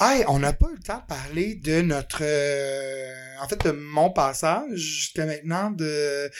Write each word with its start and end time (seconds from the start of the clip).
Hey, 0.00 0.24
on 0.28 0.38
n'a 0.38 0.52
pas 0.52 0.66
eu 0.70 0.74
le 0.76 0.82
temps 0.82 0.98
de 0.98 1.06
parler 1.14 1.54
de 1.54 1.80
notre... 1.80 2.18
euh, 2.22 3.14
en 3.40 3.48
fait, 3.48 3.64
de 3.64 3.70
mon 3.70 4.10
passage 4.10 4.74
jusqu'à 4.74 5.26
maintenant 5.26 5.70
de... 5.70 6.30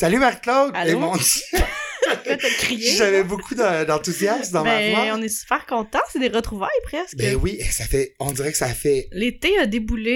Salut 0.00 0.20
Marc-Claude! 0.20 0.76
Allô? 0.76 0.90
Et 0.90 0.94
mon 0.94 1.16
Dieu. 1.16 1.58
J'avais 2.96 3.24
beaucoup 3.24 3.54
de- 3.54 3.84
d'enthousiasme 3.84 4.52
dans 4.52 4.64
ben, 4.64 4.92
ma 4.92 5.04
voix. 5.04 5.16
on 5.18 5.22
est 5.22 5.28
super 5.28 5.66
contents, 5.66 5.98
c'est 6.12 6.18
des 6.18 6.28
retrouvailles 6.28 6.68
presque. 6.84 7.16
Ben 7.16 7.36
oui, 7.40 7.60
ça 7.70 7.84
fait... 7.84 8.14
On 8.20 8.32
dirait 8.32 8.52
que 8.52 8.58
ça 8.58 8.68
fait... 8.68 9.08
L'été 9.12 9.58
a 9.58 9.66
déboulé 9.66 10.10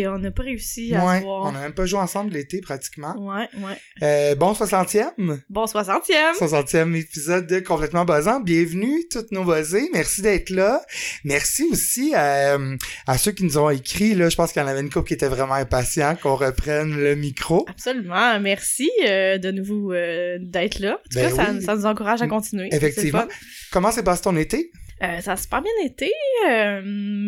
et 0.00 0.08
on 0.08 0.18
n'a 0.18 0.30
pas 0.30 0.42
réussi 0.42 0.94
à 0.94 1.04
Ouais, 1.04 1.18
se 1.18 1.24
voir. 1.24 1.46
on 1.46 1.52
n'a 1.52 1.60
même 1.60 1.74
pas 1.74 1.86
joué 1.86 1.98
ensemble 2.00 2.32
l'été 2.32 2.60
pratiquement. 2.60 3.14
Ouais, 3.18 3.48
ouais. 3.58 3.76
Euh, 4.02 4.34
bon 4.34 4.52
60e! 4.52 5.40
Bon 5.48 5.64
60e! 5.64 6.36
60e 6.38 6.94
épisode 6.96 7.46
de 7.46 7.60
Complètement 7.60 8.04
Buzzant. 8.04 8.40
Bienvenue, 8.40 9.04
toutes 9.10 9.32
nos 9.32 9.44
buzzés. 9.44 9.88
Merci 9.92 10.22
d'être 10.22 10.50
là. 10.50 10.82
Merci 11.24 11.64
aussi 11.70 12.14
à, 12.14 12.56
euh, 12.56 12.76
à 13.06 13.18
ceux 13.18 13.32
qui 13.32 13.44
nous 13.44 13.58
ont 13.58 13.70
écrit. 13.70 14.14
Là, 14.14 14.28
je 14.28 14.36
pense 14.36 14.52
qu'il 14.52 14.62
y 14.62 14.64
en 14.64 14.68
avait 14.68 14.80
une 14.80 14.90
couple 14.90 15.08
qui 15.08 15.14
était 15.14 15.28
vraiment 15.28 15.54
impatient 15.54 16.16
qu'on 16.16 16.36
reprenne 16.36 16.96
le 16.96 17.14
micro. 17.14 17.64
Absolument. 17.68 18.38
Merci 18.40 18.90
euh, 19.06 19.38
de 19.38 19.50
nouveau 19.50 19.92
euh, 19.92 20.38
d'être 20.40 20.78
là. 20.78 20.92
En 20.92 20.94
tout 20.94 21.00
Ben 21.14 21.28
cas, 21.30 21.31
ça, 21.36 21.50
oui. 21.52 21.62
ça 21.62 21.76
nous 21.76 21.86
encourage 21.86 22.22
à 22.22 22.26
continuer. 22.26 22.68
Effectivement. 22.72 23.24
Comment 23.70 23.90
s'est 23.90 24.02
passé 24.02 24.22
ton 24.22 24.36
été? 24.36 24.70
Euh, 25.02 25.20
ça 25.20 25.32
a 25.32 25.36
super 25.36 25.62
bien 25.62 25.72
été. 25.84 26.10
Euh, 26.48 26.82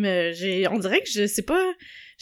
euh, 0.05 0.33
j'ai, 0.33 0.67
on 0.67 0.79
dirait 0.79 1.01
que 1.01 1.09
je 1.09 1.27
sais 1.27 1.41
pas... 1.41 1.73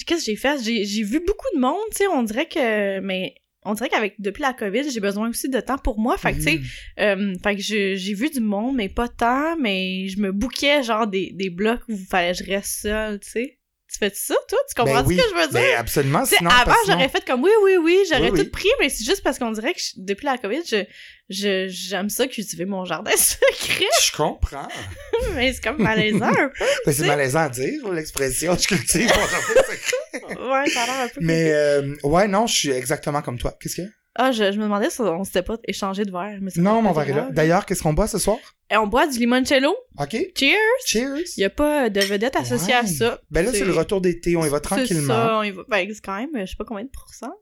Qu'est-ce 0.06 0.20
que 0.20 0.26
j'ai 0.26 0.36
fait? 0.36 0.62
J'ai, 0.64 1.04
vu 1.04 1.20
beaucoup 1.20 1.46
de 1.54 1.60
monde, 1.60 1.78
tu 1.92 1.98
sais. 1.98 2.08
On 2.08 2.24
dirait 2.24 2.48
que... 2.48 3.00
Mais 3.02 3.36
on 3.66 3.74
dirait 3.74 3.90
qu'avec 3.90 4.16
depuis 4.20 4.42
la 4.42 4.54
COVID, 4.54 4.90
j'ai 4.90 5.00
besoin 5.00 5.30
aussi 5.30 5.50
de 5.50 5.60
temps 5.60 5.78
pour 5.78 6.00
moi. 6.00 6.18
Fait 6.18 6.34
que, 6.34 6.38
tu 6.38 6.44
sais, 6.44 6.58
Mm. 6.58 6.64
Euh, 7.00 7.34
fait 7.42 7.56
que 7.56 7.62
j'ai 7.62 8.14
vu 8.14 8.30
du 8.30 8.40
monde, 8.40 8.76
mais 8.76 8.90
pas 8.90 9.08
tant, 9.08 9.56
mais 9.58 10.08
je 10.08 10.20
me 10.20 10.32
bouquais 10.32 10.84
genre 10.84 11.08
des, 11.08 11.32
des 11.34 11.50
blocs 11.50 11.82
où 11.88 11.94
il 11.94 12.06
fallait 12.06 12.34
que 12.34 12.44
je 12.44 12.52
reste 12.52 12.82
seule, 12.82 13.20
tu 13.20 13.30
sais. 13.30 13.60
Tu 13.94 14.00
fais 14.00 14.12
ça, 14.16 14.34
toi? 14.50 14.58
Tu 14.68 14.74
comprends 14.76 15.02
Ben 15.04 15.06
oui. 15.08 15.18
ce 15.20 15.24
que 15.24 15.30
je 15.30 15.36
veux 15.36 15.48
dire? 15.52 15.62
Ben 15.62 15.76
absolument. 15.78 16.24
Tu 16.24 16.30
sais, 16.32 16.36
Sinon, 16.38 16.50
avant, 16.50 16.74
sinon- 16.84 16.96
j'aurais 16.98 17.10
fait 17.10 17.24
comme 17.26 17.44
oui, 17.44 17.52
oui, 17.64 17.78
oui, 17.78 18.00
j'aurais 18.10 18.32
Oui, 18.32 18.40
tout 18.40 18.44
oui. 18.46 18.50
pris, 18.50 18.70
mais 18.80 18.90
c'est 18.90 19.04
juste 19.06 19.22
parce 19.24 19.38
qu'on 19.38 19.52
dirait 19.52 19.74
que 19.76 19.80
je- 19.80 19.92
depuis 19.98 20.26
la 20.26 20.38
COVID, 20.40 20.62
je, 20.68 20.84
je, 21.30 21.68
j'aime 21.70 22.10
ça 22.10 22.26
cultiver 22.28 22.66
mon 22.66 22.86
jardin 22.86 23.12
secret, 23.16 23.86
Je 24.04 24.12
comprends. 24.18 24.68
mais 25.36 25.54
c'est 25.54 25.64
comme 25.64 25.78
malaisant 25.82 26.26
un 26.26 26.34
peu. 26.50 26.66
Ben, 26.88 26.92
c'est 26.92 27.06
malaisant 27.06 27.42
à 27.42 27.50
dire, 27.50 27.88
l'expression. 27.92 28.58
Je 28.60 28.68
cultive 28.68 29.08
mon 29.10 29.28
jardin 29.28 29.62
secret. 29.62 30.36
Ouais, 30.42 30.70
ça 30.72 30.82
a 30.84 30.86
l'air 30.88 31.00
un 31.02 31.08
peu 31.10 31.22
Mais, 31.22 31.52
euh, 31.54 31.96
ouais, 32.04 32.28
non, 32.28 32.48
je 32.48 32.54
suis 32.56 32.72
exactement 32.72 33.22
comme 33.22 33.38
toi. 33.38 33.56
Qu'est-ce 33.60 33.76
qu'il 33.76 33.84
y 33.84 33.88
a? 33.88 33.92
Ah, 34.16 34.32
je, 34.32 34.52
je 34.52 34.58
me 34.60 34.64
demandais 34.64 34.92
si 34.92 35.02
on 35.02 35.24
s'était 35.24 35.42
pas 35.42 35.58
échangé 35.68 36.06
de 36.06 36.12
verre. 36.12 36.38
Mais 36.40 36.52
Non, 36.58 36.82
mon 36.84 36.92
verre 36.92 37.10
est 37.10 37.14
là. 37.14 37.22
grave. 37.24 37.34
D'ailleurs, 37.34 37.66
qu'est-ce 37.66 37.82
qu'on 37.82 37.94
boit 37.94 38.08
ce 38.08 38.20
soir? 38.20 38.38
Et 38.70 38.78
on 38.78 38.86
boit 38.86 39.08
du 39.08 39.18
limoncello. 39.18 39.76
OK? 40.00 40.16
Cheers! 40.38 40.58
Cheers! 40.86 41.24
Il 41.38 41.42
y 41.42 41.44
a 41.46 41.50
pas 41.50 41.90
de 41.90 42.00
vedette 42.02 42.36
associée 42.36 42.74
à 42.76 42.86
ça. 42.86 43.20
Ben 43.32 43.44
là, 43.44 43.52
c'est 43.52 43.66
le 43.66 43.74
retour 43.74 44.02
d'été. 44.02 44.36
On 44.36 44.46
y 44.46 44.50
va 44.50 44.58
C'est 44.58 44.62
tranquillement. 44.62 45.14
ça, 45.14 45.38
on 45.40 45.44
y 45.44 45.50
va. 45.52 45.64
Ben, 45.68 45.88
c'est 45.92 46.02
quand 46.04 46.16
même, 46.18 46.30
je 46.36 46.46
sais 46.52 46.56
pas 46.56 46.66
combien 46.66 46.84
de 46.86 46.90
pourcents. 46.92 47.34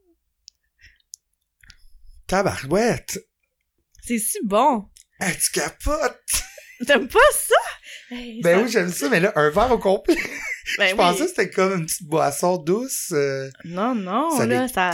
Tabarouette! 2.27 3.19
C'est 4.03 4.17
si 4.17 4.37
bon. 4.43 4.85
Ah, 5.19 5.31
tu 5.31 5.51
capotes! 5.51 6.19
T'aimes 6.87 7.07
pas 7.07 7.19
ça? 7.33 8.15
Hey, 8.15 8.41
Ben 8.41 8.57
ça- 8.57 8.63
oui, 8.63 8.71
j'aime 8.71 8.89
ça, 8.89 9.09
mais 9.09 9.19
là, 9.19 9.31
un 9.35 9.49
verre 9.49 9.71
au 9.71 9.77
complet. 9.77 10.15
ben 10.77 10.87
je 10.87 10.91
oui. 10.91 10.97
pensais 10.97 11.23
que 11.23 11.29
c'était 11.29 11.49
comme 11.49 11.79
une 11.79 11.85
petite 11.85 12.03
boisson 12.07 12.57
douce. 12.57 13.09
euh, 13.13 13.49
Non, 13.65 13.95
non, 13.95 14.35
Ça 14.37 14.45
là, 14.45 14.67
dé- 14.67 14.73
ça, 14.73 14.91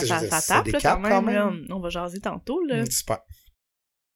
tape, 0.47 0.67
là, 0.67 0.79
quand 0.81 0.99
même, 0.99 1.11
quand 1.11 1.21
même. 1.21 1.35
là. 1.35 1.75
On 1.75 1.79
va 1.79 1.89
jaser 1.89 2.19
tantôt, 2.19 2.63
là. 2.65 2.83
mm, 2.83 2.91
Super. 2.91 3.19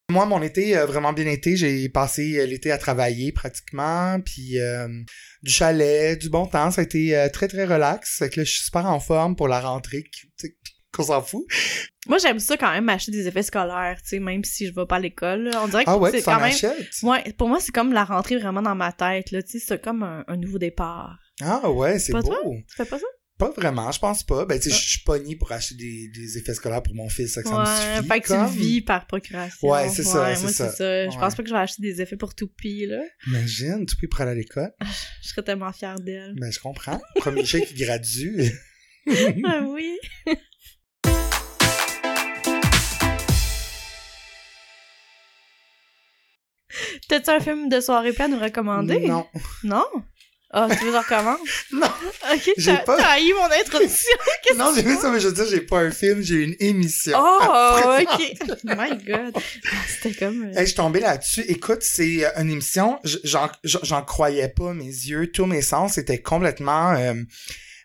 Moi, 0.10 0.26
mon 0.26 0.42
été 0.42 0.76
a 0.76 0.86
vraiment 0.86 1.14
bien 1.14 1.26
été. 1.28 1.56
J'ai 1.56 1.88
passé 1.88 2.38
euh, 2.40 2.46
l'été 2.46 2.70
à 2.72 2.78
travailler 2.78 3.32
pratiquement, 3.32 4.20
puis 4.20 4.60
euh, 4.60 4.88
du 5.42 5.52
chalet, 5.52 6.20
du 6.20 6.30
bon 6.30 6.46
temps. 6.48 6.70
Ça 6.70 6.82
a 6.82 6.84
été 6.84 7.28
très, 7.32 7.48
très 7.48 7.64
relax. 7.66 8.18
Fait 8.20 8.30
que 8.30 8.42
là, 8.42 8.44
je 8.44 8.52
suis 8.52 8.64
super 8.66 8.86
en 8.88 9.00
forme 9.00 9.36
pour 9.38 9.48
la 9.48 9.62
rentrée, 9.62 10.04
qui- 10.04 10.52
qu'on 10.94 11.04
s'en 11.04 11.22
fout. 11.22 11.46
Moi, 12.08 12.18
j'aime 12.18 12.40
ça 12.40 12.58
quand 12.58 12.72
même, 12.72 12.90
acheter 12.90 13.12
des 13.12 13.28
effets 13.28 13.44
scolaires, 13.44 13.98
tu 14.02 14.10
sais, 14.10 14.20
même 14.20 14.44
si 14.44 14.68
je 14.68 14.74
vais 14.74 14.86
pas 14.86 14.96
à 14.96 15.00
l'école. 15.00 15.52
On 15.56 15.68
dirait 15.68 15.86
que 15.86 15.90
Ah 15.90 15.98
ouais, 15.98 16.12
c'est 16.12 16.22
quand 16.24 16.40
même... 16.40 16.54
Ouais, 17.04 17.34
pour 17.38 17.48
moi, 17.48 17.60
c'est 17.60 17.72
comme 17.72 17.94
la 17.94 18.04
rentrée 18.04 18.38
vraiment 18.38 18.62
dans 18.62 18.76
ma 18.76 18.92
tête, 18.92 19.32
là, 19.32 19.42
tu 19.44 19.52
sais, 19.52 19.60
c'est 19.66 19.82
comme 19.82 20.04
un, 20.04 20.24
un 20.28 20.38
nouveau 20.38 20.58
départ. 20.58 21.18
Ah 21.42 21.70
ouais, 21.72 22.00
c'est 22.00 22.12
beau. 22.14 22.22
toi? 22.22 22.38
Tu 22.44 22.76
fais 22.76 22.86
pas 22.86 22.98
ça? 23.00 23.06
Pas 23.38 23.50
vraiment, 23.50 23.92
je 23.92 23.98
pense 24.00 24.22
pas. 24.24 24.46
Ben, 24.46 24.60
tu 24.60 24.70
sais, 24.70 24.76
Ah. 24.76 24.78
je 24.80 24.90
suis 24.90 25.04
pogné 25.04 25.36
pour 25.36 25.52
acheter 25.52 25.74
des, 25.74 26.10
des 26.10 26.38
effets 26.38 26.54
scolaires 26.54 26.84
pour 26.84 26.94
mon 26.94 27.10
fils, 27.10 27.34
ça, 27.34 27.42
que 27.42 27.50
ça 27.50 27.60
me 27.60 27.66
suffit. 27.66 28.08
fait 28.08 28.20
que 28.22 28.28
tu 28.52 28.58
vis 28.60 28.82
par 28.82 29.08
procuration. 29.08 29.68
Ouais, 29.68 29.90
c'est 29.90 30.04
ça, 30.04 30.22
Ouais, 30.24 30.36
c'est 30.36 30.42
moi, 30.44 30.52
ça. 30.52 30.70
c'est 30.70 30.78
ça. 30.78 31.10
Je 31.10 31.18
pense 31.18 31.34
pas 31.36 31.42
que 31.42 31.50
je 31.50 31.54
vais 31.56 31.60
acheter 31.60 31.82
des 31.82 32.02
effets 32.02 32.18
pour 32.18 32.36
Toupie, 32.36 32.86
là. 32.86 33.02
Imagine, 33.28 33.86
peux 34.00 34.08
pour 34.08 34.22
aller 34.22 34.32
à 34.32 34.36
l'école. 34.36 34.72
Je 35.24 35.30
serais 35.30 35.42
tellement 35.44 35.72
fière 35.72 35.96
d'elle. 36.00 36.36
Ben, 36.40 36.52
je 36.52 36.60
comprends. 36.60 37.02
Premier 37.16 37.46
chèque 37.46 37.66
qui 37.70 37.76
gradue. 37.84 38.52
ah 39.46 39.64
oui. 39.68 39.98
T'as-tu 47.12 47.30
un 47.30 47.40
film 47.42 47.68
de 47.68 47.82
soirée 47.82 48.14
plein 48.14 48.26
à 48.26 48.28
nous 48.30 48.40
recommander? 48.40 49.00
Non. 49.02 49.26
Non? 49.66 49.84
Ah, 50.54 50.68
tu 50.70 50.86
veux 50.86 50.92
que 50.92 50.98
je 50.98 51.04
recommence? 51.04 51.40
Non. 51.74 51.88
Ok, 52.34 52.52
J'ai 52.58 52.78
pas- 52.86 52.96
t'as 52.96 53.10
haï 53.12 53.34
mon 53.34 53.52
introduction. 53.52 54.18
Non, 54.58 54.72
j'ai 54.74 54.82
vu 54.82 54.96
ça, 54.96 55.12
mais 55.12 55.20
je 55.20 55.28
veux 55.28 55.34
dire, 55.34 55.46
j'ai 55.50 55.60
pas 55.60 55.80
un 55.80 55.92
film, 55.92 56.22
j'ai 56.22 56.36
une 56.44 56.56
émission. 56.62 57.18
Oh, 57.22 57.80
ok. 58.02 58.34
My 58.64 58.98
God. 59.06 59.36
C'était 59.88 60.14
comme... 60.18 60.44
euh, 60.46 60.52
Hey, 60.54 60.62
je 60.62 60.66
suis 60.68 60.76
tombée 60.76 61.02
là-dessus. 61.02 61.42
Écoute, 61.50 61.80
c'est 61.82 62.24
euh, 62.26 62.30
une 62.42 62.50
émission, 62.52 62.98
j'en 63.26 64.02
croyais 64.04 64.48
pas 64.48 64.74
mes 64.74 64.86
yeux, 64.86 65.32
tous 65.34 65.46
mes 65.46 65.62
sens 65.62 65.98
étaient 65.98 66.22
complètement 66.22 66.92
euh, 66.94 67.14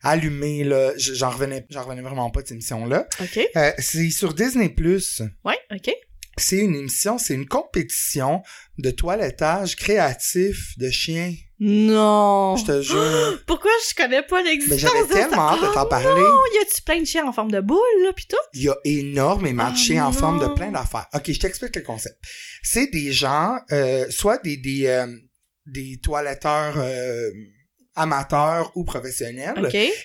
allumés 0.04 0.62
là. 0.62 0.92
J'en 0.96 1.30
revenais, 1.30 1.66
j'en 1.70 1.82
revenais 1.82 2.02
vraiment 2.02 2.30
pas 2.30 2.42
de 2.42 2.46
cette 2.46 2.52
émission-là. 2.56 3.08
Ok. 3.20 3.40
Euh, 3.56 3.72
c'est 3.78 4.10
sur 4.10 4.34
Disney 4.34 4.68
Plus. 4.68 5.22
Ouais, 5.44 5.58
ok. 5.74 5.90
C'est 6.38 6.58
une 6.58 6.74
émission, 6.74 7.16
c'est 7.18 7.34
une 7.34 7.46
compétition 7.46 8.42
de 8.78 8.90
toilettage 8.90 9.74
créatif 9.76 10.76
de 10.78 10.90
chiens. 10.90 11.32
Non. 11.58 12.56
Je 12.56 12.64
te 12.66 12.82
jure. 12.82 13.42
Pourquoi 13.46 13.70
je 13.88 13.94
connais 13.94 14.22
pas 14.22 14.42
Mais 14.42 14.50
l'existence 14.50 14.80
j'avais 14.80 15.06
de 15.08 15.12
ça? 15.12 15.14
tellement 15.28 15.48
hâte 15.50 15.62
de 15.62 15.66
Oh 15.70 15.74
t'en 15.74 15.86
parler. 15.86 16.20
Non, 16.20 16.40
y 16.54 16.58
a-tu 16.62 16.82
plein 16.82 17.00
de 17.00 17.06
chiens 17.06 17.26
en 17.26 17.32
forme 17.32 17.50
de 17.50 17.60
boule, 17.60 17.78
là, 18.04 18.12
pis 18.12 18.26
tout? 18.26 18.36
Il 18.52 18.62
y 18.64 18.68
a 18.68 18.76
énormément 18.84 19.68
de 19.70 19.74
Oh 19.74 19.78
chiens 19.78 20.04
en 20.06 20.12
forme 20.12 20.38
de 20.46 20.52
plein 20.54 20.70
d'affaires. 20.70 21.06
OK, 21.14 21.32
je 21.32 21.40
t'explique 21.40 21.74
le 21.76 21.82
concept. 21.82 22.16
C'est 22.62 22.88
des 22.88 23.12
gens, 23.12 23.56
euh, 23.72 24.04
soit 24.10 24.36
des, 24.42 24.58
des, 24.58 24.86
euh, 24.88 25.06
des 25.64 25.98
toiletteurs 26.02 26.74
euh, 26.76 27.30
amateurs 27.96 28.70
ou 28.76 28.84
professionnels, 28.84 29.54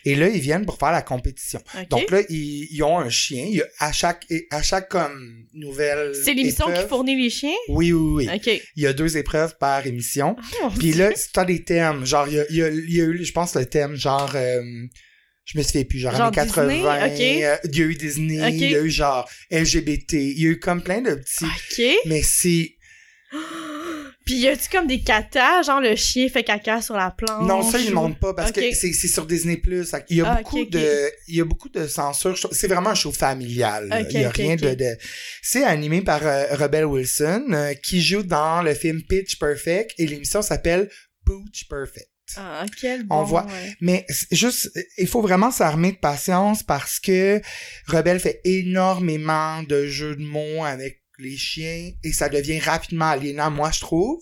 et 0.06 0.16
là, 0.16 0.28
ils 0.30 0.40
viennent 0.40 0.66
pour 0.66 0.78
faire 0.80 0.92
la 0.92 1.02
compétition. 1.02 1.62
Donc 1.90 2.10
là, 2.10 2.22
ils, 2.30 2.68
ils 2.72 2.84
ont 2.84 2.98
un 2.98 3.10
chien. 3.10 3.46
Il 3.50 3.64
à 3.80 3.92
chaque 3.92 4.26
à 4.50 4.62
chaque 4.64 4.90
comme 4.90 5.46
nouvelle 5.54 6.14
c'est 6.16 6.34
l'émission 6.34 6.66
qui 6.72 6.88
fournit 6.88 7.22
les 7.22 7.30
chiens? 7.30 7.52
Oui, 7.70 7.92
oui, 7.92 8.28
oui. 8.28 8.60
Il 8.76 8.84
y 8.84 8.88
a 8.88 8.94
deux 8.94 9.18
épreuves 9.18 9.58
par 9.60 9.86
émission. 9.86 10.36
Oh, 10.64 10.70
Puis 10.80 10.94
là, 10.94 11.12
t'as 11.34 11.46
des 11.46 11.64
thèmes. 11.64 12.06
Genre, 12.06 12.28
il 12.28 12.36
y 12.36 12.40
a, 12.40 12.46
il 12.50 12.56
y 12.56 12.64
a, 12.64 12.70
il 12.70 12.96
y 12.96 13.02
a 13.02 13.06
eu, 13.06 13.24
je 13.24 13.32
pense, 13.32 13.56
le 13.56 13.66
thème 13.66 13.96
genre... 13.96 14.32
euh, 14.36 14.62
je 15.44 15.58
me 15.58 15.64
souviens 15.64 15.84
plus, 15.84 16.00
genre, 16.00 16.16
Genre 16.16 16.28
années 16.28 16.36
80. 16.36 16.68
Disney, 16.68 16.82
ok. 16.82 17.44
euh, 17.44 17.58
il 17.66 17.78
y 17.78 17.82
a 17.82 17.86
eu 17.86 17.96
Disney, 17.96 18.52
il 18.54 18.72
y 18.72 18.76
a 18.76 18.82
eu 18.82 18.90
genre 18.90 19.30
LGBT, 19.50 20.14
il 20.14 20.42
y 20.42 20.46
a 20.46 20.50
eu 20.52 20.60
comme 20.60 20.82
plein 20.82 21.02
de 21.02 21.16
petits... 21.16 21.46
Mais 22.06 22.22
c'est... 22.22 22.76
Puis 24.26 24.36
y 24.36 24.48
a-tu 24.48 24.70
comme 24.70 24.88
des 24.88 25.02
catas, 25.02 25.64
genre 25.64 25.82
le 25.82 25.96
chien 25.96 26.30
fait 26.30 26.44
caca 26.44 26.82
sur 26.82 26.96
la 26.96 27.12
planche? 27.12 27.48
Non, 27.48 27.64
ça, 27.64 27.80
ils 27.80 27.94
montrent 27.94 28.20
pas 28.20 28.34
parce 28.34 28.52
que 28.52 28.62
c'est 28.74 28.94
c'est 28.94 29.08
sur 29.08 29.26
Disney+. 29.26 29.58
Plus. 29.58 29.92
Il 30.10 30.18
y 30.18 30.22
a 30.22 30.32
Ah, 30.32 30.36
beaucoup 30.38 30.64
de... 30.66 31.10
Il 31.28 31.36
y 31.36 31.42
a 31.42 31.46
beaucoup 31.46 31.70
de 31.70 31.88
censure. 31.88 32.38
C'est 32.52 32.68
vraiment 32.68 32.92
un 32.92 32.96
show 32.96 33.12
familial. 33.12 34.06
il 34.12 34.20
y 34.22 34.24
a 34.24 34.30
rien 34.30 34.56
de... 34.56 34.74
de... 34.76 34.98
C'est 35.42 35.64
animé 35.64 36.02
par 36.02 36.26
euh, 36.26 36.46
Rebel 36.52 36.86
Wilson, 36.86 37.48
euh, 37.52 37.74
qui 37.74 38.02
joue 38.02 38.24
dans 38.24 38.62
le 38.62 38.74
film 38.74 39.02
Pitch 39.02 39.38
Perfect, 39.40 39.94
et 39.98 40.06
l'émission 40.08 40.42
s'appelle 40.42 40.90
Pooch 41.26 41.68
Perfect. 41.70 42.08
Ah, 42.38 42.66
quel 42.80 43.04
bon. 43.04 43.16
On 43.18 43.24
voit- 43.24 43.46
ouais. 43.46 43.76
Mais 43.82 44.06
juste, 44.32 44.72
il 44.98 45.08
faut 45.08 45.22
vraiment 45.22 45.52
s'armer 45.52 45.92
de 45.92 45.98
patience 45.98 46.64
parce 46.64 46.98
que 47.00 47.42
Rebelle 47.88 48.22
fait 48.22 48.40
énormément 48.46 49.64
de 49.64 49.86
jeux 49.86 50.16
de 50.16 50.24
mots 50.24 50.64
avec 50.64 51.01
les 51.22 51.38
chiens 51.38 51.92
et 52.04 52.14
ça 52.14 52.30
devient 52.30 52.60
rapidement 52.60 53.10
aliénant, 53.10 53.52
moi, 53.52 53.72
je 53.72 53.80
trouve. 53.80 54.20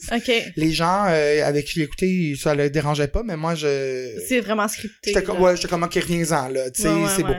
Les 0.55 0.71
gens 0.71 1.05
euh, 1.07 1.45
avec 1.45 1.65
qui 1.65 1.73
je 1.75 1.79
l'écoutais, 1.81 2.33
ça 2.37 2.53
le 2.55 2.69
dérangeait 2.69 3.07
pas, 3.07 3.23
mais 3.23 3.37
moi, 3.37 3.55
je... 3.55 4.21
C'est 4.27 4.41
vraiment 4.41 4.67
scripté. 4.67 5.11
J'étais 5.11 5.23
comme, 5.23 5.41
ouais, 5.41 5.55
j'étais 5.55 5.67
comme, 5.67 5.83
ok, 5.83 5.93
reviens-en, 5.93 6.49
là, 6.49 6.69
tu 6.71 6.81
sais, 6.81 6.89
Ouais, 6.89 7.03
ouais, 7.03 7.09
c'est 7.15 7.23
beau. 7.23 7.33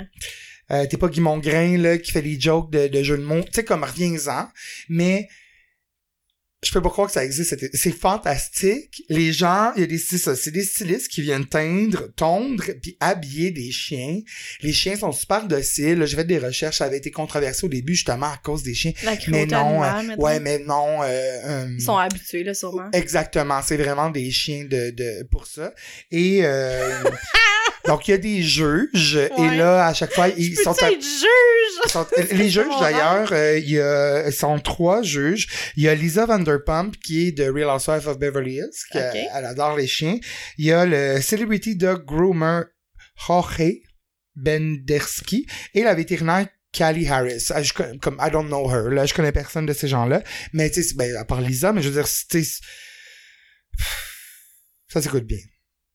Euh, 0.72 0.86
t'es 0.86 0.96
pas 0.96 1.08
Guy 1.08 1.20
Mongrain, 1.20 1.76
là, 1.78 1.98
qui 1.98 2.12
fait 2.12 2.22
des 2.22 2.38
jokes 2.40 2.70
de, 2.70 2.86
de 2.86 3.02
jeux 3.02 3.18
de 3.18 3.24
mots. 3.24 3.42
Tu 3.42 3.50
sais, 3.54 3.64
comme, 3.64 3.82
reviens-en. 3.82 4.48
Mais, 4.88 5.28
je 6.62 6.72
peux 6.72 6.82
pas 6.82 6.90
croire 6.90 7.06
que 7.06 7.12
ça 7.14 7.24
existe. 7.24 7.56
C'est- 7.74 7.90
fantastique. 7.90 9.02
Les 9.08 9.32
gens, 9.32 9.72
il 9.76 9.80
y 9.80 9.84
a 9.84 9.86
des, 9.86 9.98
c'est 9.98 10.50
des 10.50 10.62
stylistes 10.62 11.08
qui 11.08 11.22
viennent 11.22 11.46
teindre, 11.46 12.08
tondre, 12.14 12.64
puis 12.82 12.96
habiller 13.00 13.50
des 13.50 13.70
chiens. 13.70 14.20
Les 14.62 14.72
chiens 14.72 14.96
sont 14.96 15.12
super 15.12 15.46
dociles. 15.46 16.04
J'ai 16.06 16.16
fait 16.16 16.24
des 16.24 16.38
recherches, 16.38 16.78
ça 16.78 16.84
avait 16.84 16.98
été 16.98 17.10
controversé 17.10 17.64
au 17.64 17.68
début, 17.68 17.94
justement, 17.94 18.26
à 18.26 18.36
cause 18.42 18.62
des 18.62 18.74
chiens. 18.74 18.92
La 19.04 19.16
Mais 19.28 19.46
non, 19.46 19.82
animale, 19.82 20.16
euh, 20.18 20.22
ouais, 20.22 20.40
mais 20.40 20.58
non, 20.58 21.02
euh, 21.02 21.06
euh, 21.06 21.68
Ils 21.72 21.82
sont 21.82 21.96
habitués, 21.96 22.44
là, 22.44 22.54
sûrement. 22.54 22.88
Exactement, 22.92 23.60
c'est 23.62 23.76
vraiment 23.76 24.10
des 24.10 24.30
chiens 24.30 24.64
de, 24.64 24.90
de 24.90 25.22
pour 25.30 25.46
ça. 25.46 25.72
Et 26.10 26.40
euh, 26.44 27.02
donc 27.90 28.06
il 28.06 28.10
y 28.12 28.14
a 28.14 28.18
des 28.18 28.42
juges 28.42 29.16
et 29.16 29.56
là 29.56 29.86
à 29.86 29.94
chaque 29.94 30.12
fois 30.12 30.28
ils 30.28 30.56
sont, 30.56 30.80
à- 30.80 30.90
juge? 30.90 31.88
sont- 31.88 32.06
les 32.32 32.48
juges 32.56 32.78
d'ailleurs, 32.80 33.32
euh, 33.32 33.58
il 33.58 33.70
y 33.70 33.80
a 33.80 34.28
ils 34.28 34.32
sont 34.32 34.60
trois 34.60 35.02
juges. 35.02 35.48
Il 35.76 35.82
y 35.82 35.88
a 35.88 35.94
Lisa 35.96 36.24
Vanderpump 36.24 36.96
qui 36.98 37.26
est 37.26 37.32
de 37.32 37.50
Real 37.50 37.68
Housewives 37.68 38.06
of 38.06 38.18
Beverly 38.18 38.58
Hills, 38.58 38.78
qui 38.92 38.98
elle, 38.98 39.44
adore 39.44 39.76
les 39.76 39.88
chiens. 39.88 40.18
Il 40.56 40.66
y 40.66 40.72
a 40.72 40.86
le 40.86 41.20
celebrity 41.20 41.74
dog 41.74 42.04
groomer 42.04 42.66
Jorge 43.26 43.80
Benderski 44.36 45.46
et 45.74 45.82
la 45.82 45.94
vétérinaire 45.94 46.46
Callie 46.72 47.08
Harris. 47.08 47.48
Ah, 47.50 47.62
je 47.62 47.72
comme 47.72 48.20
I 48.20 48.30
don't 48.30 48.46
know 48.46 48.70
her, 48.70 48.90
là, 48.90 49.04
je 49.04 49.14
connais 49.14 49.32
personne 49.32 49.66
de 49.66 49.72
ces 49.72 49.88
gens-là, 49.88 50.22
mais 50.52 50.70
tu 50.70 50.84
sais, 50.84 50.94
ben, 50.94 51.16
à 51.16 51.24
part 51.24 51.40
Lisa, 51.40 51.72
mais 51.72 51.82
je 51.82 51.88
veux 51.88 52.00
dire, 52.00 52.08
tu 52.30 52.44
ça 54.88 55.02
s'écoute 55.02 55.24
bien. 55.24 55.38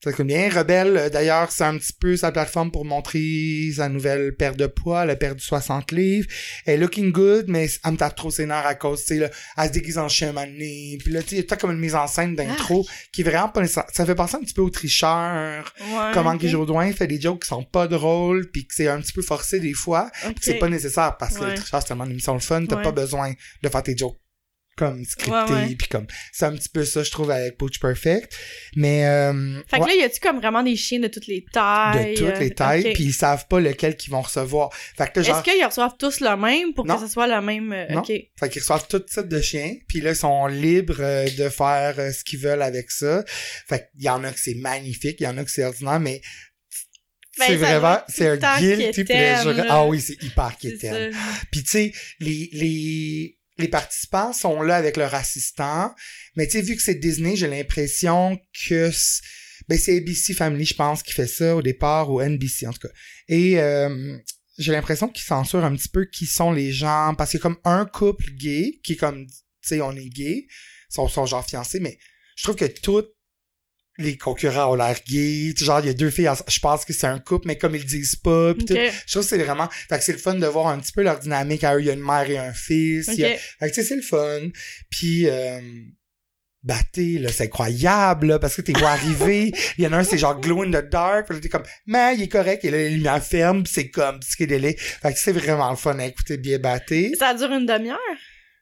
Ça 0.06 0.12
s'écoute 0.12 0.28
bien. 0.28 0.50
Rebelle, 0.52 0.98
euh, 0.98 1.10
d'ailleurs, 1.10 1.52
c'est 1.52 1.64
un 1.64 1.76
petit 1.80 1.92
peu 2.00 2.16
sa 2.16 2.32
plateforme 2.32 2.70
pour 2.70 2.86
montrer 2.86 3.72
sa 3.76 3.90
nouvelle 3.90 4.36
perte 4.36 4.56
de 4.56 4.68
poids. 4.68 5.02
Elle 5.04 5.10
a 5.10 5.16
perdu 5.16 5.44
60 5.44 5.92
livres. 5.94 6.28
Elle 6.68 6.76
est 6.76 6.78
looking 6.78 7.12
good, 7.12 7.46
mais 7.48 7.68
elle 7.84 7.92
me 7.94 7.98
tape 7.98 8.16
trop 8.16 8.30
ses 8.30 8.46
nerfs 8.46 8.68
à 8.68 8.76
cause, 8.76 9.00
tu 9.02 9.16
sais, 9.16 9.20
là, 9.20 9.30
elle 9.58 9.68
se 9.70 9.72
déguise 9.74 9.98
en 9.98 10.08
chien. 10.08 10.32
Puis 10.36 11.02
là, 11.08 11.24
tu 11.24 11.30
sais, 11.30 11.36
il 11.38 11.38
y 11.38 11.42
a 11.42 11.44
tout 11.44 11.56
comme 11.56 11.72
une 11.72 11.80
mise 11.80 11.96
en 11.96 12.06
scène 12.06 12.36
d'intro 12.36 12.86
qui 13.12 13.22
est 13.22 13.24
vraiment 13.24 13.50
pas 13.50 13.62
nécessaire. 13.62 13.86
Ça 13.94 14.06
fait 14.06 14.14
penser 14.14 14.36
un 14.36 14.42
petit 14.42 14.54
peu 14.54 14.62
au 14.62 14.70
tricheur. 14.70 15.74
Ouais, 15.82 16.12
Comment. 16.14 16.36
Guy 16.36 16.50
Jourdouin 16.50 16.92
fait 16.92 17.08
des 17.08 17.20
jokes 17.20 17.42
qui 17.42 17.48
sont 17.48 17.64
pas 17.64 17.88
drôles, 17.88 18.52
puis 18.52 18.68
que 18.68 18.76
c'est 18.76 18.88
un 18.88 19.02
petit 19.02 19.14
peu 19.14 19.24
forcé 19.24 19.60
des 19.60 19.74
fois. 19.74 20.12
Ok. 20.28 20.36
C'est 20.40 20.60
pas 20.60 20.70
nécessaire 20.70 21.18
parce 21.18 21.36
que 21.36 21.44
Ouais. 21.46 21.50
le 21.50 21.56
tricheur, 21.56 21.82
c'est 21.82 21.88
tellement 21.88 22.06
une 22.06 22.12
émission 22.12 22.36
le 22.36 22.42
fun, 22.42 22.64
t'as 22.68 22.76
Ouais. 22.76 22.84
pas 22.84 22.92
besoin 22.92 23.34
de 23.64 23.70
faire 23.70 23.82
tes 23.82 23.98
jokes 23.98 24.18
comme 24.78 25.06
scriptés, 25.06 25.32
Ouais, 25.32 25.52
ouais. 25.52 25.76
puis 25.78 25.88
comme... 25.88 26.06
C'est 26.34 26.46
un 26.46 26.54
petit 26.54 26.70
peu 26.70 26.84
ça, 26.84 27.02
je 27.04 27.10
trouve, 27.12 27.32
avec 27.32 27.58
Pooch 27.58 27.80
Perfect. 27.80 28.36
Mais... 28.76 29.06
Euh, 29.08 29.62
Fait 29.68 29.78
que 29.78 29.84
ouais, 29.84 29.96
là, 29.96 30.02
y 30.02 30.04
a-tu 30.04 30.20
comme 30.20 30.40
vraiment 30.40 30.64
des 30.64 30.76
chiens 30.76 31.00
de 31.00 31.08
toutes 31.08 31.28
les 31.28 31.46
tailles? 31.52 32.16
de 32.16 32.20
toutes 32.20 32.40
les 32.40 32.52
tailles, 32.52 32.88
Ok. 32.88 32.94
puis 32.94 33.04
ils 33.06 33.14
savent 33.14 33.48
pas 33.48 33.60
lequel 33.60 33.96
qu'ils 33.96 34.12
vont 34.12 34.22
recevoir. 34.22 34.74
Fait 34.74 35.12
que 35.12 35.20
là, 35.20 35.26
genre... 35.26 35.38
Est-ce 35.40 35.52
qu'ils 35.56 35.66
reçoivent 35.66 35.96
tous 35.98 36.20
le 36.20 36.36
même 36.36 36.74
pour 36.74 36.86
Non. 36.86 36.96
que 36.98 37.08
ce 37.08 37.12
soit 37.12 37.28
le 37.28 37.42
même... 37.42 37.72
euh, 37.72 37.88
Non. 37.90 38.00
OK. 38.02 38.08
Fait 38.08 38.50
qu'ils 38.50 38.62
reçoivent 38.62 38.88
tout 38.88 39.00
type 39.00 39.28
de 39.30 39.42
chiens, 39.42 39.76
puis 39.88 40.02
là, 40.02 40.12
ils 40.12 40.16
sont 40.16 40.48
libres 40.48 40.98
euh, 41.00 41.30
de 41.38 41.50
faire 41.50 41.96
euh, 41.98 42.12
ce 42.12 42.24
qu'ils 42.24 42.40
veulent 42.40 42.62
avec 42.62 42.92
ça. 42.92 43.24
Fait 43.68 43.90
qu'il 43.94 44.04
y 44.04 44.10
en 44.10 44.24
a 44.24 44.32
que 44.32 44.40
c'est 44.40 44.56
magnifique, 44.56 45.18
il 45.22 45.24
y 45.24 45.28
en 45.28 45.38
a 45.38 45.44
que 45.46 45.52
c'est 45.52 45.64
ordinaire, 45.64 46.00
mais 46.00 46.22
Ben, 47.38 47.46
c'est 47.48 47.56
vraiment, 47.58 48.00
c'est 48.08 48.28
un 48.42 48.60
guilty 48.60 49.04
pleasure. 49.04 49.66
Ah 49.70 49.86
oui, 49.86 50.00
c'est 50.02 50.22
hyper 50.24 50.56
quétaine. 50.58 51.14
Puis 51.52 51.64
tu 51.64 51.70
sais, 51.70 51.92
les, 52.20 52.50
les, 52.54 53.38
les 53.58 53.68
participants 53.68 54.34
sont 54.34 54.62
là 54.62 54.76
avec 54.76 54.98
leur 54.98 55.14
assistant, 55.14 55.94
mais 56.36 56.46
tu 56.48 56.54
sais, 56.54 56.62
vu 56.62 56.76
que 56.76 56.82
c'est 56.82 56.96
Disney, 56.96 57.36
j'ai 57.36 57.48
l'impression 57.48 58.40
que 58.68 58.92
ben, 59.68 59.78
c'est 59.78 59.98
ABC 59.98 60.34
Family, 60.34 60.66
je 60.66 60.76
pense, 60.76 61.02
qui 61.02 61.14
fait 61.14 61.28
ça 61.28 61.56
au 61.56 61.62
départ, 61.62 62.12
ou 62.12 62.22
NBC 62.22 62.68
en 62.68 62.74
tout 62.74 62.88
cas. 62.88 62.94
Et 63.28 63.60
euh, 63.60 64.18
j'ai 64.58 64.72
l'impression 64.72 65.08
qu'ils 65.08 65.24
censurent 65.24 65.64
un 65.64 65.76
petit 65.76 65.90
peu 65.90 66.06
qui 66.06 66.26
sont 66.26 66.52
les 66.52 66.72
gens, 66.72 67.16
parce 67.18 67.36
a 67.36 67.40
comme 67.40 67.58
un 67.64 67.86
couple 67.86 68.30
gay 68.32 68.80
qui 68.84 68.98
comme, 68.98 69.26
tu 69.26 69.34
sais, 69.62 69.82
on 69.82 69.94
est 69.94 70.10
gay, 70.10 70.48
sont, 70.90 71.08
sont 71.08 71.26
genre 71.26 71.48
fiancés, 71.48 71.80
mais 71.80 71.98
je 72.36 72.44
trouve 72.44 72.56
que 72.56 72.66
toutes 72.66 73.15
les 73.98 74.18
concurrents 74.18 74.72
ont 74.72 74.76
l'air 74.76 74.98
gays. 75.08 75.54
Genre, 75.58 75.80
il 75.82 75.88
y 75.88 75.90
a 75.90 75.94
deux 75.94 76.10
filles, 76.10 76.30
je 76.48 76.60
pense 76.60 76.84
que 76.86 76.94
c'est 76.94 77.08
un 77.08 77.20
couple, 77.20 77.48
mais 77.48 77.58
comme 77.58 77.76
ils 77.76 77.82
le 77.82 77.86
disent 77.88 78.16
pas, 78.16 78.54
pis 78.54 78.66
tout. 78.66 78.74
Je 79.06 79.12
trouve 79.12 79.24
que 79.24 79.30
c'est 79.30 79.44
vraiment, 79.44 79.70
fait 79.90 79.98
que 79.98 80.04
c'est 80.04 80.12
le 80.14 80.18
fun 80.18 80.36
de 80.36 80.46
voir 80.48 80.68
un 80.68 80.80
petit 80.80 80.92
peu 80.92 81.02
leur 81.04 81.20
dynamique 81.20 81.64
à 81.64 81.76
eux. 81.76 81.80
Il 81.82 81.86
y 81.86 81.90
a 81.90 81.94
une 81.94 82.04
mère 82.06 82.30
et 82.30 82.38
un 82.38 82.54
fils. 82.54 83.08
a- 83.24 83.38
fait 83.38 83.70
que 83.70 83.76
tu 83.76 83.82
sais, 83.82 83.84
c'est 83.84 83.96
le 83.96 84.02
fun. 84.02 84.50
Puis, 84.90 85.28
euh, 85.30 85.60
batté, 86.64 87.20
là, 87.20 87.30
c'est 87.32 87.44
incroyable, 87.44 88.26
là, 88.28 88.40
parce 88.40 88.56
que 88.56 88.62
t'es 88.64 88.74
vois 88.74 88.90
arriver. 88.90 89.52
Il 89.78 89.84
y 89.84 89.88
en 89.88 89.94
a 89.94 89.98
un, 89.98 90.04
c'est 90.04 90.18
genre 90.18 90.40
glow 90.42 90.64
in 90.64 90.72
the 90.72 90.90
dark. 90.90 91.28
Puis 91.28 91.36
là, 91.36 91.42
t'es 91.42 91.50
comme, 91.50 91.64
mais 91.86 92.16
il 92.16 92.24
est 92.24 92.28
correct. 92.28 92.66
Et 92.66 92.72
là, 92.72 92.78
les 92.78 92.90
lumières 92.90 93.24
ferment, 93.24 93.62
pis 93.64 93.72
c'est 93.72 93.90
comme 93.90 94.20
psychédélique. 94.20 94.80
Fait 94.80 95.14
que 95.14 95.20
c'est 95.20 95.32
vraiment 95.32 95.70
le 95.70 95.76
fun 95.76 95.98
à 96.00 96.06
écouter 96.06 96.38
bien 96.38 96.58
batté. 96.58 97.12
Ça 97.20 97.34
dure 97.36 97.52
une 97.52 97.66
demi-heure? 97.68 98.00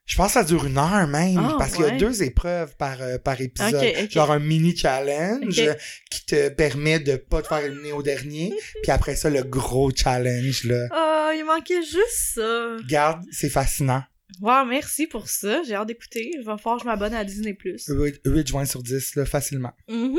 Je 0.05 0.17
pense 0.17 0.27
que 0.27 0.33
ça 0.33 0.43
dure 0.43 0.65
une 0.65 0.77
heure 0.77 1.07
même, 1.07 1.37
Ah, 1.37 1.55
parce 1.57 1.73
qu'il 1.75 1.85
y 1.85 1.87
a 1.87 1.91
deux 1.91 2.23
épreuves 2.23 2.75
par, 2.75 3.01
euh, 3.01 3.17
par 3.17 3.39
épisode. 3.39 4.09
Genre 4.11 4.31
un 4.31 4.39
mini 4.39 4.75
challenge 4.75 5.57
Ok. 5.59 5.59
euh, 5.59 5.73
qui 6.11 6.25
te 6.25 6.49
permet 6.49 6.99
de 6.99 7.15
pas 7.15 7.41
te 7.41 7.47
faire 7.47 7.59
éliminer 7.59 7.93
au 7.93 8.03
dernier. 8.03 8.53
puis 8.83 8.91
après 8.91 9.15
ça, 9.15 9.29
le 9.29 9.43
gros 9.43 9.91
challenge, 9.95 10.65
là. 10.65 10.87
Oh, 10.91 11.31
il 11.37 11.45
manquait 11.45 11.81
juste 11.83 12.33
ça. 12.35 12.75
Regarde, 12.77 13.23
c'est 13.31 13.49
fascinant. 13.49 14.03
Wow, 14.41 14.65
merci 14.65 15.05
pour 15.07 15.29
ça. 15.29 15.61
J'ai 15.63 15.75
hâte 15.75 15.87
d'écouter. 15.87 16.31
Il 16.33 16.43
va 16.43 16.57
falloir 16.57 16.77
que 16.77 16.83
je 16.83 16.87
m'abonne 16.89 17.13
à 17.13 17.23
Disney+. 17.23 17.55
8, 17.63 18.21
8 18.25 18.47
joints 18.47 18.65
sur 18.65 18.81
10, 18.83 19.15
là, 19.15 19.25
facilement. 19.25 19.71
Mhm. 19.87 20.17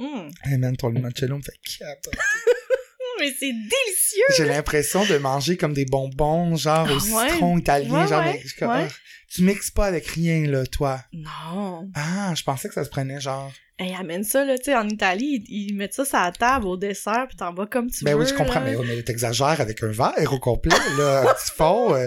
Mm. 0.00 0.28
Hey 0.44 0.58
man, 0.58 0.76
ton 0.76 0.88
limoncello 0.88 1.36
me 1.36 1.42
fait 1.42 1.52
capoter. 1.78 2.18
Mais 3.22 3.32
c'est 3.38 3.52
délicieux! 3.52 4.24
J'ai 4.36 4.44
l'impression 4.46 5.04
de 5.06 5.16
manger 5.18 5.56
comme 5.56 5.72
des 5.74 5.84
bonbons, 5.84 6.56
genre 6.56 6.86
au 6.86 6.90
Ah 6.90 7.16
ouais? 7.22 7.30
citron 7.30 7.56
italien, 7.58 8.02
Ouais, 8.02 8.08
genre, 8.08 8.20
ouais, 8.24 8.40
mais 8.42 8.42
je 8.44 8.64
ah, 8.64 8.88
tu 9.32 9.42
mixes 9.44 9.70
pas 9.70 9.86
avec 9.86 10.06
rien, 10.08 10.46
là, 10.46 10.66
toi. 10.66 11.00
Non. 11.12 11.88
Ah, 11.94 12.34
je 12.36 12.42
pensais 12.42 12.68
que 12.68 12.74
ça 12.74 12.84
se 12.84 12.90
prenait 12.90 13.20
genre. 13.20 13.50
Hey, 13.78 13.94
amène 13.94 14.22
ça, 14.22 14.44
là, 14.44 14.58
tu 14.58 14.64
sais, 14.64 14.74
en 14.76 14.88
Italie, 14.88 15.42
ils, 15.48 15.70
ils 15.70 15.74
mettent 15.74 15.94
ça 15.94 16.04
sur 16.04 16.18
la 16.18 16.30
table 16.30 16.66
au 16.66 16.76
dessert, 16.76 17.24
puis 17.28 17.36
t'en 17.36 17.52
vas 17.54 17.66
comme 17.66 17.90
tu 17.90 18.04
Ben 18.04 18.14
veux. 18.14 18.20
oui, 18.22 18.26
je 18.28 18.34
comprends, 18.34 18.60
là. 18.60 18.66
mais, 18.66 18.76
mais 18.84 19.02
t'exagères 19.02 19.60
avec 19.60 19.82
un 19.82 19.88
verre 19.90 20.32
au 20.32 20.38
complet, 20.38 20.76
là, 20.98 21.22
un 21.22 21.34
petit 21.34 21.50
fond. 21.56 21.94
euh. 21.94 22.06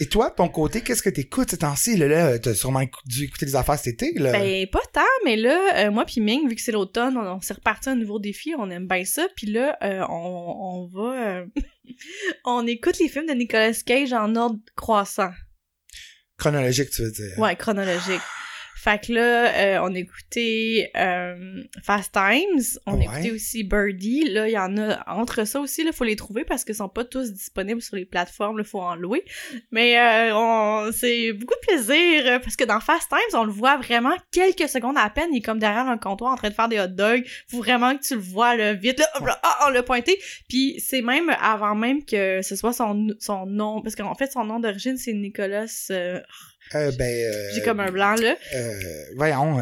Et 0.00 0.06
toi, 0.06 0.30
ton 0.30 0.48
côté, 0.48 0.80
qu'est-ce 0.80 1.02
que 1.02 1.10
t'écoutes 1.10 1.50
ces 1.50 1.58
temps-ci? 1.58 1.96
Là, 1.96 2.08
là, 2.08 2.38
t'as 2.40 2.54
sûrement 2.54 2.82
dû 3.06 3.24
écouter 3.24 3.46
des 3.46 3.54
affaires 3.54 3.78
cet 3.78 4.02
été, 4.02 4.18
là. 4.18 4.32
Ben, 4.32 4.66
pas 4.66 4.82
tant, 4.92 5.02
mais 5.24 5.36
là, 5.36 5.86
euh, 5.86 5.90
moi 5.92 6.04
puis 6.04 6.20
Ming, 6.20 6.48
vu 6.48 6.56
que 6.56 6.60
c'est 6.60 6.72
l'automne, 6.72 7.16
on, 7.16 7.20
on 7.36 7.40
s'est 7.40 7.54
reparti 7.54 7.88
à 7.88 7.92
un 7.92 7.94
nouveau 7.94 8.18
défi, 8.18 8.54
on 8.58 8.70
aime 8.70 8.88
bien 8.88 9.04
ça, 9.04 9.28
puis 9.36 9.46
là, 9.46 9.78
euh, 9.84 10.04
on, 10.08 10.56
on 10.58 10.86
va... 10.88 11.38
euh, 11.38 11.46
on 12.44 12.66
écoute 12.66 12.98
les 12.98 13.08
films 13.08 13.26
de 13.26 13.34
Nicolas 13.34 13.72
Cage 13.86 14.12
en 14.12 14.34
ordre 14.34 14.58
croissant. 14.74 15.30
Chronologique, 16.38 16.90
tu 16.90 17.02
veux 17.02 17.12
dire. 17.12 17.38
Ouais, 17.38 17.54
chronologique. 17.54 18.20
Fait 18.84 19.00
que 19.02 19.14
là, 19.14 19.46
euh, 19.54 19.78
on 19.82 19.94
écoutait 19.94 20.90
euh, 20.94 21.62
Fast 21.82 22.12
Times, 22.12 22.78
on 22.86 22.98
Ouais. 22.98 23.04
écoutait 23.04 23.30
aussi 23.30 23.64
Birdie. 23.64 24.24
Là, 24.28 24.46
il 24.46 24.52
y 24.52 24.58
en 24.58 24.76
a 24.76 25.02
entre 25.10 25.46
ça 25.46 25.58
aussi, 25.60 25.82
là, 25.84 25.92
faut 25.92 26.04
les 26.04 26.16
trouver 26.16 26.44
parce 26.44 26.64
qu'ils 26.64 26.74
sont 26.74 26.90
pas 26.90 27.04
tous 27.04 27.32
disponibles 27.32 27.80
sur 27.80 27.96
les 27.96 28.04
plateformes, 28.04 28.58
là, 28.58 28.64
faut 28.64 28.82
en 28.82 28.94
louer. 28.94 29.24
Mais 29.70 29.98
euh, 29.98 30.36
on, 30.36 30.90
c'est 30.92 31.32
beaucoup 31.32 31.54
de 31.62 31.66
plaisir 31.66 32.26
euh, 32.26 32.38
parce 32.40 32.56
que 32.56 32.64
dans 32.64 32.78
Fast 32.78 33.08
Times, 33.08 33.40
on 33.40 33.44
le 33.44 33.52
voit 33.52 33.78
vraiment 33.78 34.14
quelques 34.30 34.68
secondes 34.68 34.98
à 34.98 35.08
peine. 35.08 35.28
Il 35.32 35.38
est 35.38 35.40
comme 35.40 35.58
derrière 35.58 35.88
un 35.88 35.96
comptoir 35.96 36.32
en 36.32 36.36
train 36.36 36.50
de 36.50 36.54
faire 36.54 36.68
des 36.68 36.78
hot 36.78 36.88
dogs. 36.88 37.24
Faut 37.50 37.58
vraiment 37.58 37.96
que 37.96 38.02
tu 38.02 38.14
le 38.16 38.20
vois 38.20 38.54
là, 38.54 38.74
vite. 38.74 38.98
Là, 38.98 39.06
hop 39.14 39.26
là, 39.26 39.40
ah, 39.42 39.64
on 39.66 39.70
l'a 39.70 39.82
pointé. 39.82 40.18
Puis 40.50 40.78
c'est 40.78 41.00
même 41.00 41.30
avant 41.40 41.74
même 41.74 42.04
que 42.04 42.42
ce 42.42 42.54
soit 42.54 42.74
son, 42.74 43.08
son 43.18 43.46
nom, 43.46 43.80
parce 43.80 43.94
qu'en 43.96 44.14
fait 44.14 44.30
son 44.30 44.44
nom 44.44 44.60
d'origine 44.60 44.98
c'est 44.98 45.14
Nicolas. 45.14 45.66
Euh, 46.74 46.92
ben, 46.98 47.04
euh, 47.04 47.50
J'ai 47.54 47.62
comme 47.62 47.80
un 47.80 47.90
blanc 47.90 48.14
là. 48.16 48.36
euh, 48.54 48.72
voyons, 49.16 49.58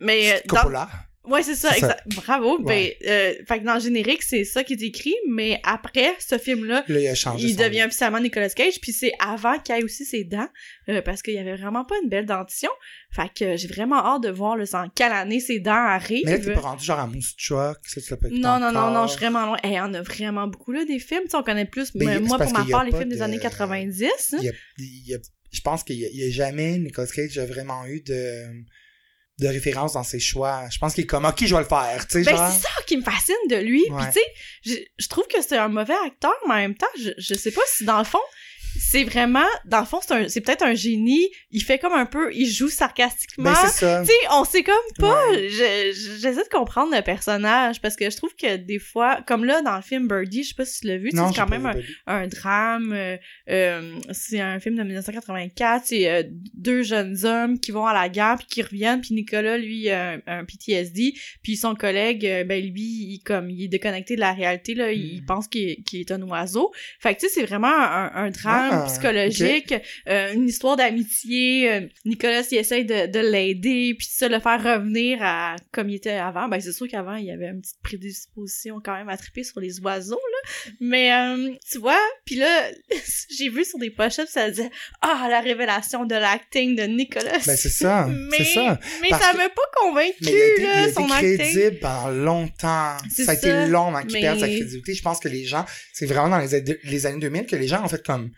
Mais 0.00 0.42
dans... 0.46 0.56
Coppola. 0.56 0.88
Ouais, 1.24 1.42
c'est 1.42 1.56
ça. 1.56 1.68
Bravo. 2.16 2.58
Ouais. 2.62 2.96
Ben, 3.02 3.44
fait 3.46 3.58
que 3.58 3.64
dans 3.64 3.74
le 3.74 3.80
générique, 3.80 4.22
c'est 4.22 4.44
ça 4.44 4.64
qui 4.64 4.72
est 4.72 4.82
écrit, 4.82 5.14
mais 5.28 5.60
après 5.62 6.14
ce 6.26 6.38
film-là, 6.38 6.84
Là, 6.88 7.00
il 7.00 7.06
a 7.06 7.14
changé 7.14 7.48
il 7.48 7.54
son 7.54 7.62
devient 7.64 7.80
nom. 7.80 7.86
officiellement 7.88 8.20
Nicolas 8.20 8.48
Cage, 8.48 8.80
puis 8.80 8.92
c'est 8.92 9.12
avant 9.20 9.58
qu'il 9.58 9.74
ait 9.74 9.82
aussi 9.84 10.06
ses 10.06 10.24
dents, 10.24 10.48
parce 11.04 11.20
qu'il 11.20 11.34
y 11.34 11.38
avait 11.38 11.56
vraiment 11.56 11.84
pas 11.84 11.96
une 12.02 12.08
belle 12.08 12.24
dentition. 12.24 12.70
Fait 13.14 13.28
que 13.38 13.56
j'ai 13.58 13.68
vraiment 13.68 13.98
hâte 14.06 14.22
de 14.22 14.30
voir 14.30 14.56
le 14.56 14.64
quelle 14.94 15.12
année 15.12 15.40
ses 15.40 15.60
dents 15.60 15.72
arrivent. 15.74 16.24
Mais 16.24 16.38
là, 16.38 16.44
t'es 16.44 16.52
pas 16.54 16.60
rendu 16.60 16.82
genre 16.86 17.00
à 17.00 17.06
Moonstruck, 17.06 17.76
ça, 17.84 18.00
tu 18.00 18.10
l'as 18.10 18.16
pas 18.16 18.28
non, 18.30 18.58
non, 18.58 18.72
non, 18.72 18.90
non, 18.90 19.06
je 19.06 19.10
suis 19.12 19.20
vraiment 19.20 19.44
loin. 19.44 19.58
Il 19.64 19.72
y 19.72 19.80
en 19.80 19.92
a 19.92 20.00
vraiment 20.00 20.46
beaucoup, 20.46 20.72
là, 20.72 20.86
des 20.86 20.98
films. 20.98 21.24
Tu 21.24 21.30
sais, 21.32 21.36
on 21.36 21.42
connaît 21.42 21.66
plus, 21.66 21.92
Ben, 21.94 22.24
moi, 22.24 22.38
pour 22.38 22.50
ma 22.54 22.64
part, 22.64 22.84
les 22.84 22.92
films 22.92 23.10
des 23.10 23.18
de- 23.18 23.22
années 23.22 23.38
90. 23.38 24.04
hein. 24.32 24.38
Il 24.40 24.44
y 24.44 24.48
a- 24.48 24.52
il 24.78 25.08
y 25.08 25.14
a- 25.14 25.18
je 25.50 25.60
pense 25.60 25.82
qu'il 25.84 25.96
y 25.96 26.24
a, 26.24 26.30
jamais 26.30 26.78
Nicolas 26.78 27.06
Cage 27.08 27.38
a 27.38 27.46
vraiment 27.46 27.86
eu 27.86 28.00
de 28.00 28.44
de 29.40 29.46
référence 29.46 29.92
dans 29.92 30.02
ses 30.02 30.18
choix. 30.18 30.64
Je 30.68 30.78
pense 30.78 30.94
qu'il 30.94 31.04
est 31.04 31.06
comme 31.06 31.24
OK, 31.24 31.44
je 31.46 31.54
vais 31.54 31.60
le 31.60 31.66
faire, 31.68 32.06
tu 32.08 32.24
sais 32.24 32.30
Ben, 32.30 32.36
genre. 32.36 32.50
c'est 32.50 32.62
ça 32.62 32.70
qui 32.86 32.96
me 32.96 33.02
fascine 33.02 33.36
de 33.48 33.56
lui. 33.56 33.88
Ouais. 33.88 34.02
Puis, 34.02 34.06
tu 34.64 34.72
sais, 34.72 34.80
je, 34.98 35.04
je 35.04 35.08
trouve 35.08 35.28
que 35.28 35.40
c'est 35.42 35.56
un 35.56 35.68
mauvais 35.68 35.94
acteur, 36.04 36.34
mais 36.48 36.54
en 36.54 36.56
même 36.56 36.74
temps, 36.74 36.88
je, 37.00 37.10
je 37.18 37.34
sais 37.34 37.52
pas 37.52 37.60
si 37.68 37.84
dans 37.84 37.98
le 37.98 38.04
fond, 38.04 38.18
c'est 38.78 39.04
vraiment, 39.04 39.44
dans 39.64 39.80
le 39.80 39.86
fond, 39.86 39.98
c'est 40.00 40.12
un- 40.14 40.28
c'est 40.28 40.40
peut-être 40.40 40.62
un 40.64 40.74
génie. 40.74 41.28
Il 41.50 41.62
fait 41.62 41.78
comme 41.78 41.92
un 41.92 42.06
peu, 42.06 42.32
il 42.34 42.46
joue 42.50 42.68
sarcastiquement. 42.68 43.44
Ben, 43.44 43.54
c'est 43.54 43.84
ça. 43.86 44.00
tu 44.02 44.06
sais, 44.08 44.18
on 44.32 44.44
sait 44.44 44.62
comme 44.62 44.74
pas. 44.98 45.28
Ouais. 45.30 45.48
J'essaie 45.48 46.34
de 46.44 46.48
comprendre 46.50 46.94
le 46.94 47.02
personnage 47.02 47.80
parce 47.80 47.96
que 47.96 48.08
je 48.10 48.16
trouve 48.16 48.34
que 48.34 48.56
des 48.56 48.78
fois, 48.78 49.20
comme 49.26 49.44
là 49.44 49.62
dans 49.62 49.76
le 49.76 49.82
film 49.82 50.06
Birdie, 50.08 50.42
je 50.44 50.48
sais 50.50 50.54
pas 50.54 50.64
si 50.64 50.80
tu 50.80 50.86
l'as 50.86 50.96
vu, 50.98 51.10
c'est 51.10 51.36
quand 51.36 51.48
même 51.48 51.66
un, 51.66 51.74
un 52.06 52.26
drame. 52.26 52.92
euh, 52.92 53.16
euh, 53.50 53.98
c'est 54.12 54.40
un 54.40 54.60
film 54.60 54.76
de 54.76 54.82
1984. 54.82 55.86
C'est 55.86 56.08
euh, 56.10 56.22
deux 56.54 56.82
jeunes 56.82 57.16
hommes 57.24 57.58
qui 57.58 57.70
vont 57.70 57.86
à 57.86 57.92
la 57.94 58.08
guerre 58.08 58.36
puis 58.38 58.46
qui 58.46 58.62
reviennent. 58.62 59.00
Puis 59.00 59.14
Nicolas, 59.14 59.58
lui, 59.58 59.88
a 59.90 60.18
un, 60.26 60.44
PTSD. 60.44 61.14
Puis 61.42 61.56
son 61.56 61.74
collègue, 61.74 62.24
euh, 62.26 62.44
ben 62.44 62.62
lui, 62.62 62.82
il, 63.14 63.22
comme 63.24 63.50
il 63.50 63.64
est 63.64 63.68
déconnecté 63.68 64.14
de 64.14 64.20
la 64.20 64.32
réalité 64.32 64.74
là, 64.74 64.92
il 64.92 65.22
Mm. 65.22 65.26
pense 65.26 65.48
qu'il 65.48 65.68
est- 65.68 65.82
qu'il 65.82 66.00
est 66.00 66.10
un 66.12 66.22
oiseau. 66.22 66.72
Fait 67.00 67.14
que 67.14 67.20
tu 67.20 67.26
sais, 67.28 67.32
c'est 67.40 67.46
vraiment 67.46 67.68
un, 67.68 68.10
un 68.14 68.30
drame 68.30 68.67
Ah, 68.70 68.86
psychologique, 68.86 69.74
euh, 70.08 70.32
une 70.32 70.48
histoire 70.48 70.76
d'amitié. 70.76 71.70
euh, 71.72 71.80
Nicolas, 72.04 72.42
il 72.50 72.58
essaye 72.58 72.84
de, 72.84 73.06
de 73.06 73.18
l'aider 73.20 73.94
puis 73.98 74.06
ça, 74.10 74.28
le 74.28 74.38
faire 74.40 74.62
revenir 74.62 75.18
à 75.22 75.56
comme 75.72 75.88
il 75.90 75.96
était 75.96 76.10
avant. 76.12 76.48
Ben 76.48 76.60
c'est 76.60 76.72
sûr 76.72 76.86
qu'avant 76.88 77.16
il 77.16 77.26
y 77.26 77.30
avait 77.30 77.46
une 77.48 77.60
petite 77.60 77.80
prédisposition 77.82 78.80
quand 78.84 78.94
même 78.96 79.08
à 79.08 79.16
triper 79.16 79.44
sur 79.44 79.60
les 79.60 79.80
oiseaux 79.80 80.20
là. 80.32 80.72
Mais 80.80 81.12
euh, 81.12 81.50
tu 81.70 81.78
vois, 81.78 81.98
puis 82.24 82.36
là, 82.36 82.70
j'ai 83.38 83.48
vu 83.48 83.64
sur 83.64 83.78
des 83.78 83.90
pochettes, 83.90 84.28
ça 84.28 84.50
disait 84.50 84.70
ah 85.02 85.26
la 85.30 85.40
révélation 85.40 86.04
de 86.04 86.14
l'acting 86.14 86.76
de 86.76 86.82
Nicolas. 86.84 87.38
Ben, 87.46 87.56
c'est 87.56 87.68
ça. 87.68 88.06
mais, 88.08 88.38
C'est 88.38 88.54
ça. 88.54 88.78
Mais 89.02 89.08
Parce 89.10 89.22
ça 89.24 89.32
m'a 89.34 89.48
pas 89.48 89.62
convaincu 89.80 90.14
Mais 90.22 90.30
il 90.30 90.36
a 90.40 90.46
été, 90.46 90.62
il 90.62 90.66
a 90.66 90.82
été 90.84 90.92
son 90.92 91.10
acting. 91.10 91.38
crédible 91.38 91.78
pendant 91.80 92.08
longtemps. 92.10 92.96
Ça 93.14 93.22
a 93.22 93.24
ça, 93.24 93.34
été 93.34 93.66
long 93.68 93.88
avant 93.88 94.02
qu'il 94.02 94.12
mais- 94.12 94.20
perde 94.20 94.40
sa 94.40 94.46
crédibilité. 94.46 94.94
Je 94.94 95.02
pense 95.02 95.20
que 95.20 95.28
les 95.28 95.44
gens, 95.44 95.64
c'est 95.92 96.06
vraiment 96.06 96.28
dans 96.28 96.38
les, 96.38 96.78
les 96.84 97.06
années 97.06 97.20
2000 97.20 97.46
que 97.46 97.56
les 97.56 97.66
gens 97.68 97.84
ont 97.84 97.88
fait 97.88 98.04
comme 98.04 98.30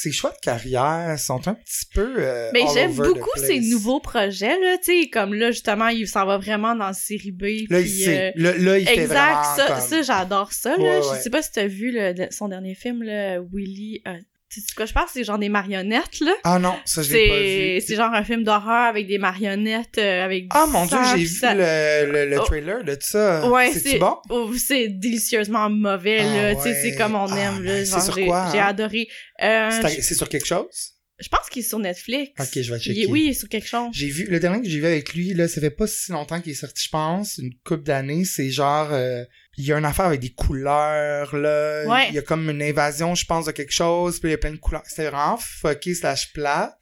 ses 0.00 0.12
choix 0.12 0.30
de 0.30 0.36
carrière 0.40 1.18
sont 1.18 1.48
un 1.48 1.54
petit 1.54 1.86
peu 1.92 2.14
euh, 2.18 2.50
Mais 2.52 2.60
j'aime 2.72 2.92
beaucoup 2.94 3.36
ces 3.36 3.58
nouveaux 3.58 3.98
projets 3.98 4.56
là, 4.60 4.78
tu 4.78 5.02
sais, 5.02 5.08
comme 5.10 5.34
là 5.34 5.50
justement, 5.50 5.88
il 5.88 6.06
s'en 6.06 6.24
va 6.24 6.38
vraiment 6.38 6.76
dans 6.76 6.86
la 6.86 6.92
série 6.92 7.32
B. 7.32 7.42
Là, 7.68 7.80
il 7.80 7.86
puis, 7.86 8.04
euh, 8.08 8.30
Là, 8.36 8.56
là, 8.56 8.78
il 8.78 8.86
fait 8.86 8.92
Exact, 9.02 9.08
vraiment 9.08 9.56
ça, 9.56 9.66
comme... 9.66 9.80
ça 9.80 10.02
j'adore 10.02 10.52
ça 10.52 10.76
là. 10.76 11.00
Ouais, 11.00 11.00
Je 11.16 11.20
sais 11.20 11.30
pas 11.30 11.42
si 11.42 11.50
t'as 11.50 11.66
vu 11.66 11.90
le- 11.92 12.28
son 12.30 12.46
dernier 12.46 12.76
film 12.76 13.02
là, 13.02 13.40
Willy. 13.52 14.02
Euh, 14.06 14.12
tu 14.50 14.60
sais 14.60 14.66
quoi 14.74 14.86
je 14.86 14.92
parle, 14.94 15.08
c'est 15.12 15.24
genre 15.24 15.38
des 15.38 15.48
marionnettes 15.48 16.20
là. 16.20 16.32
Ah 16.44 16.58
non, 16.58 16.74
ça, 16.84 17.02
je 17.02 17.12
l'ai 17.12 17.28
pas 17.28 17.40
vu. 17.40 17.86
c'est 17.86 17.96
genre 17.96 18.12
un 18.12 18.24
film 18.24 18.44
d'horreur 18.44 18.86
avec 18.88 19.06
des 19.06 19.18
marionnettes, 19.18 19.98
euh, 19.98 20.24
avec 20.24 20.44
du 20.44 20.48
Ah 20.52 20.66
mon 20.66 20.86
dieu, 20.86 20.98
j'ai 21.12 21.16
vu 21.24 21.26
ça- 21.26 21.54
le, 21.54 22.10
le, 22.12 22.26
le 22.30 22.40
Oh. 22.40 22.44
trailer 22.44 22.82
de 22.84 22.96
ça. 23.00 23.48
Ouais, 23.50 23.72
c'est 23.72 23.98
bon? 23.98 24.16
oh, 24.30 24.50
c'est 24.56 24.88
délicieusement 24.88 25.68
mauvais 25.70 26.20
Ah 26.20 26.34
là, 26.34 26.54
tu 26.54 26.62
sais, 26.62 26.68
ouais. 26.70 26.80
c'est 26.82 26.96
comme 26.96 27.14
on 27.14 27.26
Ah, 27.30 27.38
aime 27.40 27.62
là, 27.62 27.72
ben, 27.72 27.84
c'est 27.84 28.00
sur 28.00 28.14
j'ai 28.14 28.26
quoi, 28.26 28.48
j'ai 28.52 28.58
hein? 28.58 28.66
adoré. 28.66 29.08
Euh, 29.42 29.70
C'est 30.00 30.14
sur 30.14 30.28
quelque 30.28 30.46
chose? 30.46 30.94
je 31.20 31.28
pense 31.28 31.48
qu'il 31.50 31.64
est 31.64 31.68
sur 31.68 31.80
Netflix. 31.80 32.30
Ok, 32.40 32.62
je 32.62 32.70
vais 32.72 32.78
Il 32.78 32.80
checker. 32.80 33.00
est- 33.02 33.06
oui, 33.06 33.22
il 33.24 33.30
est 33.30 33.34
sur 33.34 33.48
quelque 33.48 33.66
chose. 33.66 33.88
J'ai 33.92 34.06
vu, 34.06 34.26
le 34.30 34.38
dernier 34.38 34.62
que 34.62 34.68
j'ai 34.68 34.78
vu 34.78 34.86
avec 34.86 35.14
lui, 35.14 35.34
là, 35.34 35.48
ça 35.48 35.60
fait 35.60 35.70
pas 35.70 35.88
si 35.88 36.12
longtemps 36.12 36.40
qu'il 36.40 36.52
est 36.52 36.54
sorti, 36.54 36.84
je 36.84 36.90
pense, 36.90 37.38
une 37.38 37.52
couple 37.64 37.82
d'années, 37.82 38.24
c'est 38.24 38.50
genre, 38.50 38.90
euh, 38.92 39.24
il 39.58 39.66
y 39.66 39.72
a 39.72 39.78
une 39.78 39.84
affaire 39.84 40.06
avec 40.06 40.20
des 40.20 40.30
couleurs, 40.30 41.34
là. 41.36 41.84
Ouais. 41.86 42.08
Il 42.08 42.14
y 42.14 42.18
a 42.18 42.22
comme 42.22 42.48
une 42.48 42.62
invasion, 42.62 43.14
je 43.14 43.24
pense, 43.26 43.46
de 43.46 43.50
quelque 43.50 43.72
chose, 43.72 44.20
puis 44.20 44.28
il 44.28 44.32
y 44.32 44.34
a 44.34 44.38
plein 44.38 44.52
de 44.52 44.56
couleurs. 44.56 44.82
C'était 44.86 45.10
vraiment 45.10 45.36
fucké 45.36 45.94
slash 45.94 46.32
plate. 46.32 46.78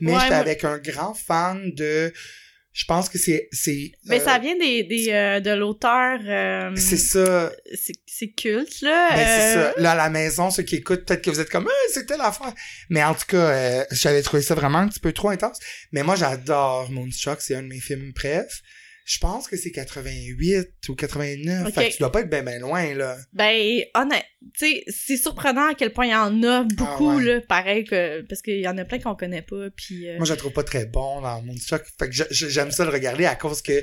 Mais 0.00 0.12
Ouais, 0.12 0.20
j'étais 0.20 0.34
avec 0.34 0.64
un 0.64 0.78
grand 0.78 1.14
fan 1.14 1.72
de, 1.74 2.12
je 2.72 2.84
pense 2.86 3.08
que 3.08 3.18
c'est, 3.18 3.48
c'est, 3.52 3.92
Mais 4.06 4.20
euh, 4.20 4.24
ça 4.24 4.38
vient 4.38 4.56
des, 4.56 4.84
des 4.84 5.10
euh, 5.10 5.40
de 5.40 5.50
l'auteur 5.50 6.20
euh, 6.24 6.70
c'est 6.76 6.96
ça, 6.96 7.52
c'est 7.74 7.92
c'est 8.06 8.28
culte 8.30 8.80
là. 8.82 9.08
Ben, 9.10 9.16
c'est 9.16 9.58
euh, 9.58 9.72
ça. 9.72 9.80
Là, 9.80 9.90
à 9.92 9.94
la 9.96 10.08
maison, 10.10 10.50
ceux 10.50 10.62
qui 10.62 10.76
écoutent, 10.76 11.04
peut-être 11.04 11.22
que 11.22 11.30
vous 11.30 11.40
êtes 11.40 11.50
comme, 11.50 11.66
Euh, 11.66 11.90
c'était 11.92 12.16
l'affaire. 12.16 12.54
Mais 12.88 13.02
en 13.02 13.14
tout 13.14 13.26
cas, 13.26 13.36
euh, 13.36 13.84
j'avais 13.90 14.22
trouvé 14.22 14.42
ça 14.42 14.54
vraiment 14.54 14.78
un 14.78 14.88
petit 14.88 15.00
peu 15.00 15.12
trop 15.12 15.30
intense. 15.30 15.58
Mais 15.90 16.02
moi, 16.02 16.14
j'adore 16.16 16.90
Moonstruck. 16.90 17.40
C'est 17.40 17.56
un 17.56 17.62
de 17.62 17.68
mes 17.68 17.80
films 17.80 18.12
bref. 18.14 18.62
Je 19.04 19.18
pense 19.18 19.48
que 19.48 19.56
c'est 19.56 19.72
88 19.72 20.68
ou 20.88 20.94
89. 20.94 21.66
Ok. 21.68 21.74
Fait 21.74 21.88
que 21.88 21.92
tu 21.94 21.98
dois 21.98 22.12
pas 22.12 22.20
être 22.20 22.30
ben, 22.30 22.44
ben 22.44 22.60
loin, 22.60 22.94
là. 22.94 23.16
Ben 23.32 23.82
honnête, 23.94 24.24
tu 24.58 24.66
sais, 24.66 24.84
c'est 24.88 25.16
surprenant 25.16 25.70
à 25.70 25.74
quel 25.74 25.92
point 25.92 26.06
il 26.06 26.12
y 26.12 26.14
en 26.14 26.42
a 26.42 26.62
beaucoup 26.64 27.10
Ah 27.10 27.16
ouais. 27.16 27.24
là, 27.24 27.40
pareil 27.40 27.84
que 27.84 28.22
parce 28.22 28.42
qu'il 28.42 28.60
y 28.60 28.68
en 28.68 28.78
a 28.78 28.84
plein 28.84 28.98
qu'on 29.00 29.14
connaît 29.16 29.42
pas 29.42 29.70
puis 29.74 30.08
euh, 30.08 30.16
Moi, 30.18 30.26
je 30.26 30.32
le 30.32 30.38
trouve 30.38 30.52
pas 30.52 30.62
très 30.64 30.86
bon 30.86 31.20
dans 31.20 31.42
Moonstruck. 31.42 31.82
Fait 31.98 32.08
que 32.08 32.14
j'aime 32.30 32.70
ça 32.70 32.84
le 32.84 32.90
regarder 32.90 33.26
à 33.26 33.34
cause 33.34 33.60
que 33.62 33.82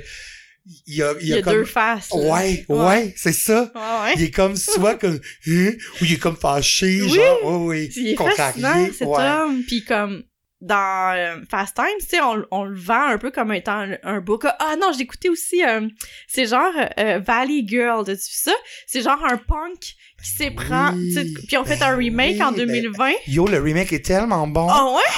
il 0.86 0.94
y 0.96 1.02
a, 1.02 1.14
il 1.20 1.22
il 1.22 1.28
y 1.28 1.30
y 1.30 1.34
a, 1.34 1.38
a 1.38 1.42
comme... 1.42 1.54
deux 1.54 1.64
faces. 1.64 2.10
Ouais, 2.12 2.64
ouais, 2.68 3.14
c'est 3.16 3.32
ça. 3.32 3.72
Ouais, 3.74 3.80
ouais. 4.10 4.14
Il 4.16 4.22
est 4.24 4.30
comme 4.30 4.56
soit 4.56 4.96
comme, 4.96 5.18
hein, 5.48 5.70
ou 6.00 6.04
il 6.04 6.12
est 6.12 6.18
comme 6.18 6.36
fâché, 6.36 7.00
Oui. 7.02 7.08
genre, 7.08 7.38
oh, 7.44 7.56
oui, 7.68 7.90
il 7.96 8.08
est 8.08 8.14
contrarié. 8.14 8.92
cet 8.92 9.08
ouais. 9.08 9.22
homme 9.22 9.62
puis 9.66 9.84
comme 9.84 10.22
dans 10.60 11.14
euh, 11.16 11.36
Fast 11.50 11.76
Times, 11.76 11.86
tu 12.00 12.06
sais, 12.06 12.20
on, 12.20 12.44
on 12.50 12.64
le 12.64 12.76
vend 12.78 13.06
un 13.06 13.18
peu 13.18 13.30
comme 13.30 13.52
étant 13.52 13.78
un, 13.78 13.96
un 14.02 14.20
beau 14.20 14.38
gars. 14.38 14.56
Ah 14.58 14.76
non, 14.76 14.92
j'ai 14.92 15.02
écouté 15.02 15.28
aussi, 15.28 15.64
euh, 15.64 15.88
c'est 16.28 16.46
genre 16.46 16.72
euh, 16.98 17.18
Valley 17.18 17.64
Girl, 17.66 18.04
t'as-tu 18.04 18.20
vu 18.20 18.34
ça? 18.34 18.52
C'est 18.86 19.02
genre 19.02 19.24
un 19.24 19.36
punk 19.36 19.94
qui 20.22 20.30
s'éprend, 20.30 20.92
Oui, 20.94 21.34
puis 21.48 21.56
on 21.56 21.64
fait 21.64 21.76
ben 21.78 21.86
un 21.92 21.96
remake 21.96 22.40
en 22.40 22.50
oui, 22.52 22.56
ben- 22.58 22.66
2020. 22.66 23.10
Yo, 23.28 23.46
le 23.46 23.58
remake 23.60 23.92
est 23.92 24.04
tellement 24.04 24.46
bon. 24.46 24.68
Oh 24.70 24.96
ouais? 24.96 25.02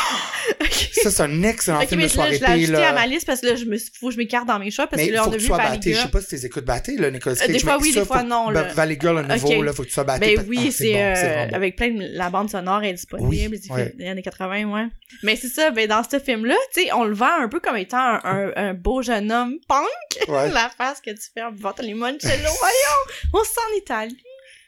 Ok. 0.61 0.91
Ça, 1.03 1.11
c'est 1.11 1.23
un 1.23 1.43
excellent 1.45 1.81
Ok, 1.81 1.89
film 1.89 2.01
mais 2.01 2.07
de 2.09 2.13
soirée 2.13 2.35
je 2.35 2.41
l'ai 2.41 2.47
ajouté 2.47 2.73
là. 2.73 2.91
à 2.91 2.93
ma 2.93 3.07
liste 3.07 3.27
parce 3.27 3.41
que 3.41 3.47
là, 3.47 3.55
je 3.55 3.65
me, 3.65 3.77
faut 3.79 4.09
que 4.09 4.13
je 4.15 4.19
m'écarte 4.19 4.47
dans 4.47 4.59
mes 4.59 4.71
choix 4.73 4.87
parce 4.89 5.01
mais 5.01 5.09
que 5.09 5.13
là, 5.15 5.23
faut 5.23 5.31
on 5.31 5.33
a 5.33 5.37
que 5.37 5.41
vu 5.43 5.49
Valley. 5.49 5.81
Je 5.85 5.93
sais 5.95 6.09
pas 6.09 6.21
si 6.21 6.27
tu 6.29 6.35
les 6.35 6.47
écoutes 6.47 6.65
batté, 6.65 6.97
là, 6.97 7.11
Nicolas 7.13 7.37
Euh, 7.41 7.47
des 7.47 7.53
Cage. 7.55 7.63
fois, 7.63 7.79
oui, 7.81 7.93
ça, 7.93 8.01
des 8.01 8.07
fois, 8.07 8.23
non, 8.25 8.51
là. 8.51 8.65
Valley 8.75 8.99
Girl, 9.01 9.17
le 9.17 9.23
nouveau, 9.35 9.53
Ok. 9.55 9.65
là, 9.65 9.73
faut 9.73 9.83
que 9.83 9.89
tu 9.89 9.95
sois 9.95 10.03
batté. 10.05 10.37
Ben 10.37 10.45
oui, 10.49 10.65
ah, 10.67 10.71
c'est 10.77 11.01
euh, 11.03 11.15
c'est 11.15 11.47
bon. 11.51 11.55
avec 11.57 11.77
plein 11.77 11.91
de 11.91 12.09
la 12.17 12.29
bande 12.29 12.51
sonore 12.51 12.83
est 12.83 12.93
disponible, 12.93 13.29
Oui, 13.55 13.61
des, 13.61 13.71
ouais. 13.73 13.93
des 13.97 14.07
années 14.09 14.23
80, 14.23 14.65
ouais. 14.65 14.87
Mais 15.23 15.37
c'est 15.37 15.49
ça, 15.49 15.71
ben 15.71 15.87
dans 15.89 16.03
ce 16.03 16.19
film-là, 16.19 16.57
tu 16.75 16.83
sais, 16.83 16.93
on 16.93 17.05
le 17.05 17.15
vend 17.15 17.41
un 17.41 17.49
peu 17.49 17.61
comme 17.61 17.77
étant 17.77 17.99
un, 17.99 18.21
un, 18.25 18.53
un 18.57 18.75
beau 18.75 19.01
jeune 19.03 19.31
homme 19.31 19.55
punk, 19.69 19.87
Ouais. 20.29 20.51
la 20.53 20.71
face 20.77 21.01
que 21.01 21.11
tu 21.13 21.23
fais 21.33 21.43
en 21.43 21.53
buvant 21.53 21.73
ton 21.73 21.85
limoncello, 21.85 22.21
voyons, 22.59 23.31
on 23.33 23.45
se 23.45 23.51
sent 23.51 23.61
en 23.73 23.79
Italie. 23.79 24.17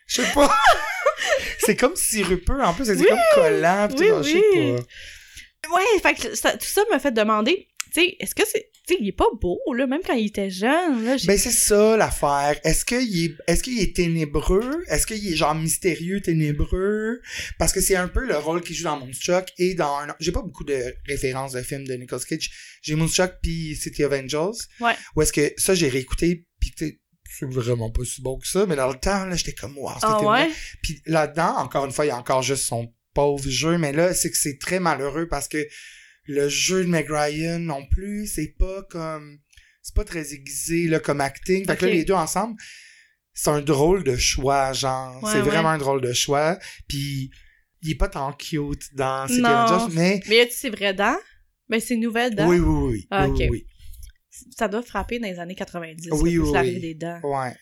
Je 0.06 0.22
sais 0.22 0.32
pas. 0.34 0.54
c'est 1.60 1.76
comme 1.76 1.96
sirupeux, 1.96 2.60
en 2.62 2.74
plus, 2.74 2.84
c'est 2.86 2.96
Oui, 2.96 3.06
comme 3.08 3.18
collant. 3.34 3.88
pis 3.88 3.94
oui, 4.02 4.08
tout, 4.08 4.22
je 4.22 4.28
sais 4.30 4.76
pas. 5.68 5.74
Ouais, 5.76 6.00
fait 6.02 6.14
que 6.14 6.34
ça- 6.36 6.56
tout 6.56 6.66
ça 6.66 6.82
m'a 6.90 6.98
fait 6.98 7.12
demander, 7.12 7.68
tu 7.94 8.00
sais, 8.02 8.16
est-ce 8.20 8.34
que 8.34 8.42
c'est, 8.46 8.70
tu 8.86 8.92
sais, 8.94 9.00
il 9.00 9.08
est 9.08 9.12
pas 9.12 9.24
beau, 9.40 9.58
là, 9.74 9.86
même 9.86 10.02
quand 10.06 10.12
il 10.12 10.26
était 10.26 10.50
jeune, 10.50 11.06
là, 11.06 11.16
Ben, 11.24 11.38
c'est 11.38 11.50
ça, 11.50 11.96
l'affaire. 11.96 12.60
Est-ce 12.64 12.84
qu'il 12.84 13.24
est, 13.24 13.34
est-ce 13.46 13.62
qu'il 13.62 13.80
est 13.80 13.96
ténébreux? 13.96 14.84
Est-ce 14.88 15.06
qu'il 15.06 15.26
est 15.26 15.36
genre 15.36 15.54
mystérieux, 15.54 16.20
ténébreux? 16.20 17.20
Parce 17.58 17.72
que 17.72 17.80
c'est 17.80 17.96
un 17.96 18.08
peu 18.08 18.26
le 18.26 18.36
rôle 18.36 18.60
qu'il 18.62 18.76
joue 18.76 18.84
dans 18.84 18.98
Moonstruck 18.98 19.48
et 19.56 19.74
dans 19.74 19.96
un, 20.00 20.14
j'ai 20.20 20.32
pas 20.32 20.42
beaucoup 20.42 20.64
de 20.64 20.94
références 21.06 21.52
de 21.52 21.62
films 21.62 21.86
de 21.86 21.94
Nicolas 21.94 22.20
Cage. 22.28 22.50
J'ai 22.82 22.94
Moonstruck 22.94 23.32
puis 23.42 23.74
City 23.74 24.04
of 24.04 24.12
Angels. 24.12 24.66
Ouais. 24.80 24.92
Où 25.16 25.22
est-ce 25.22 25.32
que, 25.32 25.52
ça, 25.56 25.74
j'ai 25.74 25.88
réécouté 25.88 26.44
sais, 26.78 26.98
c'est 27.38 27.50
vraiment 27.50 27.90
pas 27.90 28.04
si 28.04 28.22
bon 28.22 28.38
que 28.38 28.46
ça, 28.46 28.66
mais 28.66 28.76
dans 28.76 28.88
le 28.88 28.98
temps, 28.98 29.26
là, 29.26 29.36
j'étais 29.36 29.54
comme, 29.54 29.76
wow, 29.78 29.92
c'était 29.94 30.06
Ah 30.06 30.20
ouais? 30.22 30.50
Puis 30.82 31.02
là-dedans, 31.06 31.56
encore 31.58 31.84
une 31.84 31.92
fois, 31.92 32.04
il 32.04 32.08
y 32.08 32.12
a 32.12 32.16
encore 32.16 32.42
juste 32.42 32.64
son 32.64 32.92
pauvre 33.14 33.48
jeu, 33.48 33.78
mais 33.78 33.92
là, 33.92 34.14
c'est 34.14 34.30
que 34.30 34.36
c'est 34.36 34.58
très 34.58 34.80
malheureux 34.80 35.28
parce 35.28 35.48
que 35.48 35.66
le 36.26 36.48
jeu 36.48 36.84
de 36.84 36.88
Meg 36.88 37.06
Ryan 37.10 37.58
non 37.58 37.86
plus, 37.86 38.26
c'est 38.26 38.54
pas 38.58 38.82
comme... 38.90 39.38
C'est 39.82 39.94
pas 39.94 40.04
très 40.04 40.32
aiguisé, 40.32 40.86
là, 40.86 40.98
comme 40.98 41.20
acting. 41.20 41.66
Fait 41.66 41.76
que 41.76 41.84
là, 41.84 41.92
les 41.92 42.04
deux 42.04 42.14
ensemble, 42.14 42.56
c'est 43.34 43.50
un 43.50 43.60
drôle 43.60 44.02
de 44.02 44.16
choix, 44.16 44.72
genre. 44.72 45.22
Ouais, 45.22 45.30
c'est 45.30 45.42
ouais. 45.42 45.42
vraiment 45.42 45.68
un 45.68 45.78
drôle 45.78 46.00
de 46.00 46.14
choix. 46.14 46.58
Puis 46.88 47.30
il 47.82 47.90
est 47.90 47.94
pas 47.96 48.08
tant 48.08 48.32
cute 48.32 48.94
dans 48.94 49.28
City 49.28 49.42
of 49.44 49.92
mais... 49.92 50.20
Mais 50.26 50.36
y 50.36 50.40
a-tu 50.40 50.54
ses 50.54 50.70
vraies 50.70 50.94
dents? 50.94 51.18
Ben, 51.68 51.80
c'est 51.80 51.96
nouvelles 51.96 52.34
dents? 52.34 52.48
Oui, 52.48 52.58
oui, 52.58 52.92
oui. 52.92 53.06
Ah, 53.10 53.28
oui, 53.28 53.46
oui, 53.50 53.66
Ça 54.56 54.68
doit 54.68 54.82
frapper 54.82 55.18
dans 55.18 55.28
les 55.28 55.38
années 55.38 55.54
90. 55.54 56.08
Oui, 56.12 56.38
oui, 56.38 56.50
oui. 56.52 56.80
des 56.80 56.94
dents. 56.94 57.20
Ouais. 57.22 57.54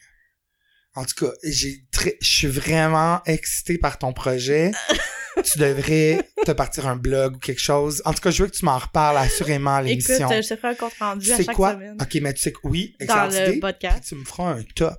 En 0.95 1.05
tout 1.05 1.15
cas, 1.27 1.33
j'ai 1.45 1.85
très, 1.91 2.17
je 2.21 2.35
suis 2.35 2.47
vraiment 2.49 3.23
excité 3.25 3.79
par 3.79 3.99
ton 3.99 4.13
projet. 4.13 4.73
tu 5.45 5.59
devrais 5.59 6.19
te 6.45 6.53
partir 6.53 6.87
un 6.87 6.97
blog 6.97 7.37
ou 7.37 7.39
quelque 7.39 7.61
chose. 7.61 8.03
En 8.05 8.13
tout 8.13 8.21
cas, 8.21 8.31
je 8.31 8.43
veux 8.43 8.51
que 8.51 8.57
tu 8.57 8.65
m'en 8.67 8.77
reparles 8.79 9.17
assurément 9.17 9.77
à 9.77 9.83
Écoute, 9.83 10.07
l'émission. 10.09 10.31
euh, 10.31 10.43
je 10.43 10.49
te 10.49 10.57
ferai 10.57 10.69
un 10.69 10.75
compte 10.75 10.93
rendu 11.01 11.27
Tu 11.27 11.33
à 11.33 11.37
sais 11.39 11.45
chaque 11.45 11.57
quoi? 11.57 11.73
semaine. 11.73 11.97
Ok, 12.01 12.15
mais 12.21 12.35
tu 12.35 12.43
sais 12.43 12.53
que 12.53 12.59
oui, 12.65 12.95
Dans 13.09 13.27
le 13.27 13.49
idée. 13.49 13.59
podcast. 13.61 13.99
Puis 14.01 14.09
tu 14.11 14.15
me 14.17 14.25
feras 14.25 14.51
un 14.55 14.63
top. 14.75 14.99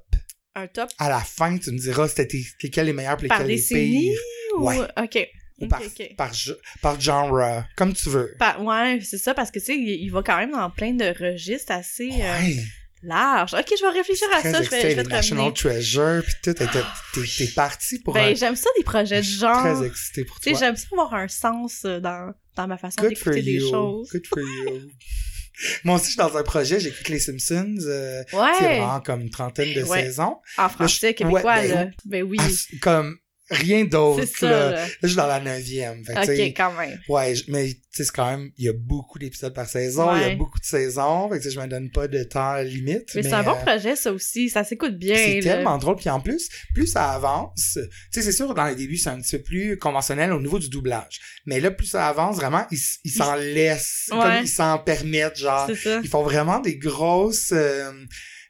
Un 0.55 0.67
top? 0.67 0.89
À 0.97 1.09
la 1.09 1.19
fin, 1.19 1.55
tu 1.57 1.71
me 1.71 1.77
diras 1.77 2.07
c'était 2.07 2.27
lesquels 2.63 2.87
les 2.87 2.93
meilleurs 2.93 3.17
par 3.17 3.43
lesquels 3.43 3.47
les 3.47 3.61
pires. 3.61 4.19
ou... 4.57 4.67
Ouais. 4.67 4.79
OK. 4.97 5.27
Ou 5.59 5.67
par, 5.67 5.81
par, 6.17 6.33
ge- 6.33 6.57
par 6.81 6.99
genre, 6.99 7.37
euh, 7.37 7.59
comme 7.75 7.93
tu 7.93 8.09
veux. 8.09 8.33
Par- 8.39 8.61
Ouais, 8.63 8.99
c'est 9.03 9.17
ça, 9.17 9.33
parce 9.33 9.51
que, 9.51 9.59
tu 9.59 9.65
sais, 9.65 9.75
il, 9.77 9.87
il 10.03 10.09
va 10.09 10.23
quand 10.23 10.37
même 10.37 10.51
dans 10.51 10.69
plein 10.69 10.93
de 10.93 11.05
registres 11.17 11.71
assez 11.71 12.09
euh, 12.11 12.39
Ouais. 12.39 12.57
larges. 13.03 13.53
OK, 13.53 13.67
je 13.77 13.85
vais 13.85 13.91
réfléchir 13.91 14.27
à 14.33 14.41
ça, 14.41 14.61
je 14.63 14.69
vais, 14.69 14.81
je 14.91 14.95
vais 14.95 15.03
te 15.03 15.09
National 15.09 15.45
revenir. 15.45 15.53
Treasure, 15.53 16.23
puis 16.23 16.33
tout, 16.43 16.53
t'es, 16.53 16.65
t'es, 16.65 17.47
parti 17.53 17.99
pour 17.99 18.15
un... 18.17 18.29
Ben, 18.29 18.35
j'aime 18.35 18.55
ça, 18.55 18.69
des 18.77 18.83
projets 18.83 19.17
de 19.17 19.21
Je 19.21 19.29
suis 19.29 19.39
genre. 19.39 19.61
très 19.61 19.85
excité 19.85 20.25
pour 20.25 20.39
Tu 20.39 20.45
sais, 20.45 20.51
toi. 20.51 20.59
j'aime 20.59 20.75
ça 20.75 20.87
avoir 20.91 21.13
un 21.13 21.27
sens 21.27 21.81
euh, 21.85 21.99
dans, 21.99 22.33
dans 22.55 22.67
ma 22.67 22.77
façon 22.77 23.01
d'écouter 23.07 23.41
des 23.41 23.59
choses. 23.59 24.09
Good 24.11 24.27
for 24.27 24.39
you. 24.39 24.81
Moi 25.83 25.95
aussi, 25.97 26.05
je 26.05 26.09
suis 26.11 26.17
dans 26.17 26.35
un 26.35 26.41
projet, 26.43 26.79
j'écoute 26.79 27.07
les 27.09 27.19
Simpsons. 27.19 27.75
Euh, 27.81 28.23
C'est 28.27 28.35
Ouais, 28.35 28.57
vraiment 28.59 28.99
comme 29.01 29.21
une 29.21 29.29
trentaine 29.29 29.71
de 29.73 29.83
Ouais. 29.83 30.03
saisons. 30.05 30.37
en 30.57 30.67
français 30.67 31.09
je- 31.09 31.13
québécois, 31.13 31.43
ouais, 31.43 31.67
ben 31.67 31.75
là. 31.85 31.91
Ben 32.05 32.23
oui. 32.23 32.37
Ah, 32.41 32.47
c'est 32.49 32.79
comme 32.79 33.17
rien 33.49 33.85
d'autre. 33.85 34.25
Ça, 34.25 34.71
Là. 34.71 34.85
je 35.01 35.07
suis 35.07 35.15
dans 35.17 35.27
la 35.27 35.39
neuvième. 35.39 36.03
Fait 36.05 36.13
Ok, 36.17 36.53
quand 36.55 36.71
même. 36.73 36.99
Ouais, 37.09 37.33
mais 37.47 37.67
tu 37.69 37.79
sais, 37.91 38.05
c'est 38.05 38.11
quand 38.11 38.25
même, 38.31 38.49
il 38.57 38.65
y 38.65 38.69
a 38.69 38.73
beaucoup 38.73 39.19
d'épisodes 39.19 39.53
par 39.53 39.67
saison, 39.67 40.15
il 40.15 40.21
y 40.21 40.25
a 40.25 40.35
beaucoup 40.35 40.59
de 40.59 40.65
saisons, 40.65 41.29
fait 41.29 41.37
que 41.37 41.43
tu 41.43 41.49
sais, 41.49 41.55
je 41.55 41.59
me 41.59 41.67
donne 41.67 41.91
pas 41.91 42.07
de 42.07 42.23
temps 42.23 42.55
limite. 42.57 43.13
Mais, 43.13 43.21
c'est 43.23 43.33
un 43.33 43.43
bon 43.43 43.51
euh, 43.51 43.65
projet, 43.65 43.95
ça 43.95 44.11
aussi. 44.11 44.49
Ça 44.49 44.63
s'écoute 44.63 44.97
bien. 44.97 45.15
c'est 45.15 45.39
tellement 45.41 45.77
drôle, 45.77 45.97
puis 45.97 46.09
en 46.09 46.19
plus, 46.19 46.49
plus 46.73 46.87
ça 46.87 47.11
avance, 47.11 47.73
tu 47.75 47.81
sais, 48.11 48.21
c'est 48.21 48.31
sûr, 48.31 48.53
dans 48.55 48.65
les 48.65 48.75
débuts, 48.75 48.97
c'est 48.97 49.09
un 49.09 49.21
petit 49.21 49.37
peu 49.37 49.43
plus 49.43 49.77
conventionnel 49.77 50.31
au 50.31 50.39
niveau 50.39 50.57
du 50.57 50.69
doublage. 50.69 51.19
Mais 51.45 51.59
là, 51.59 51.69
plus 51.71 51.87
ça 51.87 52.07
avance, 52.07 52.37
vraiment, 52.37 52.65
ils 52.71 53.11
s'en 53.11 53.35
laissent, 53.35 54.09
Ouais. 54.11 54.17
comme 54.19 54.33
ils 54.43 54.47
s'en 54.47 54.79
permettent, 54.79 55.37
genre, 55.37 55.69
ils 56.03 56.09
font 56.09 56.23
vraiment 56.23 56.59
des 56.59 56.77
grosses 56.77 57.51
euh, 57.51 57.91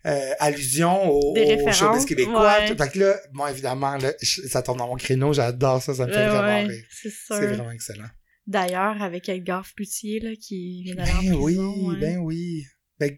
euh, 0.06 0.34
allusions 0.40 1.10
au, 1.10 1.34
au 1.36 1.72
showbiz 1.72 2.06
québécois. 2.06 2.58
ouais. 2.60 2.76
Fait 2.76 2.92
que 2.92 3.00
là, 3.00 3.20
moi, 3.34 3.52
évidemment, 3.52 3.96
là, 3.98 4.14
ça 4.22 4.62
tombe 4.62 4.78
dans 4.78 4.88
mon 4.88 4.96
créneau, 4.98 5.34
j'adore 5.34 5.82
ça, 5.82 5.94
ça 5.94 6.06
me 6.08 6.12
fait 6.14 6.28
vraiment 6.28 6.68
rire. 6.68 6.84
c'est 6.92 7.10
vraiment 7.30 7.72
excellent. 7.72 8.10
D'ailleurs, 8.46 9.02
avec 9.02 9.30
Edgar 9.30 9.66
Cloutier, 9.76 10.20
là, 10.20 10.32
qui 10.36 10.84
vient 10.84 10.96
d'aller 10.96 11.12
en 11.12 11.22
Ben 11.24 11.34
oui, 11.36 11.54
prison. 11.56 11.88
ouais. 11.90 12.00
ben 12.00 12.18
oui. 12.18 12.66
Ben, 13.00 13.18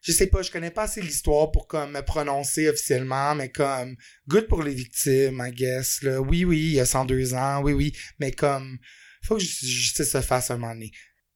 je 0.00 0.12
sais 0.12 0.28
pas, 0.28 0.40
je 0.40 0.50
connais 0.50 0.70
pas 0.70 0.84
assez 0.84 1.02
l'histoire 1.02 1.50
pour 1.50 1.66
comme 1.66 1.92
me 1.92 2.00
prononcer 2.00 2.68
officiellement, 2.68 3.34
mais 3.34 3.50
comme 3.50 3.94
good 4.26 4.46
pour 4.46 4.62
les 4.62 4.72
victimes, 4.72 5.42
I 5.46 5.52
guess. 5.52 6.00
Là. 6.02 6.20
Oui, 6.22 6.44
oui, 6.46 6.58
il 6.60 6.72
y 6.74 6.80
a 6.80 6.86
102 6.86 7.34
ans, 7.34 7.60
oui, 7.62 7.72
oui, 7.74 7.92
mais 8.18 8.32
comme 8.32 8.78
faut 9.24 9.36
que 9.36 9.42
ju- 9.42 9.66
justice 9.66 10.10
se 10.12 10.20
fasse 10.22 10.50
un 10.50 10.56
moment 10.56 10.72
donné. 10.72 10.92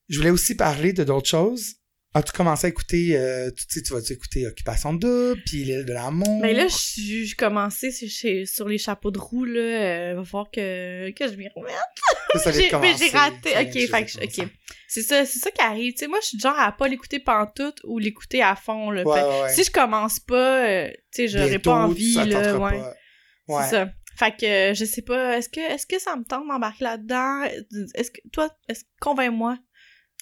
Je 0.08 0.16
voulais 0.18 0.30
aussi 0.30 0.54
parler 0.54 0.92
de 0.94 1.04
d'autres 1.04 1.28
choses. 1.28 1.74
As-tu 2.14 2.32
commencé 2.32 2.66
à 2.66 2.70
écouter, 2.70 3.16
euh, 3.16 3.50
tu 3.50 3.64
sais, 3.68 3.82
tu 3.82 3.94
vas-tu 3.94 4.12
écouter 4.12 4.46
Occupation 4.46 4.92
Double, 4.92 5.40
puis 5.46 5.64
l'île 5.64 5.86
de 5.86 5.94
l'amour? 5.94 6.40
Mais 6.42 6.52
là, 6.52 6.68
je 6.68 6.76
suis 6.76 7.26
je 7.26 7.34
commençais 7.34 7.90
sur, 7.90 8.68
les 8.68 8.76
chapeaux 8.78 9.10
de 9.10 9.18
roue, 9.18 9.44
là. 9.44 9.60
euh, 9.60 10.14
va 10.16 10.24
falloir 10.24 10.50
que, 10.50 11.10
que 11.12 11.26
je 11.26 11.36
m'y 11.36 11.48
remette. 11.48 11.74
Mais 12.80 12.94
j'ai 12.98 13.16
raté. 13.16 13.50
Ok, 13.58 13.90
fait 13.90 14.04
que, 14.04 14.24
ok. 14.24 14.48
C'est 14.88 15.02
ça, 15.02 15.24
c'est 15.24 15.38
ça 15.38 15.50
qui 15.50 15.62
arrive. 15.62 15.94
Tu 15.94 16.00
sais, 16.00 16.06
moi, 16.06 16.18
je 16.20 16.26
suis 16.28 16.38
genre 16.38 16.58
à 16.58 16.70
pas 16.70 16.86
l'écouter 16.86 17.18
pantoute 17.18 17.80
ou 17.84 17.98
l'écouter 17.98 18.42
à 18.42 18.56
fond, 18.56 18.90
là. 18.90 19.04
Ouais, 19.04 19.14
Fait 19.14 19.22
que 19.22 19.26
ouais, 19.28 19.42
ouais. 19.42 19.54
Si 19.54 19.64
je 19.64 19.70
commence 19.70 20.20
pas, 20.20 20.66
euh, 20.68 20.88
tu 20.90 20.96
sais, 21.12 21.28
j'aurais 21.28 21.58
pas 21.58 21.86
envie, 21.86 22.14
là. 22.26 22.58
Ouais. 22.58 23.62
C'est 23.64 23.70
ça. 23.70 23.88
Fait 24.18 24.36
que, 24.36 24.44
euh, 24.44 24.74
je 24.74 24.84
sais 24.84 25.00
pas, 25.00 25.38
est-ce 25.38 25.48
que, 25.48 25.60
est-ce 25.60 25.86
que 25.86 25.98
ça 25.98 26.14
me 26.16 26.24
tente 26.24 26.46
d'embarquer 26.46 26.84
là-dedans? 26.84 27.44
Est-ce 27.94 28.10
que, 28.10 28.20
toi, 28.30 28.50
est-ce 28.68 28.84
convainc-moi. 29.00 29.56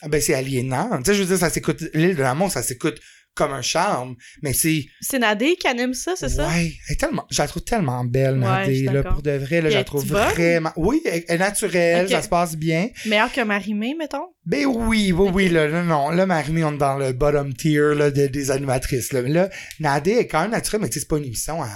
Ah 0.02 0.08
Ben, 0.08 0.20
c'est 0.20 0.34
aliénant. 0.34 0.98
Tu 0.98 1.04
sais, 1.06 1.14
je 1.14 1.20
veux 1.22 1.28
dire, 1.28 1.38
ça 1.38 1.50
s'écoute, 1.50 1.82
l'île 1.94 2.16
de 2.16 2.22
l'amour, 2.22 2.50
ça 2.50 2.62
s'écoute 2.62 3.00
comme 3.34 3.52
un 3.52 3.62
charme, 3.62 4.16
mais 4.42 4.52
c'est, 4.52 4.84
C'est 5.00 5.18
Nadé 5.20 5.54
qui 5.54 5.68
anime 5.68 5.94
ça, 5.94 6.14
c'est 6.16 6.28
ça? 6.28 6.48
Ouais, 6.48 6.72
elle 6.88 6.92
est 6.92 6.96
tellement, 6.96 7.24
je 7.30 7.40
la 7.40 7.46
trouve 7.46 7.62
tellement 7.62 8.04
belle, 8.04 8.34
Ouais, 8.34 8.40
Nadé, 8.40 8.82
là, 8.82 9.02
pour 9.04 9.22
de 9.22 9.30
vrai, 9.30 9.60
là, 9.62 9.70
je 9.70 9.76
la 9.76 9.84
trouve 9.84 10.04
vraiment, 10.34 10.72
oui, 10.76 11.00
elle 11.04 11.24
est 11.28 11.38
naturelle, 11.38 12.08
ça 12.08 12.22
se 12.22 12.28
passe 12.28 12.56
bien. 12.56 12.88
Meilleur 13.06 13.32
que 13.32 13.40
Marimé, 13.42 13.94
mettons? 13.96 14.34
Ben 14.46 14.66
oui, 14.66 15.12
oui, 15.12 15.30
oui, 15.32 15.48
là, 15.48 15.68
non, 15.68 15.84
non, 15.84 16.10
là, 16.10 16.26
Marie, 16.26 16.64
on 16.64 16.74
est 16.74 16.78
dans 16.78 16.96
le 16.98 17.12
bottom 17.12 17.54
tier, 17.54 17.94
là, 17.94 18.10
de- 18.10 18.26
des 18.26 18.50
animatrices, 18.50 19.12
là. 19.12 19.22
Mais 19.22 19.30
là, 19.30 19.48
Nadé 19.78 20.10
est 20.10 20.26
quand 20.26 20.42
même 20.42 20.50
naturelle, 20.50 20.80
mais 20.82 20.88
tu 20.88 20.94
sais, 20.94 21.00
c'est 21.00 21.08
pas 21.08 21.18
une 21.18 21.24
émission 21.26 21.62
à, 21.62 21.68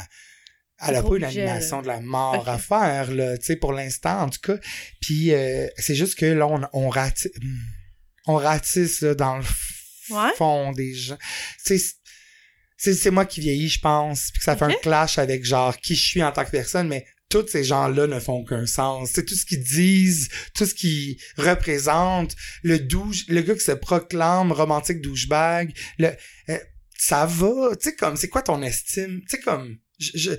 elle 0.87 0.97
a 0.97 1.03
pas 1.03 1.17
une 1.17 1.23
animation 1.25 1.83
de 1.83 1.87
la 1.87 2.01
mort 2.01 2.49
à 2.49 2.59
faire, 2.59 3.13
là, 3.13 3.39
tu 3.39 3.45
sais, 3.47 3.57
pour 3.57 3.73
l'instant, 3.73 4.23
en 4.23 4.29
tout 4.29 4.41
cas. 4.43 4.57
Puis, 5.01 5.33
euh, 5.33 5.69
c'est 5.79 5.95
juste 5.95 6.19
que 6.19 6.27
là, 6.27 6.49
on, 6.49 6.61
on 6.73 6.89
ratisse, 6.89 7.31
on 8.27 8.35
ratisse, 8.37 9.01
là, 9.01 9.15
dans 9.15 9.39
le 9.39 9.45
Ouais. 10.11 10.31
fond 10.37 10.73
des 10.73 10.95
gens. 10.95 11.17
C'est, 11.65 11.79
c'est 12.77 13.11
moi 13.11 13.25
qui 13.25 13.41
vieillis, 13.41 13.71
je 13.71 13.81
pense, 13.81 14.31
puis 14.31 14.39
que 14.41 14.45
ça 14.45 14.55
fait 14.57 14.67
un 14.67 14.75
clash 14.75 15.17
avec, 15.19 15.45
genre, 15.45 15.75
qui 15.79 15.95
je 15.97 16.07
suis 16.07 16.23
en 16.23 16.31
tant 16.33 16.45
que 16.45 16.51
personne, 16.51 16.89
mais 16.89 17.07
tous 17.31 17.47
ces 17.49 17.65
gens-là 17.65 18.07
ne 18.07 18.21
font 18.21 18.35
aucun 18.41 18.67
sens. 18.67 19.11
C'est 19.15 19.25
tout 19.25 19.35
ce 19.35 19.47
qu'ils 19.47 19.63
disent, 19.65 20.29
tout 20.55 20.67
ce 20.67 20.75
qu'ils 20.75 21.17
représentent, 21.39 22.37
le 22.63 22.79
douche, 22.79 23.25
le 23.29 23.41
gars 23.41 23.55
qui 23.55 23.65
se 23.65 23.73
proclame 23.73 24.53
romantique 24.53 25.01
douchebag, 25.01 25.75
le, 25.99 26.11
euh, 26.51 26.59
ça 26.99 27.25
va, 27.27 27.75
tu 27.77 27.89
sais, 27.89 27.97
comme, 27.97 28.17
c'est 28.17 28.29
quoi 28.29 28.43
ton 28.43 28.63
estime? 28.63 29.21
Tu 29.23 29.37
sais, 29.37 29.41
comme, 29.41 29.79
je, 29.99 30.11
je- 30.15 30.31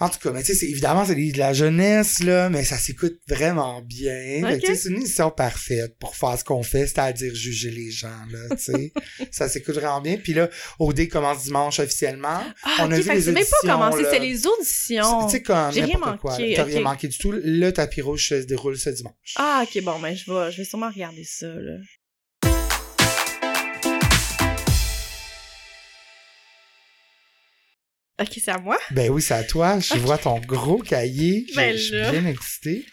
en 0.00 0.08
tout 0.08 0.18
cas, 0.18 0.30
mais 0.32 0.42
tu 0.42 0.54
sais, 0.54 0.66
évidemment, 0.66 1.04
c'est 1.04 1.14
de 1.14 1.38
la 1.38 1.52
jeunesse, 1.52 2.22
là, 2.22 2.48
mais 2.48 2.64
ça 2.64 2.78
s'écoute 2.78 3.18
vraiment 3.28 3.82
bien. 3.82 4.12
Fait 4.14 4.40
que, 4.40 4.54
Ok. 4.54 4.60
tu 4.60 4.66
sais, 4.66 4.74
c'est 4.76 4.88
une 4.88 4.96
émission 4.96 5.30
parfaite 5.30 5.96
pour 5.98 6.16
faire 6.16 6.38
ce 6.38 6.44
qu'on 6.44 6.62
fait, 6.62 6.86
c'est-à-dire 6.86 7.34
juger 7.34 7.70
les 7.70 7.90
gens, 7.90 8.08
là, 8.32 8.56
tu 8.56 8.72
sais. 8.72 8.92
ça 9.30 9.48
s'écoute 9.48 9.74
vraiment 9.74 10.00
bien. 10.00 10.16
Puis 10.16 10.32
là, 10.32 10.48
OD 10.78 11.08
commence 11.08 11.44
dimanche 11.44 11.78
officiellement. 11.80 12.42
Ah, 12.62 12.76
On 12.80 12.90
a 12.90 12.96
vu 12.96 13.02
fait 13.02 13.14
les 13.14 13.20
c'est 13.22 13.32
même 13.32 13.44
pas 13.44 13.50
auditions, 13.62 13.78
commencé, 13.78 14.04
c'est 14.10 14.18
les 14.18 14.46
auditions. 14.46 15.26
Tu 15.26 15.30
sais, 15.32 15.42
comme 15.42 15.72
J'ai 15.72 15.82
rien 15.84 15.94
n'importe 15.94 16.20
quoi. 16.20 16.30
manqué, 16.32 16.60
ok. 16.60 16.66
rien 16.66 16.80
manqué 16.80 17.08
du 17.08 17.18
tout. 17.18 17.32
Le 17.32 17.70
tapis 17.70 18.00
rouge 18.00 18.28
se 18.28 18.34
déroule 18.36 18.78
ce 18.78 18.90
dimanche. 18.90 19.34
Ah, 19.36 19.64
ok, 19.64 19.82
bon, 19.82 19.98
ben, 20.00 20.16
je 20.16 20.32
vais, 20.32 20.50
je 20.50 20.56
vais 20.56 20.64
sûrement 20.64 20.88
regarder 20.90 21.24
ça, 21.24 21.46
là. 21.46 21.76
Ok, 28.20 28.28
c'est 28.44 28.50
à 28.50 28.58
moi? 28.58 28.78
Ben 28.90 29.10
oui, 29.10 29.22
c'est 29.22 29.34
à 29.34 29.44
toi. 29.44 29.78
Je 29.80 29.94
vois 29.98 30.18
ton 30.18 30.38
gros 30.40 30.78
cahier. 30.78 31.46
Je- 31.50 31.56
Ben 31.56 31.76
je 31.76 31.82
suis 31.82 32.10
bien 32.10 32.26
excitée. 32.26 32.84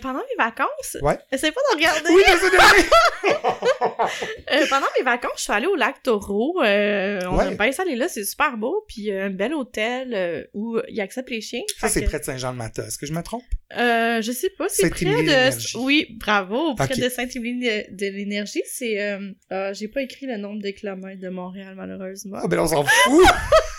Pendant 0.00 0.18
mes 0.20 0.42
vacances, 0.42 0.96
Ouais. 1.02 1.18
essaye 1.30 1.52
pas 1.52 1.60
de 1.72 1.76
regarder. 1.76 2.10
Oui. 2.10 2.22
Euh, 4.52 4.66
pendant 4.68 4.86
mes 4.98 5.04
vacances, 5.04 5.32
je 5.38 5.42
suis 5.42 5.52
allée 5.52 5.66
au 5.66 5.74
lac 5.76 6.02
Taureau. 6.02 6.62
Euh, 6.62 7.20
on 7.26 7.36
Ouais. 7.36 7.46
aime 7.48 7.56
bien 7.56 7.72
ça 7.72 7.82
aller 7.82 7.96
là, 7.96 8.08
c'est 8.08 8.24
super 8.24 8.56
beau. 8.56 8.84
Puis 8.88 9.10
euh, 9.10 9.26
un 9.26 9.30
bel 9.30 9.52
hôtel 9.54 10.12
euh, 10.14 10.44
où 10.54 10.78
il 10.88 11.00
accepte 11.00 11.30
les 11.30 11.40
chiens. 11.40 11.62
Ça, 11.78 11.88
c'est 11.88 12.02
que- 12.02 12.06
près 12.08 12.18
de 12.20 12.24
Saint-Jean-de-Matas. 12.24 12.86
Est-ce 12.86 12.98
que 12.98 13.06
je 13.06 13.12
me 13.12 13.22
trompe? 13.22 13.42
Euh, 13.76 14.20
je 14.22 14.32
sais 14.32 14.50
pas, 14.56 14.66
c'est 14.68 14.90
près 14.90 15.04
de... 15.04 15.78
Oui, 15.78 16.06
bravo, 16.20 16.74
près 16.74 16.84
Ok. 16.92 16.98
de 16.98 17.08
Saint-Émilie 17.08 17.84
de, 17.90 18.06
l'Énergie. 18.06 18.62
C'est... 18.66 19.00
Euh, 19.00 19.72
J'ai 19.74 19.88
pas 19.88 20.02
écrit 20.02 20.26
le 20.26 20.36
nombre 20.36 20.62
de 20.62 20.70
kilomètres 20.70 21.20
de 21.20 21.28
Montréal, 21.30 21.74
malheureusement. 21.76 22.38
Ah, 22.42 22.46
ben 22.48 22.60
on 22.60 22.66
s'en 22.66 22.84
fout. 23.04 23.24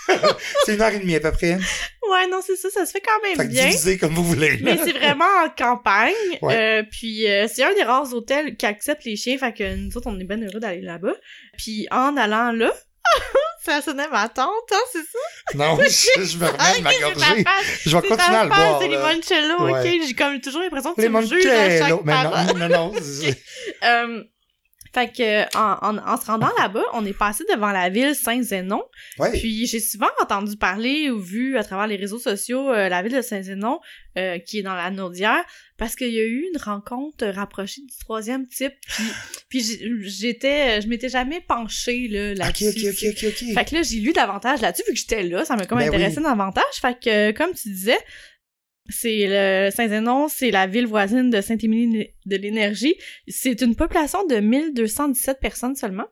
c'est 0.66 0.76
une 0.76 0.82
heure 0.82 0.92
et 0.94 1.00
demie 1.00 1.16
à 1.16 1.20
peu 1.20 1.32
près. 1.32 1.54
Ouais, 1.56 2.28
non, 2.30 2.40
c'est 2.46 2.56
ça, 2.56 2.70
ça 2.70 2.86
se 2.86 2.92
fait 2.92 3.02
quand 3.02 3.22
même 3.28 3.36
Fait 3.36 3.48
que 3.48 3.86
bien. 3.90 3.98
comme 3.98 4.14
vous 4.14 4.24
voulez. 4.24 4.60
Mais 4.62 4.78
c'est 4.84 4.94
vraiment 4.94 5.26
en 5.44 5.50
campagne. 5.50 6.14
Ouais. 6.42 6.56
Euh, 6.56 6.84
puis 6.92 7.28
euh, 7.30 7.48
c'est 7.52 7.64
un 7.64 7.74
des 7.74 7.84
rares 7.84 8.14
hôtels 8.14 8.56
qui 8.58 8.66
accepte 8.66 9.04
les 9.06 9.16
chiens, 9.16 9.38
fait 9.38 9.54
que 9.54 9.76
nous 9.76 9.96
autres, 9.98 10.08
on 10.08 10.20
est 10.20 10.24
bien 10.24 10.42
heureux 10.42 10.60
d'aller 10.60 10.82
là-bas. 10.82 11.14
Puis 11.58 11.88
en 11.92 12.16
allant 12.18 12.52
là, 12.52 12.72
ça 13.66 13.82
sonnait 13.82 14.08
ma 14.10 14.30
tante, 14.30 14.50
hein, 14.72 14.78
c'est 14.92 15.00
ça? 15.00 15.56
Non, 15.56 15.78
je, 15.82 16.24
je 16.24 16.38
me 16.38 16.46
remets 16.46 16.78
de 16.78 16.84
ma 16.84 16.92
c'est 16.92 17.00
gorgée. 17.02 17.44
Je 17.86 17.98
vais 17.98 18.02
c'est 18.02 18.08
continuer 18.08 18.38
à 18.38 18.44
le 18.44 18.50
boire. 18.50 18.80
là. 18.82 18.88
limoncello, 18.88 19.64
Ouais. 19.64 19.96
ok? 20.00 20.08
J'ai 20.08 20.14
comme 20.14 20.40
toujours 20.42 20.62
l'impression 20.62 20.94
que 20.94 21.02
tu 21.02 21.10
me 21.10 21.22
juges 21.26 21.46
à 21.48 21.70
chaque 21.80 21.90
Montello. 21.90 22.02
Mais 22.06 22.24
non, 22.24 22.54
non, 22.56 22.70
non. 22.70 22.94
c'est- 23.02 23.42
Euh, 23.84 24.24
fait 24.96 25.12
que 25.16 25.58
en, 25.58 25.98
en, 25.98 25.98
en 25.98 26.18
se 26.20 26.26
rendant 26.26 26.50
là-bas, 26.58 26.82
on 26.94 27.06
est 27.06 27.14
passé 27.14 27.44
devant 27.54 27.72
la 27.72 27.90
ville 27.90 28.16
Saint-Zénon. 28.16 28.82
Ouais. 29.20 29.32
Puis 29.32 29.68
j'ai 29.68 29.80
souvent 29.82 30.08
entendu 30.24 30.56
parler 30.58 31.10
ou 31.12 31.20
vu 31.20 31.58
à 31.58 31.64
travers 31.64 31.86
les 31.86 31.98
réseaux 31.98 32.18
sociaux 32.18 32.72
euh, 32.72 32.88
la 32.90 33.04
ville 33.04 33.14
de 33.14 33.22
Saint-Zénon 33.22 33.80
euh, 34.18 34.40
qui 34.40 34.60
est 34.60 34.64
dans 34.64 34.74
la 34.74 34.90
Naudière 34.92 35.44
parce 35.78 35.96
qu'il 35.98 36.14
y 36.14 36.20
a 36.20 36.24
eu 36.24 36.46
une 36.54 36.60
rencontre 36.62 37.28
rapprochée 37.28 37.82
du 37.82 37.96
troisième 38.00 38.48
type. 38.48 38.72
Puis, 39.50 39.62
j'étais, 40.04 40.82
je 40.82 40.88
m'étais 40.88 41.10
jamais 41.10 41.42
penchée 41.42 42.08
là 42.08 42.32
Ok, 42.32 42.38
là-dessus. 42.38 42.88
ok, 42.90 43.14
ok, 43.14 43.26
ok, 43.28 43.34
ok. 43.50 43.54
Fait 43.54 43.66
que 43.70 43.76
là, 43.76 43.82
j'ai 43.84 44.00
lu 44.00 44.14
davantage 44.14 44.62
là-dessus, 44.62 44.84
vu 44.88 44.94
que 44.94 45.00
j'étais 45.00 45.24
là, 45.24 45.44
ça 45.44 45.58
m'a 45.58 45.66
comme 45.66 45.80
Ben 45.80 45.90
intéressé 45.90 46.18
oui. 46.20 46.24
davantage. 46.24 46.64
Fait 46.82 46.98
que, 46.98 47.32
comme 47.32 47.54
tu 47.54 47.68
disais, 47.70 47.98
c'est 48.90 49.26
le 49.28 49.72
Saint-Zénon, 49.72 50.28
c'est 50.30 50.52
la 50.52 50.68
ville 50.68 50.86
voisine 50.86 51.30
de 51.30 51.42
Saint-Émilie 51.42 52.10
de 52.26 52.36
l'Énergie. 52.36 52.96
C'est 53.28 53.62
une 53.62 53.76
population 53.76 54.26
de 54.28 54.36
1217 54.36 55.40
personnes 55.40 55.76
seulement. 55.76 56.08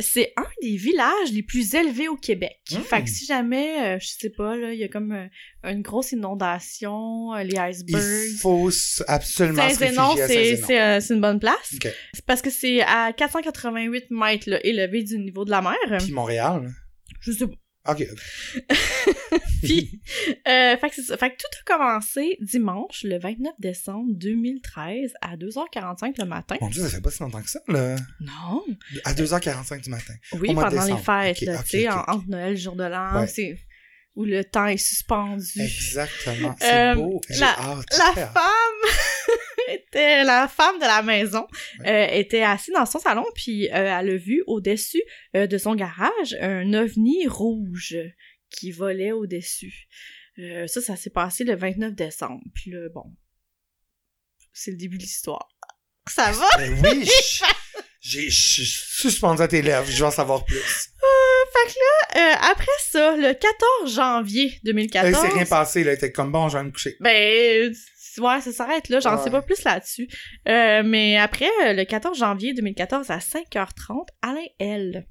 C'est 0.00 0.34
un 0.36 0.44
des 0.60 0.76
villages 0.76 1.32
les 1.32 1.42
plus 1.42 1.74
élevés 1.74 2.08
au 2.08 2.16
Québec. 2.16 2.60
Mm. 2.70 2.76
Fait 2.80 3.02
que 3.02 3.08
si 3.08 3.24
jamais, 3.24 3.96
euh, 3.96 3.98
je 3.98 4.06
sais 4.06 4.28
pas, 4.28 4.54
là, 4.54 4.74
il 4.74 4.78
y 4.78 4.84
a 4.84 4.88
comme 4.88 5.12
euh, 5.12 5.26
une 5.64 5.80
grosse 5.80 6.12
inondation, 6.12 7.34
euh, 7.34 7.42
les 7.42 7.56
icebergs. 7.56 8.28
Il 8.30 8.38
faut 8.38 8.68
absolument 9.06 9.62
Saint-Zénon, 9.62 10.14
c'est 10.26 11.14
une 11.14 11.22
bonne 11.22 11.40
place. 11.40 11.74
C'est 12.12 12.26
parce 12.26 12.42
que 12.42 12.50
c'est 12.50 12.82
à 12.82 13.14
488 13.16 14.10
mètres 14.10 14.50
là, 14.50 14.60
élevé 14.62 15.02
du 15.02 15.18
niveau 15.18 15.46
de 15.46 15.50
la 15.50 15.62
mer. 15.62 15.74
Puis 15.98 16.12
Montréal. 16.12 16.70
Je 17.20 17.32
sais 17.32 17.46
pas. 17.46 17.92
Ok. 17.92 18.06
Puis, 19.62 20.00
euh, 20.46 20.76
fait, 20.76 20.88
que 20.88 20.94
c'est 20.94 21.02
ça. 21.02 21.16
fait 21.16 21.30
que 21.30 21.36
tout 21.36 21.72
a 21.72 21.76
commencé 21.76 22.36
dimanche, 22.40 23.02
le 23.04 23.18
29 23.18 23.52
décembre 23.58 24.06
2013, 24.14 25.12
à 25.20 25.36
2h45 25.36 26.14
le 26.18 26.24
matin. 26.26 26.56
Mon 26.60 26.68
Dieu, 26.68 26.82
ça 26.82 26.88
fait 26.90 27.00
pas 27.00 27.10
si 27.10 27.22
longtemps 27.22 27.42
que 27.42 27.50
ça, 27.50 27.60
là. 27.68 27.96
Non! 28.20 28.64
À 29.04 29.14
2h45 29.14 29.82
du 29.82 29.90
matin. 29.90 30.14
Oui, 30.40 30.54
pendant 30.54 30.84
les 30.84 30.96
fêtes, 30.96 31.40
là, 31.42 31.62
tu 31.62 31.68
sais, 31.70 31.88
entre 31.88 32.24
Noël 32.28 32.56
jour 32.56 32.76
de 32.76 32.84
l'an, 32.84 33.20
Ouais. 33.20 33.26
c'est 33.26 33.58
où 34.14 34.24
le 34.24 34.42
temps 34.44 34.66
est 34.66 34.76
suspendu. 34.78 35.60
Exactement. 35.60 36.56
C'est 36.60 36.90
Euh, 36.90 36.94
beau. 36.96 37.20
J'ai 37.30 37.38
la- 37.40 37.56
hâte. 37.60 37.86
La 37.96 38.26
femme 38.26 38.82
était 39.68 40.24
la 40.24 40.48
femme 40.48 40.76
de 40.78 40.84
la 40.84 41.02
maison 41.02 41.46
Ouais. 41.80 42.10
euh, 42.14 42.18
était 42.18 42.42
assise 42.42 42.74
dans 42.74 42.86
son 42.86 42.98
salon 42.98 43.24
puis 43.34 43.66
elle 43.70 43.86
a 44.10 44.16
vu 44.16 44.42
au-dessus 44.48 45.02
de 45.34 45.58
son 45.58 45.74
garage 45.76 46.36
un 46.40 46.72
ovni 46.74 47.26
rouge 47.28 47.96
qui 48.50 48.70
volait 48.72 49.12
au-dessus. 49.12 49.88
Euh, 50.38 50.66
ça, 50.66 50.80
ça 50.80 50.96
s'est 50.96 51.10
passé 51.10 51.44
le 51.44 51.56
29 51.56 51.94
décembre. 51.94 52.42
Puis 52.54 52.70
là, 52.70 52.88
bon, 52.94 53.04
c'est 54.52 54.70
le 54.70 54.76
début 54.76 54.96
de 54.98 55.02
l'histoire. 55.02 55.48
Ça 56.08 56.32
va? 56.32 56.46
Ben 56.56 56.72
oui, 56.84 57.04
je- 57.04 57.44
j'ai, 58.00 58.30
je 58.30 58.40
suis 58.64 58.64
suspendu 58.66 59.42
à 59.42 59.48
tes 59.48 59.60
lèvres, 59.60 59.84
je 59.90 59.98
veux 59.98 60.06
en 60.06 60.10
savoir 60.10 60.44
plus. 60.44 60.56
fait 60.58 61.72
que 61.72 61.74
là, 61.78 62.32
euh, 62.32 62.50
après 62.52 62.66
ça, 62.90 63.14
le 63.16 63.34
14 63.34 63.94
janvier 63.94 64.54
Il 64.62 64.72
2014... 64.72 65.14
s'est 65.14 65.28
rien 65.34 65.44
passé, 65.44 65.84
là, 65.84 65.92
il 65.92 65.96
était 65.96 66.10
comme 66.12 66.32
bon, 66.32 66.48
je 66.48 66.56
vais 66.56 66.64
me 66.64 66.70
coucher. 66.70 66.96
Ben, 67.00 67.10
euh, 67.68 67.74
ouais, 68.22 68.40
ça 68.40 68.52
s'arrête 68.52 68.88
là, 68.88 69.00
j'en 69.00 69.16
Ouais. 69.18 69.24
sais 69.24 69.30
pas 69.30 69.42
plus 69.42 69.62
là-dessus. 69.64 70.08
Euh, 70.48 70.82
mais 70.84 71.18
après, 71.18 71.50
euh, 71.66 71.72
le 71.74 71.84
14 71.84 72.16
janvier 72.18 72.54
2014, 72.54 73.10
à 73.10 73.18
5h30, 73.18 74.06
Alain 74.22 74.46
L. 74.60 75.06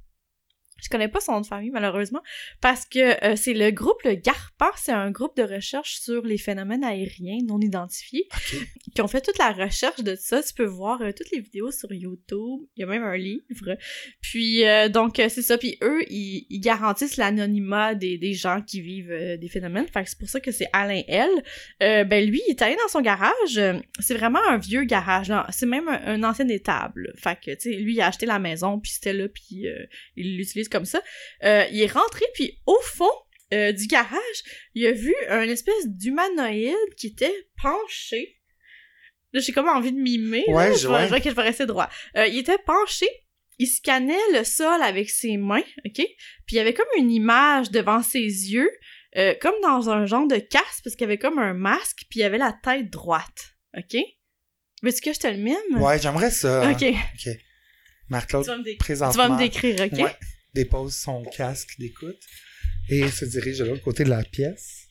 Je 0.82 0.90
connais 0.90 1.08
pas 1.08 1.20
son 1.20 1.34
nom 1.34 1.42
de 1.42 1.48
famille, 1.48 1.72
malheureusement, 1.72 2.22
parce 2.62 2.86
que 2.86 3.24
euh, 3.26 3.36
c'est 3.36 3.54
le 3.54 3.72
groupe 3.72 4.04
Le 4.04 4.16
GARPA, 4.16 4.72
c'est 4.76 4.92
un 4.92 5.12
groupe 5.12 5.36
de 5.36 5.44
recherche 5.44 6.00
sur 6.00 6.24
les 6.24 6.38
phénomènes 6.38 6.84
aériens 6.84 7.40
non 7.46 7.60
identifiés, 7.60 8.28
qui 8.94 9.02
ont 9.02 9.08
fait 9.08 9.22
toute 9.22 9.38
la 9.38 9.52
recherche 9.52 10.04
de 10.04 10.16
ça. 10.16 10.44
Tu 10.44 10.54
peux 10.54 10.66
voir 10.66 11.02
euh, 11.02 11.12
toutes 11.16 11.32
les 11.32 11.40
vidéos 11.40 11.72
sur 11.72 11.92
YouTube, 11.92 12.62
il 12.76 12.82
y 12.82 12.84
a 12.84 12.88
même 12.88 13.04
un 13.04 13.18
livre. 13.18 13.78
Puis, 14.22 14.66
euh, 14.66 14.88
donc, 14.90 15.16
c'est 15.18 15.42
ça. 15.42 15.58
Puis 15.58 15.78
eux, 15.82 16.04
ils, 16.10 16.46
ils 16.50 16.60
garantissent 16.60 17.18
l'anonymat 17.18 17.96
des, 17.96 18.18
des 18.18 18.34
gens 18.34 18.62
qui 18.62 18.82
vivent 18.82 19.38
des 19.40 19.50
phénomènes. 19.50 19.88
Fait 19.88 20.04
que 20.04 20.10
c'est 20.10 20.20
pour 20.20 20.30
ça 20.30 20.40
que 20.40 20.52
c'est 20.52 20.68
Alain 20.74 21.02
L. 21.08 21.30
Ben 21.80 22.26
lui, 22.26 22.42
il 22.48 22.52
est 22.52 22.62
allé 22.62 22.76
dans 22.76 22.88
son 22.88 23.02
garage. 23.02 23.60
C'est 24.00 24.16
vraiment 24.16 24.40
un 24.48 24.58
vieux 24.58 24.84
garage. 24.84 25.34
C'est 25.50 25.66
même 25.66 25.88
un, 25.88 26.02
un 26.06 26.24
ancien 26.24 26.48
étable. 26.48 27.13
Fait 27.18 27.38
que, 27.40 27.52
tu 27.52 27.72
sais, 27.72 27.76
lui, 27.78 27.96
il 27.96 28.02
a 28.02 28.08
acheté 28.08 28.26
la 28.26 28.40
maison, 28.40 28.80
puis 28.80 28.92
c'était 28.92 29.13
là, 29.13 29.28
puis 29.28 29.66
il 30.16 30.38
l'utilise 30.38 30.66
comme 30.69 30.86
ça. 30.86 31.01
Euh, 31.43 31.65
il 31.71 31.82
est 31.82 31.91
rentré, 31.91 32.25
puis 32.34 32.60
au 32.65 32.80
fond 32.82 33.12
euh, 33.53 33.71
du 33.71 33.88
garage, 33.88 34.43
il 34.73 34.86
a 34.88 34.91
vu 34.91 35.13
un 35.30 35.43
espèce 35.43 35.88
d'humanoïde 35.88 36.75
qui 36.97 37.08
était 37.08 37.47
penché. 37.62 38.41
Là, 39.34 39.39
j'ai 39.41 39.51
comme 39.53 39.69
envie 39.69 39.91
de 39.91 39.99
mimer. 39.99 40.43
Ouais, 40.47 40.75
je, 40.75 40.88
ouais. 40.88 41.03
je 41.03 41.08
vois 41.10 41.19
que 41.19 41.30
je 41.30 41.36
vais 41.36 41.43
rester 41.43 41.65
droit. 41.65 41.89
Euh, 42.15 42.27
il 42.27 42.38
était 42.39 42.58
penché, 42.58 43.08
il 43.58 43.67
scannait 43.67 44.15
le 44.34 44.43
sol 44.43 44.82
avec 44.82 45.10
ses 45.10 45.38
mains, 45.38 45.63
OK? 45.86 45.95
Puis 45.95 46.06
il 46.51 46.56
y 46.56 46.60
avait 46.60 46.73
comme 46.73 46.88
une 46.97 47.12
image 47.12 47.71
devant 47.71 48.01
ses 48.01 48.19
yeux, 48.19 48.71
euh, 49.17 49.34
comme 49.41 49.56
dans 49.63 49.89
un 49.89 50.06
genre 50.06 50.27
de 50.27 50.38
casque, 50.38 50.84
parce 50.84 50.95
qu'il 50.95 51.06
y 51.06 51.10
avait 51.10 51.17
comme 51.17 51.39
un 51.39 51.53
masque, 51.53 51.99
puis 52.10 52.19
il 52.19 52.23
y 52.23 52.25
avait 52.25 52.38
la 52.38 52.53
tête 52.63 52.89
droite, 52.89 53.56
OK? 53.77 53.97
Veux-tu 54.84 55.01
que 55.01 55.13
je 55.13 55.19
te 55.19 55.27
le 55.27 55.38
mime? 55.38 55.82
Ouais, 55.82 55.99
j'aimerais 55.99 56.32
ça. 56.32 56.69
OK. 56.69 56.86
Marc-Claude, 58.10 58.45
Tu 58.45 58.93
vas 59.17 59.30
me 59.30 59.38
décrire, 59.38 59.82
OK? 59.86 59.99
Ouais. 59.99 60.15
Dépose 60.58 60.96
son 60.96 61.24
casque 61.24 61.76
d'écoute 61.80 62.20
et 62.89 63.08
se 63.10 63.26
dirige 63.26 63.60
de 63.60 63.65
l'autre 63.65 63.84
côté 63.84 64.04
de 64.04 64.10
la 64.10 64.24
pièce. 64.24 64.88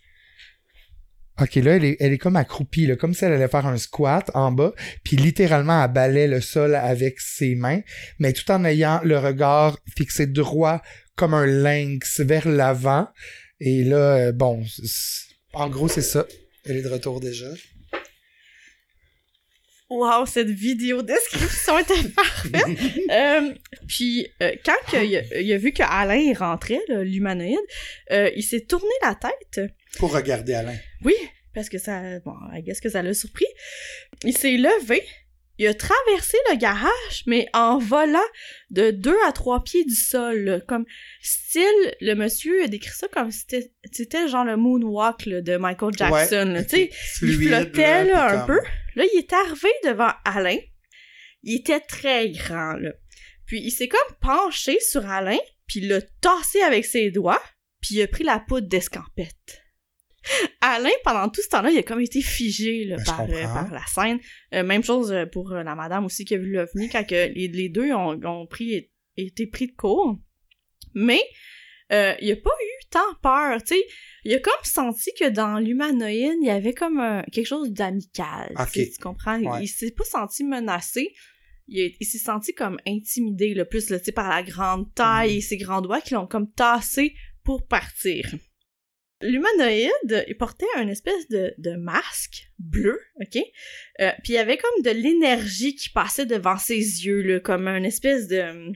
Ok, 1.41 1.57
là, 1.57 1.77
elle 1.77 1.85
est, 1.85 1.97
elle 2.01 2.13
est 2.13 2.19
comme 2.19 2.37
accroupie, 2.37 2.97
comme 2.97 3.13
si 3.13 3.25
elle 3.25 3.33
allait 3.33 3.49
faire 3.49 3.67
un 3.67 3.77
squat 3.77 4.31
en 4.33 4.53
bas, 4.53 4.73
puis 5.05 5.17
littéralement, 5.17 5.85
elle 5.85 5.93
balait 5.93 6.29
le 6.29 6.41
sol 6.41 6.75
avec 6.75 7.21
ses 7.21 7.55
mains, 7.55 7.81
mais 8.19 8.33
tout 8.33 8.51
en 8.51 8.65
ayant 8.65 9.01
le 9.05 9.19
regard 9.19 9.79
fixé 9.97 10.27
droit 10.27 10.81
comme 11.15 11.35
un 11.35 11.47
lynx 11.47 12.21
vers 12.21 12.49
l'avant. 12.49 13.09
Et 13.61 13.85
là, 13.85 14.17
euh, 14.17 14.33
bon, 14.33 14.65
en 15.53 15.69
gros, 15.69 15.89
c'est 15.89 16.03
ça. 16.03 16.27
Elle 16.65 16.77
est 16.77 16.83
de 16.83 16.89
retour 16.89 17.21
déjà. 17.21 17.49
Wow, 19.89 20.27
cette 20.27 20.49
vidéo 20.51 21.03
description 21.03 21.79
était 21.79 22.09
parfaite. 22.17 22.79
Euh, 23.11 23.55
puis 23.87 24.27
euh, 24.43 24.53
quand 24.65 24.75
que 24.91 25.05
il, 25.05 25.17
a, 25.17 25.41
il 25.41 25.53
a 25.53 25.59
vu 25.59 25.73
que 25.73 25.85
Alain 25.85 26.33
rentrait, 26.35 26.81
l'humanoïde, 26.89 27.59
euh, 28.11 28.31
il 28.35 28.43
s'est 28.43 28.63
tourné 28.63 28.91
la 29.03 29.15
tête. 29.15 29.71
Pour 29.99 30.13
regarder 30.13 30.55
Alain. 30.55 30.77
Oui, 31.05 31.15
parce 31.55 31.69
que 31.69 31.79
ça, 31.79 32.19
bon, 32.21 32.35
guess 32.65 32.81
que 32.81 32.89
ça 32.89 33.01
l'a 33.03 33.15
surpris. 33.15 33.47
Il 34.25 34.37
s'est 34.37 34.57
levé, 34.57 35.03
il 35.59 35.67
a 35.67 35.75
traversé 35.75 36.37
le 36.51 36.57
garage, 36.57 37.23
mais 37.27 37.49
en 37.55 37.79
volant 37.79 38.19
de 38.71 38.91
deux 38.91 39.17
à 39.27 39.33
trois 39.33 39.63
pieds 39.63 39.85
du 39.85 39.95
sol, 39.95 40.39
là, 40.41 40.61
comme 40.61 40.85
style, 41.21 41.95
le 42.01 42.15
monsieur 42.15 42.65
a 42.65 42.69
décrit 42.69 42.95
ça 42.95 43.09
comme 43.09 43.31
si 43.31 43.41
c'était, 43.41 43.73
c'était 43.91 44.29
genre 44.29 44.45
le 44.45 44.57
moonwalk 44.57 45.27
là, 45.27 45.41
de 45.41 45.57
Michael 45.57 45.95
Jackson, 45.97 46.65
tu 46.69 46.77
sais. 46.77 46.91
Il 47.23 47.47
flottait 47.47 48.05
là, 48.05 48.43
un 48.43 48.47
peu. 48.47 48.61
Là, 48.97 49.05
il 49.13 49.19
est 49.19 49.33
arrivé 49.33 49.69
devant 49.85 50.13
Alain. 50.25 50.59
Il 51.43 51.57
était 51.57 51.81
très 51.81 52.31
grand, 52.31 52.75
là. 52.75 52.93
Puis 53.47 53.61
il 53.61 53.71
s'est 53.71 53.89
comme 53.89 54.17
penché 54.21 54.79
sur 54.81 55.07
Alain, 55.07 55.39
puis 55.67 55.81
il 55.81 55.89
l'a 55.89 56.01
tassé 56.21 56.63
avec 56.63 56.85
ses 56.85 57.11
doigts, 57.11 57.43
puis 57.81 57.97
il 57.97 58.03
a 58.03 58.09
pris 58.09 58.25
la 58.25 58.41
poudre 58.41 58.69
d'escampette. 58.69 59.63
Alain, 60.61 60.91
pendant 61.05 61.29
tout 61.29 61.41
ce 61.43 61.49
temps-là, 61.49 61.71
il 61.71 61.79
a 61.79 61.83
comme 61.83 62.01
été 62.01 62.21
figé 62.21 62.85
là, 62.85 62.97
Ben, 62.97 63.05
par, 63.05 63.21
euh, 63.23 63.43
par 63.45 63.71
la 63.73 63.87
scène. 63.87 64.19
Euh, 64.55 64.63
même 64.65 64.83
chose 64.85 65.13
euh, 65.13 65.27
pour 65.27 65.51
la 65.51 65.75
madame 65.75 66.05
aussi 66.05 66.25
qui 66.25 66.35
a 66.35 66.39
vu 66.39 66.51
l'OVNI 66.53 66.89
quand 66.89 67.05
que 67.05 67.33
les, 67.33 67.49
les 67.49 67.69
deux 67.69 67.93
ont, 67.93 68.21
ont 68.25 68.47
pris, 68.47 68.91
été 69.17 69.47
pris 69.47 69.69
de 69.69 69.73
court. 69.77 70.19
Mais 70.95 71.21
euh, 71.93 72.15
il 72.21 72.33
a 72.33 72.37
pas 72.37 72.51
eu 72.51 72.87
tant 72.91 73.15
peur, 73.23 73.63
tu 73.63 73.75
sais. 73.75 73.83
Il 74.25 74.35
a 74.35 74.41
comme 74.41 74.53
senti 74.65 75.11
que 75.19 75.29
dans 75.29 75.59
l'humanoïde, 75.61 76.39
il 76.41 76.47
y 76.47 76.51
avait 76.51 76.75
comme 76.75 76.99
un- 76.99 77.23
quelque 77.33 77.47
chose 77.47 77.71
d'amical. 77.71 78.53
tu 78.95 79.01
comprends? 79.01 79.37
Il- 79.37 79.47
Ouais. 79.49 79.63
Il, 79.63 79.69
s'est 79.69 79.93
pas 79.93 80.05
senti 80.05 80.43
menacé. 80.43 81.15
Il, 81.69 81.93
s'est 82.03 82.19
senti 82.19 82.53
comme 82.55 82.79
intimidé, 82.87 83.55
le 83.55 83.65
plus, 83.65 83.91
là, 83.91 83.99
tu 83.99 84.07
sais, 84.07 84.13
par 84.13 84.29
la 84.29 84.43
grande 84.43 84.93
taille 84.95 85.33
Mhm. 85.33 85.37
et 85.39 85.41
ses 85.41 85.57
grands 85.59 85.81
doigts 85.81 86.01
qui 86.01 86.15
l'ont 86.15 86.27
comme 86.27 86.51
tassé 86.51 87.15
pour 87.45 87.67
partir. 87.67 88.35
L'humanoïde, 89.23 90.25
il 90.29 90.37
portait 90.37 90.67
un 90.77 90.89
espèce 90.89 91.29
de, 91.29 91.55
de 91.57 91.73
masque 91.77 92.49
bleu, 92.59 93.01
ok? 93.21 93.43
Euh, 94.01 94.11
puis 94.23 94.33
il 94.33 94.37
y 94.37 94.39
avait 94.39 94.59
comme 94.59 94.83
de 94.83 94.91
l'énergie 94.91 95.75
qui 95.75 95.89
passait 95.89 96.27
devant 96.27 96.59
ses 96.59 96.77
yeux, 96.77 97.23
là, 97.23 97.41
comme 97.41 97.67
une 97.67 97.87
espèce 97.87 98.29
de 98.29 98.41
hum, 98.41 98.75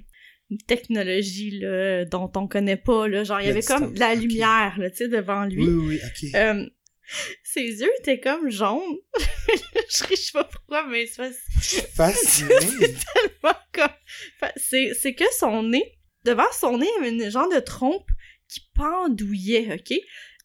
technologie 0.66 1.58
là, 1.60 2.06
dont 2.06 2.30
on 2.36 2.48
connaît 2.48 2.78
pas, 2.78 3.06
là. 3.06 3.22
Genre, 3.22 3.40
il 3.42 3.48
y 3.48 3.50
avait 3.50 3.62
comme 3.62 3.92
de 3.92 4.00
la 4.00 4.14
lumière, 4.14 4.74
là, 4.78 4.90
tu 4.90 4.96
sais, 4.96 5.08
devant 5.08 5.44
lui. 5.44 5.66
Oui, 5.66 5.98
oui, 5.98 6.00
ok. 6.04 6.34
Euh, 6.34 6.66
ses 7.42 7.80
yeux 7.80 7.90
étaient 7.98 8.20
comme 8.20 8.50
jaunes. 8.50 8.98
je 9.90 10.14
sais 10.14 10.32
pas 10.32 10.44
pourquoi, 10.44 10.86
mais 10.86 11.06
c'est 11.06 11.32
fasciné. 11.94 12.48
tellement 12.78 13.58
comme... 13.72 14.48
C'est, 14.56 14.94
c'est 14.94 15.14
que 15.14 15.24
son 15.38 15.64
nez, 15.64 15.98
devant 16.24 16.50
son 16.52 16.78
nez, 16.78 16.86
il 16.86 17.02
y 17.02 17.06
avait 17.06 17.14
une 17.14 17.30
genre 17.30 17.48
de 17.48 17.60
trompe 17.60 18.08
qui 18.48 18.60
pendouillait, 18.74 19.74
ok? 19.74 19.98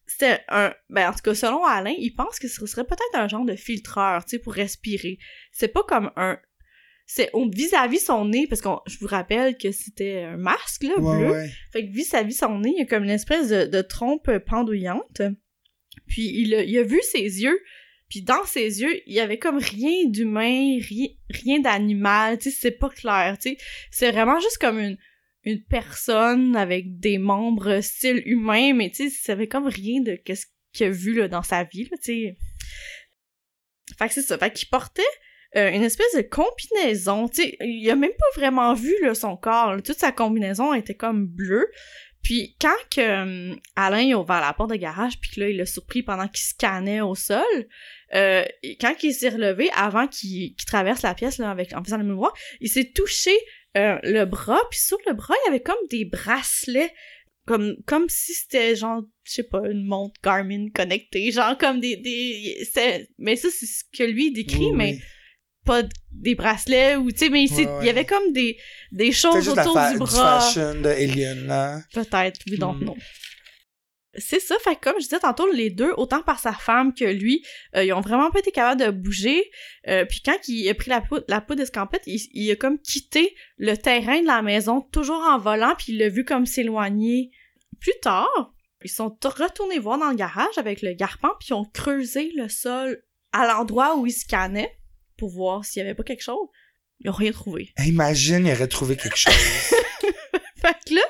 C'était 0.06 0.40
un... 0.48 0.72
Ben, 0.88 1.10
en 1.10 1.12
tout 1.12 1.22
cas, 1.22 1.34
selon 1.34 1.64
Alain, 1.64 1.94
il 1.98 2.12
pense 2.14 2.38
que 2.38 2.48
ce 2.48 2.64
serait 2.66 2.84
peut-être 2.84 3.14
un 3.14 3.28
genre 3.28 3.44
de 3.44 3.56
filtreur, 3.56 4.24
tu 4.24 4.30
sais, 4.30 4.38
pour 4.38 4.52
respirer. 4.52 5.18
C'est 5.52 5.68
pas 5.68 5.82
comme 5.82 6.10
un... 6.16 6.38
C'est 7.08 7.30
vis-à-vis 7.52 8.00
son 8.00 8.24
nez, 8.24 8.46
parce 8.48 8.60
que 8.60 8.68
je 8.86 8.98
vous 8.98 9.06
rappelle 9.06 9.56
que 9.56 9.70
c'était 9.70 10.22
un 10.22 10.36
masque, 10.36 10.82
là, 10.82 10.98
ouais, 10.98 11.18
bleu. 11.18 11.30
ouais. 11.30 11.50
Fait 11.72 11.86
que 11.86 11.92
vis-à-vis 11.92 12.34
son 12.34 12.58
nez, 12.58 12.72
il 12.76 12.80
y 12.80 12.82
a 12.82 12.86
comme 12.86 13.04
une 13.04 13.10
espèce 13.10 13.48
de, 13.48 13.66
de 13.66 13.80
trompe 13.80 14.30
pendouillante. 14.38 15.22
Puis 16.08 16.28
il 16.40 16.54
a, 16.54 16.62
il 16.62 16.76
a 16.78 16.82
vu 16.82 17.00
ses 17.02 17.42
yeux, 17.42 17.60
puis 18.08 18.22
dans 18.22 18.44
ses 18.44 18.82
yeux, 18.82 19.02
il 19.06 19.14
y 19.14 19.20
avait 19.20 19.38
comme 19.38 19.58
rien 19.58 20.06
d'humain, 20.06 20.78
rien, 20.80 21.08
rien 21.30 21.60
d'animal, 21.60 22.38
tu 22.38 22.50
sais, 22.50 22.56
c'est 22.60 22.78
pas 22.78 22.90
clair, 22.90 23.36
tu 23.40 23.50
sais. 23.50 23.58
C'est 23.90 24.10
vraiment 24.10 24.38
juste 24.40 24.58
comme 24.58 24.78
une, 24.78 24.98
une 25.46 25.62
personne 25.62 26.56
avec 26.56 26.98
des 26.98 27.18
membres 27.18 27.80
style 27.80 28.22
humain, 28.26 28.74
mais 28.74 28.90
tu 28.90 29.08
sais, 29.08 29.16
ça 29.22 29.32
avait 29.32 29.46
comme 29.46 29.68
rien 29.68 30.00
de 30.00 30.16
qu'est-ce 30.16 30.46
qu'il 30.72 30.86
a 30.88 30.90
vu 30.90 31.28
dans 31.28 31.44
sa 31.44 31.62
vie, 31.62 31.88
tu 31.88 31.96
sais. 32.02 32.36
Fait 33.96 34.08
que 34.08 34.14
c'est 34.14 34.22
ça. 34.22 34.36
Fait 34.36 34.52
qu'il 34.52 34.68
portait 34.68 35.02
euh, 35.56 35.70
une 35.70 35.84
espèce 35.84 36.14
de 36.16 36.22
combinaison, 36.22 37.28
tu 37.28 37.42
sais, 37.42 37.56
il 37.60 37.88
a 37.88 37.94
même 37.94 38.10
pas 38.10 38.40
vraiment 38.40 38.74
vu 38.74 38.92
là, 39.02 39.14
son 39.14 39.36
corps, 39.36 39.80
toute 39.82 39.98
sa 39.98 40.10
combinaison 40.10 40.74
était 40.74 40.96
comme 40.96 41.26
bleue. 41.26 41.70
Puis 42.24 42.56
quand 42.60 42.74
que 42.90 43.52
euh, 43.52 43.54
Alain 43.76 44.00
il 44.00 44.12
a 44.14 44.18
ouvert 44.18 44.40
la 44.40 44.52
porte 44.52 44.70
de 44.70 44.76
garage, 44.76 45.20
puis 45.20 45.30
que 45.30 45.40
là 45.40 45.48
il 45.48 45.58
l'a 45.58 45.64
surpris 45.64 46.02
pendant 46.02 46.26
qu'il 46.26 46.44
scannait 46.44 47.00
au 47.00 47.14
sol, 47.14 47.44
euh, 48.14 48.44
quand 48.80 48.94
il 49.04 49.14
s'est 49.14 49.28
relevé, 49.28 49.70
avant 49.76 50.08
qu'il 50.08 50.56
traverse 50.66 51.02
la 51.02 51.14
pièce 51.14 51.38
là 51.38 51.52
avec 51.52 51.72
en 51.72 51.84
faisant 51.84 51.98
le 51.98 52.04
mouvement, 52.04 52.32
il 52.60 52.68
s'est 52.68 52.90
touché 52.92 53.30
euh, 53.76 53.98
le 54.02 54.24
bras, 54.24 54.60
puis 54.70 54.80
sur 54.80 54.98
le 55.06 55.12
bras 55.14 55.34
il 55.44 55.46
y 55.46 55.50
avait 55.50 55.62
comme 55.62 55.76
des 55.90 56.04
bracelets, 56.04 56.92
comme 57.46 57.76
comme 57.86 58.08
si 58.08 58.32
c'était 58.34 58.74
genre 58.74 59.02
je 59.24 59.32
sais 59.32 59.42
pas 59.44 59.62
une 59.70 59.84
montre 59.86 60.14
Garmin 60.22 60.68
connectée, 60.74 61.30
genre 61.30 61.56
comme 61.58 61.80
des 61.80 61.96
des 61.96 62.66
mais 63.18 63.36
ça 63.36 63.48
c'est 63.50 63.66
ce 63.66 63.84
que 63.96 64.02
lui 64.04 64.32
décrit, 64.32 64.66
Oui, 64.70 64.72
mais 64.74 64.92
oui. 64.92 65.00
pas 65.64 65.82
des 66.12 66.34
bracelets 66.34 66.96
ou 66.96 67.10
tu 67.12 67.18
sais 67.18 67.28
mais 67.28 67.44
il 67.44 67.52
Ouais, 67.54 67.66
ouais. 67.66 67.86
y 67.86 67.90
avait 67.90 68.04
comme 68.06 68.32
des 68.32 69.12
choses 69.12 69.54
la 69.54 69.62
autour 69.62 69.78
du 69.92 69.98
bras. 69.98 70.40
fashion 70.40 70.80
de 70.80 70.88
Alien, 70.88 71.46
là. 71.46 71.80
Peut-être, 71.92 72.40
oui, 72.50 72.58
donc 72.58 72.80
Hmm. 72.80 72.84
non. 72.86 72.96
C'est 74.18 74.40
ça, 74.40 74.56
fait 74.62 74.76
que 74.76 74.80
comme 74.80 74.94
je 74.98 75.04
disais 75.04 75.18
tantôt, 75.18 75.50
les 75.50 75.70
deux, 75.70 75.92
autant 75.96 76.22
par 76.22 76.38
sa 76.38 76.52
femme 76.52 76.94
que 76.94 77.04
lui, 77.04 77.44
euh, 77.74 77.84
ils 77.84 77.92
ont 77.92 78.00
vraiment 78.00 78.30
pas 78.30 78.38
été 78.38 78.50
capables 78.50 78.80
de 78.80 78.90
bouger. 78.90 79.50
Euh, 79.88 80.04
puis 80.04 80.22
quand 80.24 80.36
il 80.48 80.68
a 80.68 80.74
pris 80.74 80.90
la 80.90 81.00
poudre, 81.00 81.24
la 81.28 81.40
poudre 81.40 81.60
d'escampette, 81.60 82.02
il, 82.06 82.20
il 82.32 82.50
a 82.50 82.56
comme 82.56 82.78
quitté 82.78 83.34
le 83.58 83.76
terrain 83.76 84.20
de 84.20 84.26
la 84.26 84.42
maison, 84.42 84.80
toujours 84.80 85.20
en 85.20 85.38
volant, 85.38 85.74
puis 85.76 85.92
il 85.92 85.98
l'a 85.98 86.08
vu 86.08 86.24
comme 86.24 86.46
s'éloigner. 86.46 87.30
Plus 87.80 87.94
tard, 88.00 88.54
Ils 88.84 88.90
sont 88.90 89.16
retournés 89.24 89.78
voir 89.78 89.98
dans 89.98 90.10
le 90.10 90.16
garage 90.16 90.56
avec 90.58 90.82
le 90.82 90.92
garpin, 90.94 91.32
puis 91.38 91.48
ils 91.50 91.54
ont 91.54 91.64
creusé 91.64 92.32
le 92.36 92.48
sol 92.48 93.02
à 93.32 93.46
l'endroit 93.46 93.96
où 93.96 94.06
ils 94.06 94.12
scannaient 94.12 94.78
pour 95.18 95.30
voir 95.30 95.64
s'il 95.64 95.80
y 95.80 95.84
avait 95.84 95.94
pas 95.94 96.04
quelque 96.04 96.22
chose. 96.22 96.48
Ils 97.00 97.10
ont 97.10 97.14
rien 97.14 97.32
trouvé. 97.32 97.72
Imagine, 97.84 98.46
il 98.46 98.52
aurait 98.52 98.68
trouvé 98.68 98.96
quelque 98.96 99.16
chose. 99.16 99.34
Fait 100.62 100.76
que 100.86 100.94
là, 100.94 101.02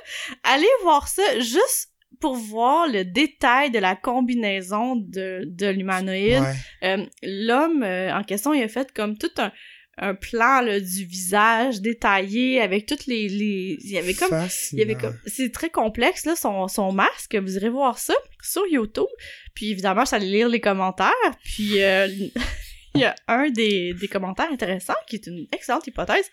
allez 0.42 0.66
voir 0.83 1.07
ça 1.07 1.38
juste 1.40 1.90
pour 2.21 2.35
voir 2.35 2.88
le 2.88 3.05
détail 3.05 3.71
de 3.71 3.79
la 3.79 3.95
combinaison 3.95 4.97
de, 4.97 5.42
de 5.47 5.66
l'humanoïde. 5.66 6.40
Ouais. 6.40 6.55
Euh, 6.85 7.07
L'homme 7.23 7.83
euh, 7.83 8.14
en 8.14 8.23
question, 8.23 8.55
il 8.55 8.62
a 8.62 8.69
fait 8.69 8.92
comme 8.92 9.19
tout 9.19 9.31
un, 9.38 9.53
un 9.99 10.14
plan 10.14 10.61
là, 10.61 10.79
du 10.81 11.05
visage 11.05 11.81
détaillé 11.81 12.61
avec 12.61 12.87
toutes 12.87 13.07
les... 13.07 13.29
les... 13.29 13.79
Il 13.83 13.90
y 13.90 13.99
avait 13.99 14.14
comme... 14.14 14.47
Il 14.73 14.79
y 14.79 14.83
avait 14.83 14.95
comme... 14.95 15.16
C'est 15.27 15.53
très 15.53 15.71
complexe, 15.71 16.25
là, 16.27 16.37
son, 16.37 16.69
son 16.69 16.92
masque. 16.92 17.35
Vous 17.37 17.57
irez 17.57 17.71
voir 17.71 17.99
ça 17.99 18.14
sur 18.42 18.66
YouTube. 18.66 19.07
Puis 19.55 19.71
évidemment, 19.71 20.03
je 20.03 20.09
suis 20.09 20.16
allée 20.16 20.31
lire 20.31 20.49
les 20.49 20.61
commentaires. 20.61 21.12
Puis 21.45 21.83
euh, 21.83 22.09
il 22.95 23.01
y 23.01 23.05
a 23.05 23.14
un 23.29 23.51
des, 23.51 23.95
des 23.95 24.09
commentaires 24.09 24.51
intéressants, 24.51 24.95
qui 25.07 25.16
est 25.16 25.27
une 25.27 25.47
excellente 25.53 25.87
hypothèse, 25.87 26.31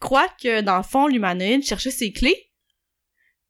croit 0.00 0.28
que, 0.42 0.60
dans 0.60 0.76
le 0.76 0.82
fond, 0.82 1.06
l'humanoïde 1.06 1.64
cherchait 1.64 1.90
ses 1.90 2.12
clés 2.12 2.49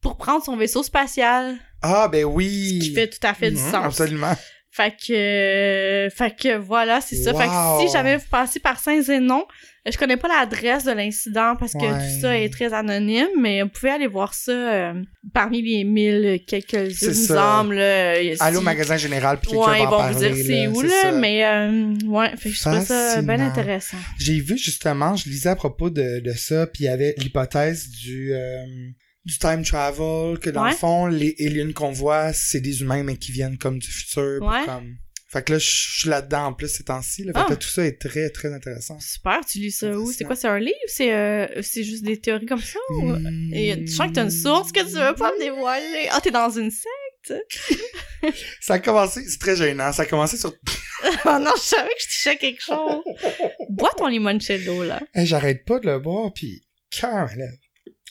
pour 0.00 0.16
prendre 0.16 0.44
son 0.44 0.56
vaisseau 0.56 0.82
spatial. 0.82 1.56
Ah, 1.82 2.08
ben 2.10 2.24
oui. 2.24 2.78
Ce 2.80 2.88
qui 2.88 2.94
fait 2.94 3.08
tout 3.08 3.26
à 3.26 3.34
fait 3.34 3.50
du 3.50 3.56
Mhm, 3.60 3.70
sens. 3.70 3.84
Absolument. 3.86 4.34
Fait 4.72 4.92
que, 4.92 5.12
euh, 5.12 6.10
fait 6.10 6.32
que 6.40 6.56
voilà, 6.56 7.00
c'est 7.00 7.16
ça. 7.16 7.34
Fait 7.34 7.46
que 7.46 7.80
si 7.86 7.92
jamais 7.92 8.16
vous 8.18 8.26
passez 8.30 8.60
par 8.60 8.78
Saint-Zénon, 8.78 9.44
je 9.90 9.98
connais 9.98 10.16
pas 10.16 10.28
l'adresse 10.28 10.84
de 10.84 10.92
l'incident 10.92 11.56
parce 11.58 11.72
que 11.72 11.78
Ouais. 11.78 11.88
tout 11.98 12.20
ça 12.20 12.38
est 12.38 12.50
très 12.52 12.72
anonyme, 12.72 13.26
mais 13.36 13.62
vous 13.62 13.68
pouvez 13.68 13.90
aller 13.90 14.06
voir 14.06 14.32
ça 14.32 14.52
euh, 14.52 15.02
parmi 15.34 15.60
les 15.60 15.82
mille 15.82 16.40
quelques. 16.46 16.74
Allô 16.74 16.92
si- 18.52 18.56
au 18.56 18.60
magasin 18.60 18.96
général, 18.96 19.38
puis 19.40 19.50
quelqu'un 19.50 19.66
Ouais, 19.66 19.72
va 19.72 19.78
ils 19.78 19.86
en 19.86 19.90
vont 19.90 19.96
parler, 19.98 20.14
vous 20.14 20.34
dire 20.34 20.46
c'est 20.46 20.66
où 20.68 20.82
là, 20.82 21.12
mais 21.18 21.44
euh, 21.44 21.94
ouais, 22.06 22.36
fait 22.36 22.50
que 22.50 22.54
je 22.54 22.60
trouve 22.62 22.84
ça 22.84 23.22
bien 23.22 23.40
intéressant. 23.40 23.96
J'ai 24.20 24.38
vu 24.40 24.56
justement, 24.56 25.16
je 25.16 25.28
lisais 25.28 25.48
à 25.48 25.56
propos 25.56 25.90
de, 25.90 26.20
de 26.20 26.32
ça, 26.32 26.66
puis 26.68 26.84
il 26.84 26.86
y 26.86 26.88
avait 26.90 27.14
l'hypothèse 27.18 27.88
du 27.88 28.32
du 29.30 29.38
time 29.38 29.62
travel, 29.64 30.38
que 30.38 30.50
dans 30.50 30.64
Ouais. 30.64 30.70
le 30.70 30.76
fond, 30.76 31.06
les 31.06 31.34
aliens 31.40 31.72
qu'on 31.72 31.92
voit, 31.92 32.32
c'est 32.32 32.60
des 32.60 32.80
humains, 32.82 33.02
mais 33.04 33.16
qui 33.16 33.32
viennent 33.32 33.58
comme 33.58 33.78
du 33.78 33.88
futur. 33.88 34.40
Ouais. 34.42 34.64
Comme... 34.66 34.96
Fait 35.32 35.44
que 35.44 35.52
là, 35.52 35.58
je 35.60 35.68
suis 36.00 36.08
là-dedans 36.08 36.46
en 36.46 36.52
plus 36.52 36.66
ces 36.68 36.82
temps-ci. 36.82 37.22
Là, 37.22 37.32
fait 37.32 37.46
que 37.50 37.52
Ah. 37.52 37.56
tout 37.56 37.68
ça 37.68 37.86
est 37.86 38.00
très, 38.00 38.30
très 38.30 38.52
intéressant. 38.52 38.98
Super, 38.98 39.38
tu 39.48 39.58
lis 39.60 39.70
ça 39.70 39.92
où? 39.96 40.10
C'est 40.10 40.24
quoi, 40.24 40.34
c'est 40.34 40.48
un 40.48 40.58
livre? 40.58 40.74
C'est 40.88 41.14
euh, 41.14 41.46
c'est 41.62 41.84
juste 41.84 42.02
des 42.02 42.18
théories 42.18 42.46
comme 42.46 42.60
ça? 42.60 42.80
ou- 42.98 43.12
Hmm. 43.12 43.54
Et 43.54 43.86
je 43.86 43.92
sens 43.92 44.08
que 44.08 44.14
t'as 44.14 44.24
une 44.24 44.30
source 44.32 44.72
que 44.72 44.80
tu 44.80 44.86
veux 44.96 45.14
pas 45.14 45.30
me 45.32 45.38
dévoiler? 45.38 46.08
Ah, 46.10 46.20
t'es 46.20 46.32
dans 46.32 46.50
une 46.50 46.72
secte? 46.72 47.44
Ça 48.60 48.74
a 48.74 48.78
commencé, 48.80 49.22
c'est 49.28 49.38
très 49.38 49.54
gênant, 49.56 49.92
ça 49.92 50.02
a 50.02 50.06
commencé 50.06 50.36
sur... 50.36 50.52
Oh 50.52 50.58
non, 51.40 51.52
je 51.56 51.60
savais 51.62 51.88
que 51.88 52.00
je 52.02 52.06
touchais 52.06 52.36
quelque 52.36 52.62
chose. 52.62 53.02
Bois 53.70 53.92
ton 53.96 54.08
limoncello, 54.08 54.82
là. 54.84 55.00
Hey, 55.14 55.26
J'arrête 55.26 55.64
pas 55.64 55.78
de 55.78 55.86
le 55.86 55.98
boire, 56.00 56.32
puis 56.34 56.66
cœur, 56.90 57.28
là. 57.36 57.46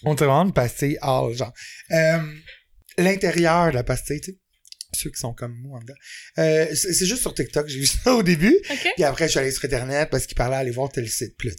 On 0.04 0.16
te 0.16 0.24
demande 0.24 0.50
de 0.50 0.54
pastille 0.54 0.98
genre. 1.02 1.54
Euh, 1.92 2.18
L'intérieur 2.98 3.70
de 3.70 3.76
la 3.76 3.84
pastille, 3.84 4.20
tu 4.22 4.32
sais. 4.32 4.38
Ceux 4.94 5.12
qui 5.12 5.20
sont 5.20 5.34
comme 5.34 5.56
moi, 5.62 5.78
en 5.78 5.82
dedans. 5.82 5.94
Euh, 6.40 6.66
c'est 6.74 7.06
juste 7.06 7.22
sur 7.22 7.34
TikTok, 7.34 7.68
j'ai 7.68 7.80
vu 7.80 7.86
ça 8.04 8.16
au 8.16 8.24
début. 8.24 8.58
OK? 8.72 8.88
Puis 8.96 9.04
après, 9.04 9.26
je 9.26 9.32
suis 9.32 9.40
allé 9.40 9.52
sur 9.52 9.64
Internet 9.66 10.10
parce 10.10 10.26
qu'il 10.26 10.36
parlait 10.36 10.56
aller 10.58 10.72
voir 10.72 10.90
tel 10.92 11.08
site. 11.08 11.36
Puis 11.38 11.50
là, 11.50 11.56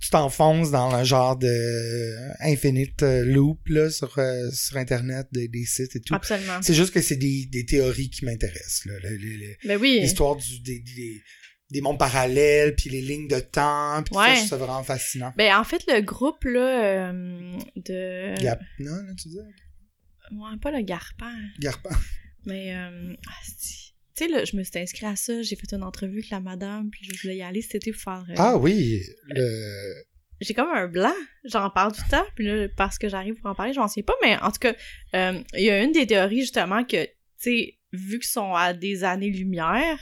tu 0.00 0.10
t'enfonces 0.10 0.70
dans 0.70 0.94
un 0.94 1.02
genre 1.02 1.36
de 1.36 1.48
euh, 1.48 2.32
infinite 2.40 3.02
loop, 3.02 3.58
là, 3.68 3.90
sur, 3.90 4.16
euh, 4.18 4.48
sur 4.52 4.76
Internet, 4.76 5.26
des, 5.32 5.48
des 5.48 5.64
sites 5.64 5.96
et 5.96 6.00
tout. 6.00 6.14
Absolument. 6.14 6.60
C'est 6.62 6.74
juste 6.74 6.92
que 6.92 7.00
c'est 7.00 7.16
des, 7.16 7.46
des 7.46 7.64
théories 7.64 8.10
qui 8.10 8.24
m'intéressent, 8.26 8.84
là. 8.84 8.92
Le- 9.02 9.16
le- 9.16 9.36
le- 9.36 9.56
Ben 9.66 9.78
oui. 9.80 9.98
L'histoire 10.00 10.36
du, 10.36 10.60
des, 10.60 10.78
des, 10.80 11.22
des 11.70 11.80
mondes 11.80 11.98
parallèles, 11.98 12.74
puis 12.74 12.88
les 12.90 13.00
lignes 13.02 13.28
de 13.28 13.40
temps, 13.40 14.02
puis 14.04 14.14
ça, 14.14 14.20
Ouais. 14.20 14.30
je 14.30 14.36
trouve 14.38 14.48
ça 14.48 14.56
vraiment 14.56 14.82
fascinant. 14.82 15.32
Ben 15.36 15.54
en 15.56 15.64
fait, 15.64 15.84
le 15.86 16.00
groupe, 16.00 16.44
là, 16.44 17.10
euh, 17.10 17.58
de... 17.76 18.42
Yapna, 18.42 19.02
là, 19.02 19.12
tu 19.20 19.28
disais? 19.28 19.40
Ouais, 20.32 20.56
pas 20.62 20.70
le 20.70 20.82
Garpin, 20.82 21.34
Garpan. 21.58 21.90
mais... 22.46 22.74
Euh... 22.74 23.14
ah, 23.28 23.32
c'est- 23.44 23.92
Tu 24.16 24.24
sais, 24.24 24.28
là, 24.30 24.44
je 24.44 24.56
me 24.56 24.62
suis 24.64 24.78
inscrite 24.78 25.04
à 25.04 25.14
ça, 25.16 25.42
j'ai 25.42 25.56
fait 25.56 25.72
une 25.72 25.82
entrevue 25.82 26.18
avec 26.18 26.30
la 26.30 26.40
madame, 26.40 26.90
puis 26.90 27.04
je 27.04 27.20
voulais 27.22 27.36
y 27.36 27.42
aller 27.42 27.60
été 27.60 27.92
pour 27.92 28.00
faire... 28.00 28.24
euh, 28.30 28.34
Ah 28.36 28.56
oui, 28.56 29.02
le... 29.28 29.94
j'ai 30.40 30.54
comme 30.54 30.70
un 30.70 30.88
blanc, 30.88 31.14
j'en 31.44 31.68
parle 31.70 31.92
tout 31.92 32.00
le 32.04 32.10
temps, 32.10 32.26
puis 32.34 32.44
là, 32.46 32.68
parce 32.76 32.98
que 32.98 33.08
j'arrive 33.08 33.34
pour 33.34 33.50
en 33.50 33.54
parler, 33.54 33.72
je 33.74 33.78
m'en 33.80 33.88
souviens 33.88 34.04
pas, 34.04 34.14
mais 34.22 34.36
en 34.38 34.50
tout 34.50 34.58
cas, 34.60 34.74
euh, 35.14 35.40
il 35.54 35.64
y 35.64 35.70
a 35.70 35.82
une 35.82 35.92
des 35.92 36.06
théories, 36.06 36.40
justement, 36.40 36.82
que, 36.84 37.04
tu 37.04 37.10
sais, 37.38 37.78
vu 37.92 38.18
qu'ils 38.18 38.28
sont 38.28 38.54
à 38.54 38.72
des 38.74 39.04
années-lumière, 39.04 39.98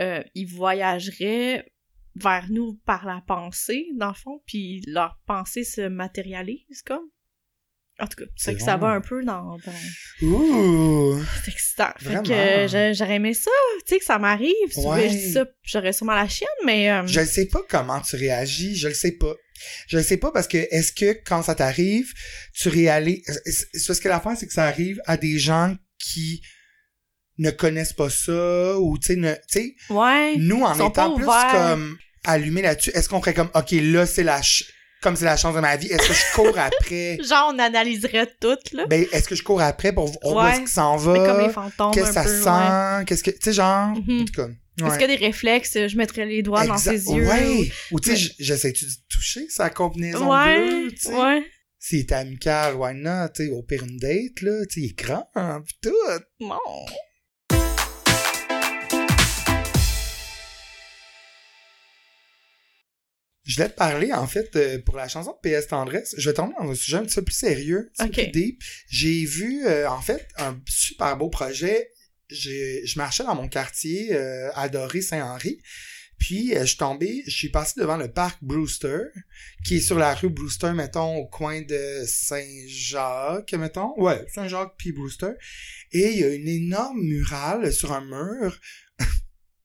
euh, 0.00 0.22
ils 0.34 0.46
voyageraient 0.46 1.72
vers 2.16 2.46
nous 2.50 2.74
par 2.84 3.06
la 3.06 3.22
pensée, 3.26 3.86
dans 3.96 4.08
le 4.08 4.14
fond, 4.14 4.42
puis 4.46 4.82
leur 4.86 5.18
pensée 5.26 5.64
se 5.64 5.82
matérialise, 5.88 6.82
comme. 6.84 7.08
En 8.00 8.06
tout 8.06 8.16
cas, 8.24 8.30
C'est 8.36 8.54
que 8.54 8.62
ça 8.62 8.76
va 8.78 8.88
un 8.88 9.00
peu 9.02 9.22
dans... 9.22 9.58
dans... 9.58 10.26
Ouh! 10.26 11.22
C'est 11.44 11.52
excitant. 11.52 11.90
Fait 11.98 12.14
que 12.22 12.66
j'a- 12.66 12.92
j'aurais 12.94 13.16
aimé 13.16 13.34
ça, 13.34 13.50
tu 13.86 13.90
sais, 13.94 13.98
que 13.98 14.04
ça 14.04 14.18
m'arrive. 14.18 14.54
Si 14.70 14.80
Ouais. 14.80 15.08
je 15.08 15.14
dis 15.14 15.32
ça, 15.32 15.44
j'aurais 15.62 15.92
sûrement 15.92 16.14
la 16.14 16.26
chienne, 16.26 16.48
mais... 16.64 16.90
euh, 16.90 17.06
Je 17.06 17.20
ne 17.20 17.24
sais 17.26 17.46
pas 17.46 17.60
comment 17.68 18.00
tu 18.00 18.16
réagis, 18.16 18.76
je 18.76 18.88
le 18.88 18.94
sais 18.94 19.12
pas. 19.12 19.34
Je 19.88 19.98
le 19.98 20.02
sais 20.02 20.16
pas 20.16 20.32
parce 20.32 20.48
que 20.48 20.56
est-ce 20.74 20.90
que 20.92 21.12
quand 21.24 21.42
ça 21.42 21.54
t'arrive, 21.54 22.12
tu 22.54 22.68
réalises... 22.70 23.22
Parce 23.86 24.00
que 24.00 24.08
l'affaire, 24.08 24.36
c'est 24.36 24.46
que 24.46 24.54
ça 24.54 24.64
arrive 24.64 25.00
à 25.06 25.16
des 25.18 25.38
gens 25.38 25.76
qui 25.98 26.42
ne 27.38 27.50
connaissent 27.50 27.92
pas 27.94 28.10
ça 28.10 28.78
ou, 28.78 28.98
tu 28.98 29.06
sais, 29.08 29.16
ne- 29.16 29.32
tu 29.34 29.40
sais, 29.48 29.74
Ouais. 29.90 30.36
nous, 30.36 30.62
en 30.62 30.74
étant 30.74 31.14
plus 31.16 31.24
comme 31.52 31.96
allumés 32.24 32.62
là-dessus, 32.62 32.90
est-ce 32.94 33.08
qu'on 33.08 33.20
ferait 33.20 33.34
comme, 33.34 33.50
OK, 33.54 33.70
là, 33.72 34.06
c'est 34.06 34.22
la... 34.22 34.36
ch- 34.36 34.64
Comme 35.02 35.16
c'est 35.16 35.24
la 35.24 35.36
chance 35.36 35.54
de 35.56 35.60
ma 35.60 35.76
vie, 35.76 35.88
est-ce 35.88 36.06
que 36.06 36.14
je 36.14 36.34
cours 36.34 36.56
après... 36.58 37.18
Genre, 37.28 37.52
on 37.52 37.58
analyserait 37.58 38.28
tout, 38.40 38.56
là. 38.72 38.86
Ben, 38.86 39.04
est-ce 39.12 39.28
que 39.28 39.34
je 39.34 39.42
cours 39.42 39.60
après 39.60 39.92
pour 39.92 40.06
voir 40.06 40.18
où 40.24 40.40
Ouais. 40.40 40.50
est-ce 40.52 40.58
qu'il 40.60 40.68
s'en 40.68 40.96
Mais 41.12 41.18
comme 41.18 41.40
les 41.40 41.48
va? 41.48 41.70
Qu'est-ce 41.92 42.06
que 42.06 42.12
ça 42.12 42.22
peu, 42.22 42.30
ouais. 42.30 42.98
sent? 43.00 43.04
Qu'est-ce 43.06 43.22
que, 43.24 43.30
tu 43.32 43.38
sais, 43.42 43.52
genre, 43.52 43.88
Mhm. 43.96 44.20
en 44.20 44.24
tout 44.26 44.32
cas. 44.34 44.46
Est-ce 44.48 44.84
ouais. 44.84 44.90
qu'il 44.92 45.00
y 45.00 45.04
a 45.04 45.16
des 45.18 45.26
réflexes? 45.26 45.72
Je 45.88 45.96
mettrais 45.96 46.24
les 46.24 46.42
doigts 46.42 46.64
dans 46.66 46.78
ses 46.78 47.04
yeux. 47.10 47.26
Ouais. 47.28 47.70
Ou, 47.90 47.98
tu 48.00 48.16
sais, 48.16 48.32
j'essaie-tu 48.38 48.84
de 48.84 48.90
toucher 49.10 49.46
sa 49.50 49.68
combinaison 49.70 50.30
Ouais, 50.32 50.56
bleue, 50.68 50.90
tu 50.92 50.96
sais? 51.08 51.14
ouais. 51.14 51.42
S'il 51.80 51.98
est 51.98 52.12
amical, 52.12 52.76
why 52.76 52.94
not? 52.94 53.30
Tu 53.34 53.46
sais, 53.46 53.50
au 53.50 53.62
pire 53.64 53.82
une 53.82 53.96
date, 53.98 54.40
là, 54.42 54.64
tu 54.70 54.74
sais, 54.74 54.86
il 54.86 54.90
est 54.90 54.96
grand, 54.98 55.28
hein, 55.34 55.62
pis 55.66 55.74
tout. 55.82 56.22
Bon. 56.40 56.56
Je 63.44 63.56
voulais 63.56 63.68
te 63.70 63.74
parler, 63.76 64.12
en 64.12 64.26
fait, 64.26 64.54
euh, 64.56 64.78
pour 64.78 64.96
la 64.96 65.08
chanson 65.08 65.36
de 65.42 65.48
PS 65.48 65.66
Tendresse. 65.68 66.14
Je 66.16 66.30
vais 66.30 66.34
tomber 66.34 66.54
dans 66.60 66.70
un 66.70 66.74
sujet 66.74 66.98
un 66.98 67.04
petit 67.04 67.16
peu 67.16 67.22
plus 67.22 67.34
sérieux, 67.34 67.90
un 67.98 68.06
petit 68.08 68.14
peu 68.14 68.22
Ok. 68.22 68.32
plus 68.32 68.40
deep. 68.40 68.62
J'ai 68.88 69.24
vu, 69.24 69.66
euh, 69.66 69.88
en 69.88 70.00
fait, 70.00 70.28
un 70.38 70.60
super 70.66 71.16
beau 71.16 71.28
projet. 71.28 71.90
Je 72.30 72.96
marchais 72.96 73.24
dans 73.24 73.34
mon 73.34 73.48
quartier, 73.48 74.14
euh, 74.14 74.50
adoré 74.54 75.02
Saint-Henri. 75.02 75.60
Puis, 76.18 76.54
euh, 76.54 76.60
je 76.60 76.66
suis 76.66 76.76
tombé, 76.76 77.24
je 77.26 77.32
suis 77.32 77.48
passé 77.48 77.74
devant 77.80 77.96
le 77.96 78.06
parc 78.08 78.38
Brewster, 78.42 79.06
qui 79.64 79.78
est 79.78 79.80
sur 79.80 79.98
la 79.98 80.14
rue 80.14 80.28
Brewster, 80.30 80.72
mettons, 80.72 81.16
au 81.16 81.26
coin 81.26 81.62
de 81.62 82.04
Saint-Jacques, 82.06 83.52
mettons. 83.54 83.92
Ouais, 84.00 84.24
Saint-Jacques 84.32 84.74
puis 84.78 84.92
Brewster. 84.92 85.32
Et 85.92 86.12
il 86.12 86.18
y 86.20 86.24
a 86.24 86.32
une 86.32 86.48
énorme 86.48 87.00
murale 87.02 87.72
sur 87.72 87.92
un 87.92 88.04
mur. 88.04 88.58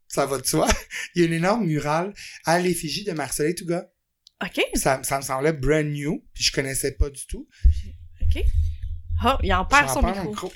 Ça 0.07 0.25
va 0.25 0.37
de 0.37 0.45
soi. 0.45 0.67
Il 1.15 1.21
y 1.21 1.25
a 1.25 1.27
une 1.27 1.33
énorme 1.33 1.65
murale 1.65 2.13
à 2.45 2.59
l'effigie 2.59 3.03
de 3.03 3.11
Marcel 3.11 3.53
Touga. 3.55 3.89
OK. 4.43 4.61
Ça, 4.75 5.01
ça 5.03 5.17
me 5.17 5.23
semblait 5.23 5.53
brand 5.53 5.85
new, 5.85 6.23
puis 6.33 6.43
je 6.43 6.51
connaissais 6.51 6.91
pas 6.93 7.09
du 7.09 7.25
tout. 7.27 7.47
OK. 8.21 8.43
Oh, 9.25 9.33
il 9.43 9.51
en 9.53 9.65
perd 9.65 9.89
son 9.89 10.01
parle 10.01 10.27
micro. 10.27 10.51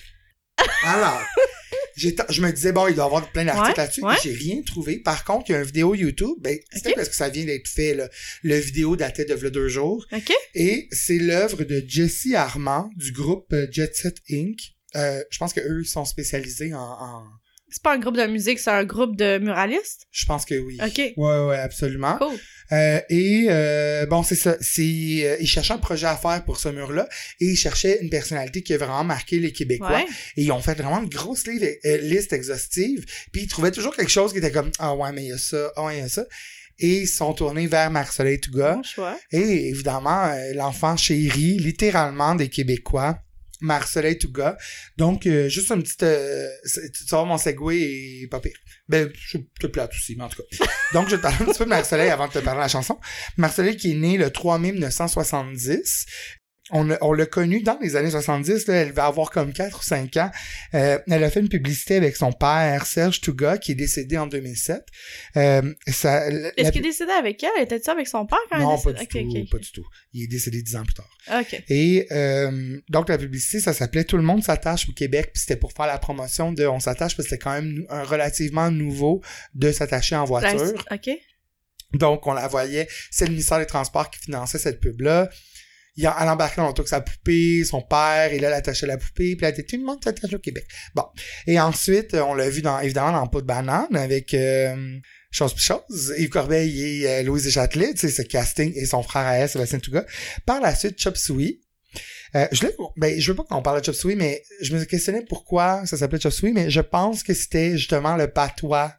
Alors, 0.83 1.19
je 1.97 2.41
me 2.41 2.51
disais, 2.51 2.71
bon, 2.71 2.87
il 2.87 2.95
doit 2.95 3.05
y 3.05 3.07
avoir 3.07 3.31
plein 3.31 3.45
d'articles 3.45 3.69
Ouais, 3.71 3.83
là-dessus, 3.85 4.03
ouais. 4.05 4.15
j'ai 4.23 4.33
rien 4.33 4.61
trouvé. 4.61 4.99
Par 4.99 5.23
contre, 5.23 5.49
il 5.49 5.53
y 5.53 5.55
a 5.55 5.59
une 5.59 5.65
vidéo 5.65 5.95
YouTube, 5.95 6.37
ben, 6.41 6.57
c'était 6.71 6.89
Ok. 6.89 6.95
parce 6.97 7.09
que 7.09 7.15
ça 7.15 7.29
vient 7.29 7.45
d'être 7.45 7.67
fait, 7.67 7.95
là. 7.95 8.07
Le 8.43 8.55
vidéo 8.57 8.95
datait 8.95 9.25
de 9.25 9.49
deux 9.49 9.67
jours. 9.67 10.05
OK. 10.11 10.31
Et 10.53 10.87
c'est 10.91 11.17
l'œuvre 11.17 11.63
de 11.63 11.83
Jesse 11.87 12.33
Armand, 12.35 12.89
du 12.97 13.11
groupe 13.11 13.51
euh, 13.53 13.67
Jet 13.71 13.95
Set 13.95 14.17
Inc. 14.31 14.57
Euh, 14.95 15.23
je 15.31 15.37
pense 15.39 15.53
que 15.53 15.61
eux 15.61 15.83
sont 15.83 16.05
spécialisés 16.05 16.73
en, 16.73 16.79
en- 16.79 17.27
C'est 17.71 17.81
pas 17.81 17.93
un 17.93 17.99
groupe 17.99 18.17
de 18.17 18.27
musique, 18.27 18.59
c'est 18.59 18.69
un 18.69 18.83
groupe 18.83 19.15
de 19.15 19.37
muralistes? 19.37 20.05
Je 20.11 20.25
pense 20.25 20.43
que 20.43 20.55
oui. 20.55 20.77
OK. 20.85 20.97
Ouais, 21.15 21.45
ouais, 21.47 21.57
absolument. 21.57 22.17
Cool. 22.17 22.37
Euh, 22.73 22.99
et 23.09 23.47
euh, 23.49 24.05
bon, 24.05 24.23
c'est 24.23 24.35
ça. 24.35 24.57
C'est, 24.59 24.81
euh, 24.81 25.37
ils 25.39 25.47
cherchaient 25.47 25.73
un 25.73 25.77
projet 25.77 26.07
à 26.07 26.17
faire 26.17 26.43
pour 26.43 26.57
ce 26.57 26.69
mur-là 26.69 27.07
et 27.39 27.45
ils 27.45 27.55
cherchaient 27.55 27.99
une 28.01 28.09
personnalité 28.09 28.61
qui 28.61 28.73
a 28.73 28.77
vraiment 28.77 29.03
marqué 29.03 29.39
les 29.39 29.53
Québécois. 29.53 29.89
Ouais. 29.89 30.05
Et 30.35 30.43
ils 30.43 30.51
ont 30.51 30.61
fait 30.61 30.75
vraiment 30.75 31.01
une 31.01 31.09
grosse 31.09 31.45
euh, 31.47 31.97
liste 32.01 32.33
exhaustive. 32.33 33.05
Puis 33.31 33.43
ils 33.43 33.47
trouvaient 33.47 33.71
toujours 33.71 33.95
quelque 33.95 34.11
chose 34.11 34.33
qui 34.33 34.39
était 34.39 34.51
comme 34.51 34.71
ah 34.79 34.93
ouais 34.95 35.11
mais 35.11 35.23
il 35.23 35.29
y 35.29 35.33
a 35.33 35.37
ça, 35.37 35.71
ah 35.75 35.85
ouais 35.85 35.97
il 35.97 35.99
y 36.01 36.03
a 36.03 36.09
ça. 36.09 36.25
Et 36.79 37.01
ils 37.01 37.07
se 37.07 37.17
sont 37.17 37.33
tournés 37.33 37.67
vers 37.67 37.91
Marcel 37.91 38.39
Touga. 38.39 38.75
Bon 38.75 38.83
choix. 38.83 39.17
Et 39.31 39.69
évidemment, 39.69 40.25
euh, 40.25 40.53
l'enfant 40.55 40.97
chéri, 40.97 41.57
littéralement 41.57 42.35
des 42.35 42.49
Québécois. 42.49 43.19
Marcelin 43.61 44.13
Touga. 44.15 44.57
Donc, 44.97 45.25
euh, 45.25 45.47
juste 45.47 45.71
un 45.71 45.79
petit... 45.79 45.95
euh, 46.03 46.47
tu 46.65 47.05
vas 47.09 47.23
mon 47.23 47.37
segway 47.37 48.21
est 48.23 48.27
pas 48.27 48.39
pire. 48.39 48.57
Ben, 48.89 49.09
je 49.13 49.37
te 49.59 49.67
plate 49.67 49.91
aussi, 49.91 50.15
mais 50.15 50.23
en 50.23 50.29
tout 50.29 50.41
cas. 50.41 50.65
Donc, 50.93 51.05
je 51.07 51.11
vais 51.11 51.17
te 51.17 51.21
parler 51.21 51.37
un 51.41 51.45
petit 51.45 51.57
peu 51.57 51.65
de 51.65 51.69
Marcelin 51.69 52.09
avant 52.11 52.27
de 52.27 52.33
te 52.33 52.39
parler 52.39 52.59
de 52.59 52.63
la 52.63 52.67
chanson. 52.67 52.99
Marcelin 53.37 53.73
qui 53.73 53.91
est 53.91 53.95
né 53.95 54.17
le 54.17 54.29
3 54.29 54.59
mai 54.59 54.71
1970. 54.73 56.05
On, 56.69 56.83
l'a- 56.83 56.97
on 57.01 57.11
l'a 57.11 57.25
connu 57.25 57.61
dans 57.63 57.77
les 57.81 57.95
années 57.95 58.11
70, 58.11 58.67
là, 58.67 58.75
elle 58.75 58.91
va 58.93 59.05
avoir 59.07 59.31
comme 59.31 59.51
4 59.51 59.79
ou 59.79 59.83
5 59.83 60.15
ans. 60.17 60.31
Euh, 60.75 60.99
elle 61.09 61.23
a 61.23 61.29
fait 61.31 61.39
une 61.41 61.49
publicité 61.49 61.95
avec 61.95 62.15
son 62.15 62.31
père, 62.31 62.85
Serge 62.85 63.19
Touga, 63.19 63.57
qui 63.57 63.71
est 63.73 63.75
décédé 63.75 64.17
en 64.17 64.27
2007. 64.27 64.81
Euh, 65.37 65.73
ça, 65.87 66.29
la- 66.29 66.51
Est-ce 66.55 66.71
qu'il 66.71 66.81
est 66.81 66.89
décédé 66.89 67.11
avec 67.11 67.43
elle? 67.43 67.63
Était-tu 67.63 67.89
avec 67.89 68.07
son 68.07 68.25
père 68.25 68.37
quand 68.49 68.59
non, 68.59 68.77
elle 68.77 68.83
pas 68.83 68.89
est 68.91 68.93
du 68.93 68.99
décédée? 69.07 69.23
tout, 69.23 69.37
Ok, 69.37 69.43
ok, 69.43 69.49
pas 69.51 69.57
du 69.57 69.71
tout. 69.71 69.85
Il 70.13 70.23
est 70.23 70.27
décédé 70.27 70.61
10 70.61 70.75
ans 70.77 70.83
plus 70.83 70.93
tard. 70.93 71.09
ok. 71.41 71.47
Ok. 71.51 71.63
Et 71.69 72.07
euh, 72.11 72.79
donc 72.89 73.09
la 73.09 73.17
publicité, 73.17 73.59
ça 73.59 73.73
s'appelait 73.73 74.03
Tout 74.05 74.17
le 74.17 74.23
monde 74.23 74.43
s'attache 74.43 74.87
au 74.87 74.93
Québec, 74.93 75.31
puis 75.33 75.41
c'était 75.41 75.57
pour 75.59 75.73
faire 75.73 75.87
la 75.87 75.97
promotion 75.97 76.51
de 76.53 76.65
On 76.67 76.79
s'attache, 76.79 77.17
parce 77.17 77.27
que 77.27 77.31
c'était 77.35 77.43
quand 77.43 77.53
même 77.53 77.85
un 77.89 78.03
relativement 78.03 78.69
nouveau 78.71 79.21
de 79.55 79.71
s'attacher 79.71 80.15
en 80.15 80.25
voiture. 80.25 80.73
La- 80.89 80.95
Ok. 80.95 81.09
Donc 81.93 82.25
on 82.25 82.31
la 82.33 82.47
voyait, 82.47 82.87
c'est 83.09 83.25
le 83.25 83.31
ministère 83.31 83.59
des 83.59 83.65
Transports 83.65 84.09
qui 84.09 84.19
finançait 84.19 84.57
cette 84.59 84.79
pub-là. 84.79 85.29
Il 85.95 86.07
a, 86.07 86.15
elle 86.21 86.29
embarquait 86.29 86.61
dans 86.61 86.67
l'auto 86.67 86.81
avec 86.81 86.89
sa 86.89 87.01
poupée, 87.01 87.65
son 87.65 87.81
père, 87.81 88.31
et 88.31 88.39
là, 88.39 88.47
elle 88.47 88.53
attachait 88.53 88.87
la 88.87 88.97
poupée, 88.97 89.35
puis 89.35 89.45
était 89.45 89.63
tout 89.63 89.75
le 89.75 89.83
monde 89.83 90.01
s'attache 90.03 90.33
au 90.33 90.39
Québec. 90.39 90.65
Bon. 90.95 91.03
Et 91.47 91.59
ensuite, 91.59 92.13
on 92.13 92.33
l'a 92.33 92.49
vu 92.49 92.61
dans, 92.61 92.79
évidemment 92.79 93.11
dans 93.11 93.27
Peau 93.27 93.41
de 93.41 93.45
banane 93.47 93.95
avec 93.95 94.33
euh, 94.33 94.99
Chose 95.31 95.53
puis 95.53 95.63
chose, 95.63 96.13
Yves 96.17 96.29
Corbeil 96.29 96.81
et 96.83 97.09
euh, 97.09 97.23
Louise 97.23 97.49
Châtelet, 97.49 97.93
tu 97.93 97.99
sais, 98.01 98.09
ce 98.09 98.21
casting, 98.21 98.73
et 98.75 98.85
son 98.85 99.01
frère 99.01 99.25
à 99.25 99.37
elle, 99.37 99.47
Sébastien 99.47 99.79
Touga. 99.79 100.05
Par 100.45 100.59
la 100.59 100.75
suite, 100.75 100.99
Chop 100.99 101.15
Suey. 101.15 101.61
Euh, 102.35 102.47
je, 102.51 102.65
ben, 102.97 103.17
je 103.17 103.31
veux 103.31 103.35
pas 103.35 103.43
qu'on 103.43 103.61
parle 103.61 103.79
de 103.79 103.85
Chop 103.85 103.95
Suey, 103.95 104.15
mais 104.15 104.43
je 104.61 104.75
me 104.75 104.83
questionnais 104.83 105.23
pourquoi 105.23 105.85
ça 105.85 105.95
s'appelait 105.95 106.19
Chop 106.19 106.33
Suey, 106.33 106.51
mais 106.51 106.69
je 106.69 106.81
pense 106.81 107.23
que 107.23 107.33
c'était 107.33 107.77
justement 107.77 108.17
le 108.17 108.27
patois 108.27 108.93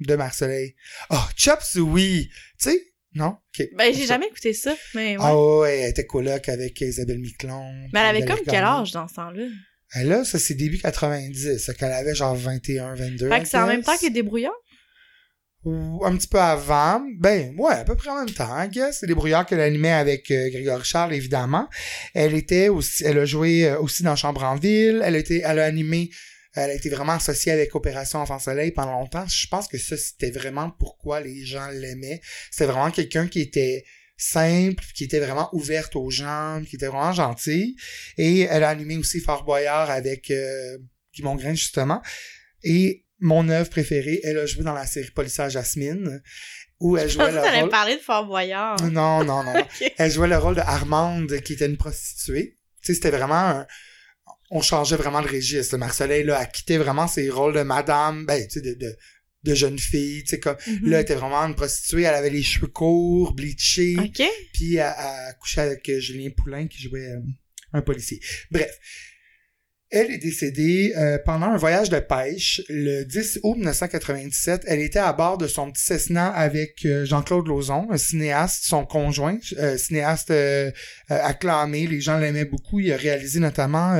de 0.00 0.14
Marseille. 0.14 0.74
Oh, 1.08 1.24
Chop 1.36 1.62
Suey! 1.62 2.28
Tu 2.60 2.70
sais? 2.70 2.82
Non? 3.14 3.36
Ben, 3.76 3.92
j'ai 3.94 4.06
jamais 4.06 4.26
écouté 4.26 4.52
ça, 4.52 4.74
mais 4.94 5.16
ouais. 5.16 5.24
Ah 5.24 5.36
ouais, 5.58 5.78
elle 5.78 5.90
était 5.90 6.06
coloc 6.06 6.48
avec 6.48 6.80
Isabelle 6.80 7.18
Miquelon. 7.18 7.72
mais 7.92 8.00
elle 8.00 8.16
avait 8.16 8.24
comme 8.24 8.40
quel 8.44 8.64
âge 8.64 8.92
dans 8.92 9.08
ce 9.08 9.14
temps-là? 9.14 9.44
Elle, 9.94 10.08
là, 10.08 10.24
ça, 10.24 10.38
c'est 10.38 10.54
début 10.54 10.78
90. 10.78 11.58
Ça 11.58 11.74
qu'elle 11.74 11.92
avait 11.92 12.14
genre 12.14 12.34
21, 12.34 12.94
22. 12.94 13.28
Fait 13.28 13.40
que 13.40 13.48
c'est 13.48 13.58
en 13.58 13.66
même 13.66 13.82
temps 13.82 13.96
que 13.96 14.10
Débrouillard? 14.10 14.52
Ou 15.64 16.04
un 16.04 16.16
petit 16.16 16.28
peu 16.28 16.38
avant. 16.38 17.04
Ben, 17.18 17.54
ouais, 17.58 17.72
à 17.72 17.84
peu 17.84 17.96
près 17.96 18.10
en 18.10 18.24
même 18.24 18.30
temps, 18.30 18.62
I 18.62 18.68
guess. 18.68 18.98
C'est 19.00 19.06
des 19.06 19.14
brouillards 19.14 19.44
qu'elle 19.44 19.60
animait 19.60 19.90
avec 19.90 20.30
euh, 20.30 20.50
Grégory 20.50 20.84
Charles, 20.84 21.14
évidemment. 21.14 21.68
Elle 22.14 22.34
était 22.34 22.68
aussi, 22.68 23.04
elle 23.04 23.18
a 23.18 23.24
joué 23.24 23.66
euh, 23.66 23.80
aussi 23.80 24.02
dans 24.02 24.14
Chambre 24.14 24.44
en 24.44 24.54
ville. 24.54 25.02
Elle 25.04 25.16
a 25.16 25.18
été, 25.18 25.42
elle 25.44 25.58
a 25.58 25.64
animé, 25.64 26.10
elle 26.54 26.70
a 26.70 26.74
été 26.74 26.88
vraiment 26.88 27.12
associée 27.12 27.52
avec 27.52 27.74
Opération 27.74 28.18
Enfant 28.20 28.38
Soleil 28.38 28.72
pendant 28.72 28.92
longtemps. 28.98 29.26
Je 29.28 29.46
pense 29.48 29.68
que 29.68 29.78
ça, 29.78 29.96
c'était 29.96 30.30
vraiment 30.30 30.70
pourquoi 30.70 31.20
les 31.20 31.44
gens 31.44 31.68
l'aimaient. 31.68 32.20
C'était 32.50 32.66
vraiment 32.66 32.90
quelqu'un 32.90 33.28
qui 33.28 33.40
était 33.40 33.84
simple, 34.16 34.82
qui 34.94 35.04
était 35.04 35.20
vraiment 35.20 35.48
ouverte 35.52 35.94
aux 35.94 36.10
gens, 36.10 36.60
qui 36.68 36.76
était 36.76 36.86
vraiment 36.88 37.12
gentil. 37.12 37.76
Et 38.16 38.40
elle 38.40 38.64
a 38.64 38.70
animé 38.70 38.96
aussi 38.96 39.20
Fort 39.20 39.44
Boyard 39.44 39.90
avec 39.90 40.30
euh, 40.30 40.78
Guy 41.14 41.22
Mongrain, 41.22 41.54
justement. 41.54 42.02
Et 42.64 43.04
mon 43.20 43.48
œuvre 43.48 43.70
préférée, 43.70 44.20
elle 44.24 44.38
a 44.38 44.46
joué 44.46 44.64
dans 44.64 44.74
la 44.74 44.86
série 44.86 45.10
Policière 45.10 45.50
Jasmine, 45.50 46.20
où 46.80 46.96
elle 46.96 47.08
Je 47.08 47.14
jouait 47.14 47.30
le 47.32 47.60
rôle... 47.60 47.68
parler 47.70 47.96
de 47.96 48.00
Fort 48.00 48.26
Boyard. 48.26 48.80
Non, 48.90 49.24
non, 49.24 49.42
non. 49.42 49.66
Elle 49.98 50.10
jouait 50.12 50.28
le 50.28 50.38
rôle 50.38 50.54
de 50.54 50.60
Armande, 50.60 51.40
qui 51.40 51.54
était 51.54 51.66
une 51.66 51.76
prostituée. 51.76 52.56
Tu 52.82 52.86
sais, 52.86 52.94
c'était 52.94 53.10
vraiment 53.10 53.34
un- 53.34 53.66
On 54.50 54.62
changeait 54.62 54.96
vraiment 54.96 55.22
de 55.22 55.28
registre. 55.28 55.76
Marcelin, 55.76 56.24
là, 56.24 56.38
a 56.38 56.46
quitté 56.46 56.78
vraiment 56.78 57.06
ses 57.06 57.28
rôles 57.30 57.54
de 57.54 57.62
madame, 57.62 58.24
ben, 58.26 58.42
tu 58.46 58.54
sais, 58.54 58.60
de, 58.60 58.74
de, 58.74 58.96
de 59.44 59.54
jeune 59.54 59.78
fille, 59.78 60.22
tu 60.22 60.30
sais, 60.30 60.40
comme... 60.40 60.56
Mhm. 60.66 60.90
Là, 60.90 60.98
elle 60.98 61.02
était 61.02 61.14
vraiment 61.14 61.38
une 61.42 61.54
prostituée. 61.54 62.02
Elle 62.02 62.14
avait 62.14 62.30
les 62.30 62.42
cheveux 62.42 62.68
courts, 62.68 63.34
bleachés. 63.34 63.96
Puis 64.54 64.76
elle, 64.76 64.94
elle 64.98 65.34
couchait 65.38 65.60
avec 65.60 65.90
Julien 65.98 66.30
Poulain 66.30 66.66
qui 66.66 66.82
jouait 66.82 67.08
euh, 67.08 67.20
un 67.72 67.82
policier. 67.82 68.20
Bref. 68.50 68.70
Elle 69.90 70.10
est 70.10 70.18
décédée 70.18 70.92
euh, 70.98 71.16
pendant 71.24 71.46
un 71.46 71.56
voyage 71.56 71.88
de 71.88 71.98
pêche 71.98 72.60
le 72.68 73.04
10 73.04 73.40
août 73.42 73.54
1997. 73.54 74.64
Elle 74.66 74.80
était 74.80 74.98
à 74.98 75.14
bord 75.14 75.38
de 75.38 75.46
son 75.46 75.70
petit 75.72 75.82
Cessna 75.82 76.28
avec 76.28 76.84
euh, 76.84 77.06
Jean-Claude 77.06 77.48
Lauzon, 77.48 77.86
un 77.90 77.96
cinéaste, 77.96 78.64
son 78.66 78.84
conjoint, 78.84 79.38
euh, 79.56 79.78
cinéaste 79.78 80.30
euh, 80.30 80.70
euh, 81.10 81.18
acclamé. 81.22 81.86
Les 81.86 82.02
gens 82.02 82.18
l'aimaient 82.18 82.44
beaucoup. 82.44 82.80
Il 82.80 82.92
a 82.92 82.98
réalisé 82.98 83.40
notamment 83.40 83.92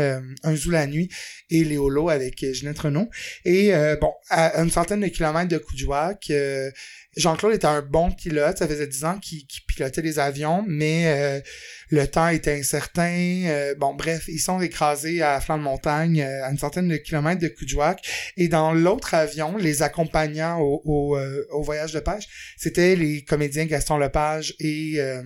Un 0.43 0.57
zoo 0.57 0.71
la 0.71 0.87
nuit 0.87 1.09
et 1.49 1.65
Léolo 1.65 2.11
avec 2.11 2.45
Ginette 2.53 2.81
Renault. 2.81 3.09
Et 3.47 3.73
bon, 4.01 4.13
à 4.29 4.61
une 4.61 4.71
centaine 4.71 5.01
de 5.01 5.07
kilomètres 5.07 5.49
de 5.49 5.59
Coudjouac, 5.59 6.31
Jean-Claude 7.17 7.55
était 7.55 7.67
un 7.67 7.81
bon 7.81 8.11
pilote. 8.11 8.59
Ça 8.59 8.69
faisait 8.69 8.87
dix 8.87 9.05
ans 9.05 9.19
qu'il 9.19 9.47
pilotait 9.67 10.03
les 10.03 10.19
avions, 10.19 10.65
mais 10.67 11.43
le 11.91 12.07
temps 12.07 12.29
était 12.29 12.53
incertain. 12.59 13.45
Euh, 13.47 13.75
bon, 13.77 13.95
bref, 13.95 14.25
ils 14.29 14.39
sont 14.41 14.61
écrasés 14.61 15.23
à 15.23 15.41
flanc 15.41 15.59
de 15.59 15.63
montagne, 15.63 16.21
euh, 16.21 16.45
à 16.45 16.51
une 16.51 16.59
centaine 16.59 16.89
de 16.89 16.97
kilomètres 16.97 17.41
de 17.41 17.49
Coudjouac. 17.49 18.01
Et 18.37 18.49
dans 18.49 18.73
l'autre 18.73 19.15
avion, 19.15 19.57
les 19.57 19.83
accompagnants 19.83 20.61
au, 20.61 20.83
au, 20.85 21.17
euh, 21.17 21.45
au 21.51 21.63
voyage 21.63 21.93
de 21.93 22.01
pêche, 22.01 22.25
c'était 22.57 22.95
les 22.97 23.25
comédiens 23.25 23.67
Gaston 23.67 23.97
Lepage 23.99 24.55
et 24.61 24.95
euh, 24.99 25.23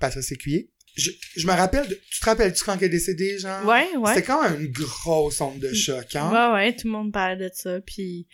Patrice 0.00 0.30
Écuyer. 0.32 0.70
Je, 0.94 1.10
je 1.36 1.46
me 1.46 1.52
rappelle, 1.52 1.88
de- 1.88 1.98
tu 2.10 2.20
te 2.20 2.24
rappelles-tu 2.26 2.64
quand 2.64 2.76
elle 2.76 2.84
est 2.84 2.88
décédée, 2.90 3.38
genre? 3.38 3.64
Ouais, 3.66 3.88
ouais. 3.96 4.14
C'était 4.14 4.26
quand 4.26 4.42
même 4.42 4.60
une 4.60 4.70
grosse 4.72 5.40
onde 5.40 5.58
de 5.58 5.72
choc, 5.72 6.14
hein? 6.16 6.30
Ouais, 6.52 6.54
ouais, 6.54 6.76
tout 6.76 6.86
le 6.86 6.92
monde 6.92 7.12
parlait 7.12 7.36
de 7.48 7.50
ça, 7.54 7.80
puis 7.80 8.28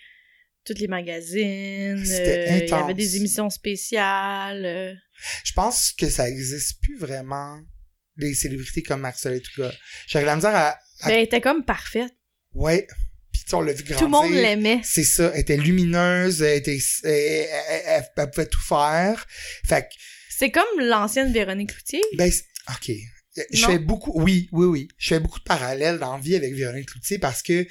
tous 0.65 0.73
les 0.77 0.89
magazines, 0.89 2.03
C'était 2.05 2.45
euh, 2.49 2.57
il 2.57 2.59
y 2.59 2.63
intense. 2.65 2.83
avait 2.83 2.93
des 2.93 3.15
émissions 3.15 3.49
spéciales. 3.49 5.01
Je 5.43 5.53
pense 5.53 5.91
que 5.91 6.09
ça 6.09 6.29
existe 6.29 6.81
plus 6.81 6.97
vraiment 6.97 7.59
des 8.17 8.33
célébrités 8.33 8.83
comme 8.83 9.01
Marcel 9.01 9.33
et 9.35 9.41
tout 9.41 9.61
cas. 9.61 9.71
J'avais 10.07 10.25
la 10.25 10.35
misère 10.35 10.55
à, 10.55 10.69
à- 10.69 10.77
Ben, 11.05 11.11
elle 11.15 11.23
était 11.23 11.41
comme 11.41 11.63
parfaite. 11.63 12.13
ouais. 12.53 12.87
Puis 13.31 13.43
on 13.53 13.61
l'a 13.61 13.73
vu 13.73 13.83
grandir. 13.83 13.97
Tout 13.99 14.05
le 14.05 14.11
monde 14.11 14.31
l'aimait. 14.33 14.81
C'est 14.83 15.03
ça. 15.03 15.31
Elle 15.33 15.41
était 15.41 15.55
lumineuse, 15.57 16.41
elle 16.41 16.57
était, 16.57 16.79
elle, 17.03 17.09
elle- 17.11 17.81
elle- 17.85 18.09
elle 18.17 18.29
pouvait 18.31 18.47
tout 18.47 18.59
faire. 18.61 19.25
Fait 19.67 19.83
que, 19.83 19.87
C'est 20.29 20.51
comme 20.51 20.79
l'ancienne 20.79 21.31
Véronique 21.31 21.71
Cloutier. 21.73 22.01
ben, 22.17 22.31
ok. 22.69 22.91
Je 23.51 23.61
Non. 23.61 23.67
fais 23.67 23.79
beaucoup, 23.79 24.19
oui, 24.21 24.49
oui, 24.51 24.65
oui. 24.65 24.87
Je 24.97 25.09
fais 25.09 25.19
beaucoup 25.19 25.39
de 25.39 25.43
parallèles 25.43 25.99
dans 25.99 26.15
la 26.17 26.21
vie 26.21 26.35
avec 26.35 26.53
Véronique 26.55 26.89
Cloutier 26.89 27.19
parce 27.19 27.41
que 27.43 27.65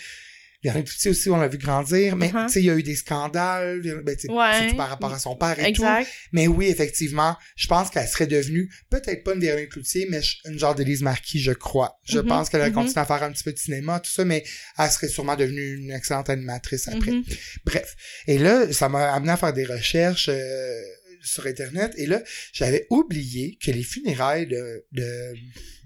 Véronique 0.62 0.88
Cloutier 0.88 1.10
aussi, 1.12 1.30
on 1.30 1.36
l'a 1.36 1.46
vu 1.48 1.58
grandir, 1.58 2.16
mais 2.16 2.28
Uh-huh. 2.30 2.46
tu 2.46 2.52
sais, 2.54 2.60
il 2.60 2.66
y 2.66 2.70
a 2.70 2.74
eu 2.76 2.82
des 2.82 2.96
scandales, 2.96 3.80
ben, 4.04 4.16
Ouais. 4.28 4.74
par 4.76 4.88
rapport 4.88 5.12
à 5.14 5.18
son 5.20 5.36
père 5.36 5.52
et 5.58 5.62
tout. 5.72 5.82
Exact. 5.82 6.08
Mais 6.32 6.48
oui, 6.48 6.66
effectivement, 6.66 7.36
je 7.56 7.68
pense 7.68 7.90
qu'elle 7.90 8.08
serait 8.08 8.26
devenue 8.26 8.68
peut-être 8.90 9.22
pas 9.22 9.34
une 9.34 9.40
Véronique 9.40 9.70
Cloutier, 9.70 10.06
mais 10.10 10.20
une 10.46 10.58
genre 10.58 10.74
d'Élise 10.74 11.02
Marquis, 11.02 11.38
je 11.40 11.52
crois. 11.52 12.00
Je 12.04 12.18
Mhm, 12.18 12.26
pense 12.26 12.48
qu'elle 12.50 12.62
a 12.62 12.68
mhm. 12.70 12.74
continué 12.74 12.98
à 12.98 13.04
faire 13.06 13.22
un 13.22 13.30
petit 13.30 13.44
peu 13.44 13.52
de 13.52 13.58
cinéma, 13.58 14.00
tout 14.00 14.10
ça, 14.10 14.24
mais 14.24 14.42
elle 14.78 14.90
serait 14.90 15.08
sûrement 15.08 15.36
devenue 15.36 15.74
une 15.76 15.90
excellente 15.92 16.28
animatrice 16.28 16.88
après. 16.88 17.12
Mhm. 17.12 17.24
Bref. 17.64 17.94
Et 18.26 18.38
là, 18.38 18.72
ça 18.72 18.88
m'a 18.88 19.12
amené 19.12 19.30
à 19.32 19.36
faire 19.36 19.52
des 19.52 19.64
recherches 19.64 20.28
euh, 20.28 20.80
sur 21.22 21.46
Internet. 21.46 21.92
Et 21.98 22.06
là, 22.06 22.22
j'avais 22.52 22.86
oublié 22.90 23.58
que 23.62 23.70
les 23.70 23.82
funérailles 23.82 24.46
de, 24.46 24.84
de, 24.92 25.34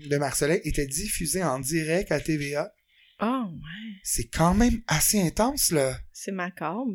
de 0.09 0.17
Marcelin 0.17 0.59
étaient 0.65 0.87
diffusées 0.87 1.43
en 1.43 1.59
direct 1.59 2.11
à 2.13 2.21
TVA. 2.21 2.73
Ah, 3.18 3.46
ouais. 3.48 3.92
C'est 4.03 4.29
quand 4.29 4.55
même 4.55 4.81
assez 4.88 5.20
intense, 5.20 5.70
là. 5.70 5.96
C'est 6.12 6.33
macabre. 6.33 6.87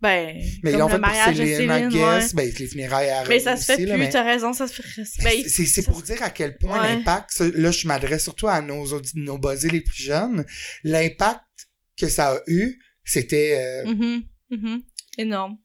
Ben, 0.00 0.40
Mais 0.62 0.70
comme 0.70 0.80
l'ont 0.80 0.86
le 0.86 0.92
fait 0.92 0.98
pour 0.98 1.08
mariage 1.08 1.36
de 1.38 1.44
Céline, 1.44 1.68
Céline, 1.72 1.88
guess. 1.88 2.32
ouais. 2.32 2.34
Ben, 2.34 2.54
les 2.56 2.66
funérailles 2.68 3.10
à 3.10 3.24
Mais 3.28 3.40
ça 3.40 3.56
se 3.56 3.64
fait 3.64 3.72
aussi, 3.72 3.82
plus, 3.82 3.88
là, 3.88 3.96
mais- 3.98 4.10
t'as 4.10 4.22
raison, 4.22 4.52
ça 4.52 4.68
se 4.68 4.80
fait... 4.80 5.02
Ben, 5.24 5.42
c'est- 5.48 5.82
pour 5.82 6.02
dire 6.02 6.22
à 6.22 6.30
quel 6.30 6.56
point 6.56 6.80
Ouais. 6.80 6.94
l'impact, 6.94 7.40
là 7.40 7.72
je 7.72 7.88
m'adresse 7.88 8.22
surtout 8.22 8.46
à 8.46 8.60
nos, 8.62 8.86
nos 9.16 9.38
buzzés 9.38 9.70
les 9.70 9.80
plus 9.80 10.00
jeunes, 10.00 10.44
l'impact 10.84 11.40
que 11.96 12.08
ça 12.08 12.30
a 12.34 12.38
eu, 12.46 12.78
c'était... 13.04 13.82
euh, 13.86 13.92
mhm. 14.50 14.82
Énorme. 15.20 15.56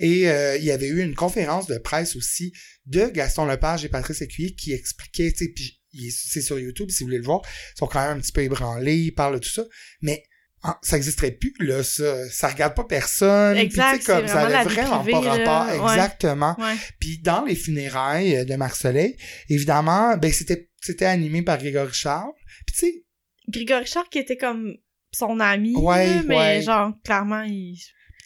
et 0.00 0.26
euh, 0.30 0.56
il 0.56 0.64
y 0.64 0.70
avait 0.70 0.88
eu 0.88 1.02
une 1.02 1.14
conférence 1.14 1.66
de 1.66 1.76
presse 1.76 2.16
aussi 2.16 2.54
de 2.86 3.08
Gaston 3.10 3.44
Lepage 3.44 3.84
et 3.84 3.90
Patrice 3.90 4.22
Écuyer 4.22 4.54
qui 4.54 4.72
expliquaient, 4.72 5.30
tu 5.32 5.44
sais, 5.44 5.52
puis 5.54 5.75
c'est 6.10 6.40
sur 6.40 6.58
YouTube 6.58 6.90
si 6.90 7.02
vous 7.02 7.08
voulez 7.08 7.18
le 7.18 7.24
voir, 7.24 7.42
ils 7.74 7.78
sont 7.78 7.86
quand 7.86 8.00
même 8.00 8.18
un 8.18 8.20
petit 8.20 8.32
peu 8.32 8.42
ébranlés, 8.42 8.96
ils 8.96 9.12
parlent 9.12 9.34
de 9.34 9.44
tout 9.44 9.50
ça, 9.50 9.64
mais 10.02 10.22
ah, 10.62 10.78
ça 10.82 10.96
existerait 10.96 11.32
plus, 11.32 11.54
là, 11.60 11.84
ça. 11.84 12.28
Ça 12.30 12.48
regarde 12.48 12.74
pas 12.74 12.84
personne. 12.84 13.56
puis, 13.56 13.68
tu 13.68 13.76
sais, 13.76 13.82
Exact, 13.82 14.02
c'est 14.02 14.12
comme, 14.12 14.26
ça 14.26 14.46
vraiment 14.46 14.46
avait 14.46 14.52
la 14.52 14.64
vie 14.64 14.74
vraiment 14.74 15.02
privée, 15.02 15.44
pas 15.44 15.60
rapport. 15.60 15.92
Exactement. 15.92 16.56
Ouais. 16.58 16.74
Puis 16.98 17.18
dans 17.18 17.44
les 17.44 17.54
funérailles 17.54 18.36
euh, 18.36 18.44
de 18.44 18.54
Marcellet, 18.56 19.16
évidemment, 19.48 20.16
ben 20.16 20.32
c'était 20.32 20.70
c'était 20.80 21.04
animé 21.04 21.42
par 21.42 21.58
Grégory 21.58 21.92
Charles. 21.92 22.32
Puis 22.66 22.74
tu 22.74 22.86
sais, 22.86 23.04
Grégory 23.48 23.86
Charles 23.86 24.08
qui 24.10 24.18
était 24.18 24.36
comme 24.36 24.74
son 25.12 25.40
ami, 25.40 25.74
Ouais, 25.76 26.22
mais 26.24 26.36
ouais. 26.36 26.62
genre, 26.62 26.92
clairement, 27.04 27.42
il... 27.42 27.78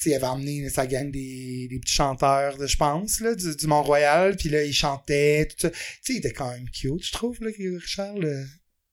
il 0.07 0.15
avait 0.15 0.27
emmené 0.27 0.69
sa 0.71 0.87
gang 0.87 1.11
des, 1.11 1.69
des 1.69 1.79
petits 1.79 1.95
chanteurs, 1.95 2.55
je 2.67 2.77
pense, 2.77 3.21
là, 3.21 3.35
du, 3.35 3.55
du 3.55 3.67
Mont-Royal. 3.67 4.37
Puis 4.37 4.49
là, 4.49 4.65
il 4.65 4.73
chantait, 4.73 5.47
tout 5.51 5.57
ça. 5.61 5.71
Tu 5.71 5.77
sais, 6.03 6.13
il 6.15 6.19
était 6.19 6.33
quand 6.33 6.51
même 6.51 6.69
cute, 6.71 7.05
je 7.05 7.13
trouve, 7.13 7.37
là, 7.41 7.51
euh. 7.51 8.45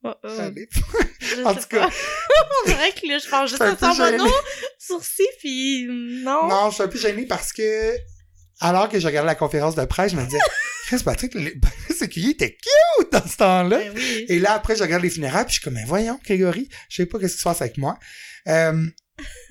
Oh, 0.03 0.13
oh. 0.23 0.29
Je 1.19 1.43
En 1.45 1.55
tout 1.55 1.67
cas. 1.69 1.89
On 2.65 2.69
dirait 2.69 2.91
que 2.91 3.07
là, 3.07 3.19
je 3.19 3.29
pense 3.29 3.49
juste 3.49 3.61
à 3.61 3.93
gênée. 3.93 4.17
mon 4.17 4.29
sourcil, 4.79 5.25
puis 5.39 5.87
non. 5.89 6.47
Non, 6.47 6.69
je 6.69 6.75
suis 6.75 6.83
un 6.83 6.87
peu 6.87 6.99
gênée 6.99 7.25
parce 7.25 7.51
que, 7.53 7.95
alors 8.59 8.89
que 8.89 8.99
je 8.99 9.05
regardais 9.05 9.27
la 9.27 9.35
conférence 9.35 9.75
de 9.75 9.85
presse, 9.85 10.11
je 10.11 10.17
me 10.17 10.23
disais, 10.23 10.39
Chris 10.87 11.01
Patrick, 11.03 11.33
le 11.33 11.51
séculier 11.93 12.29
était 12.29 12.55
cute 12.55 13.11
dans 13.11 13.27
ce 13.27 13.37
temps-là. 13.37 13.77
Ben 13.79 13.93
oui. 13.95 14.25
Et 14.29 14.39
là, 14.39 14.53
après, 14.53 14.75
je 14.75 14.83
regarde 14.83 15.03
les 15.03 15.09
funérailles, 15.09 15.45
puis 15.45 15.55
je 15.55 15.59
suis 15.59 15.63
comme, 15.63 15.73
mais 15.73 15.85
voyons, 15.85 16.19
Grégory, 16.23 16.69
je 16.89 16.97
sais 16.97 17.05
pas 17.05 17.19
qu'est-ce 17.19 17.33
qui 17.33 17.39
se 17.39 17.43
passe 17.43 17.61
avec 17.61 17.77
moi. 17.77 17.97
Euh, 18.47 18.85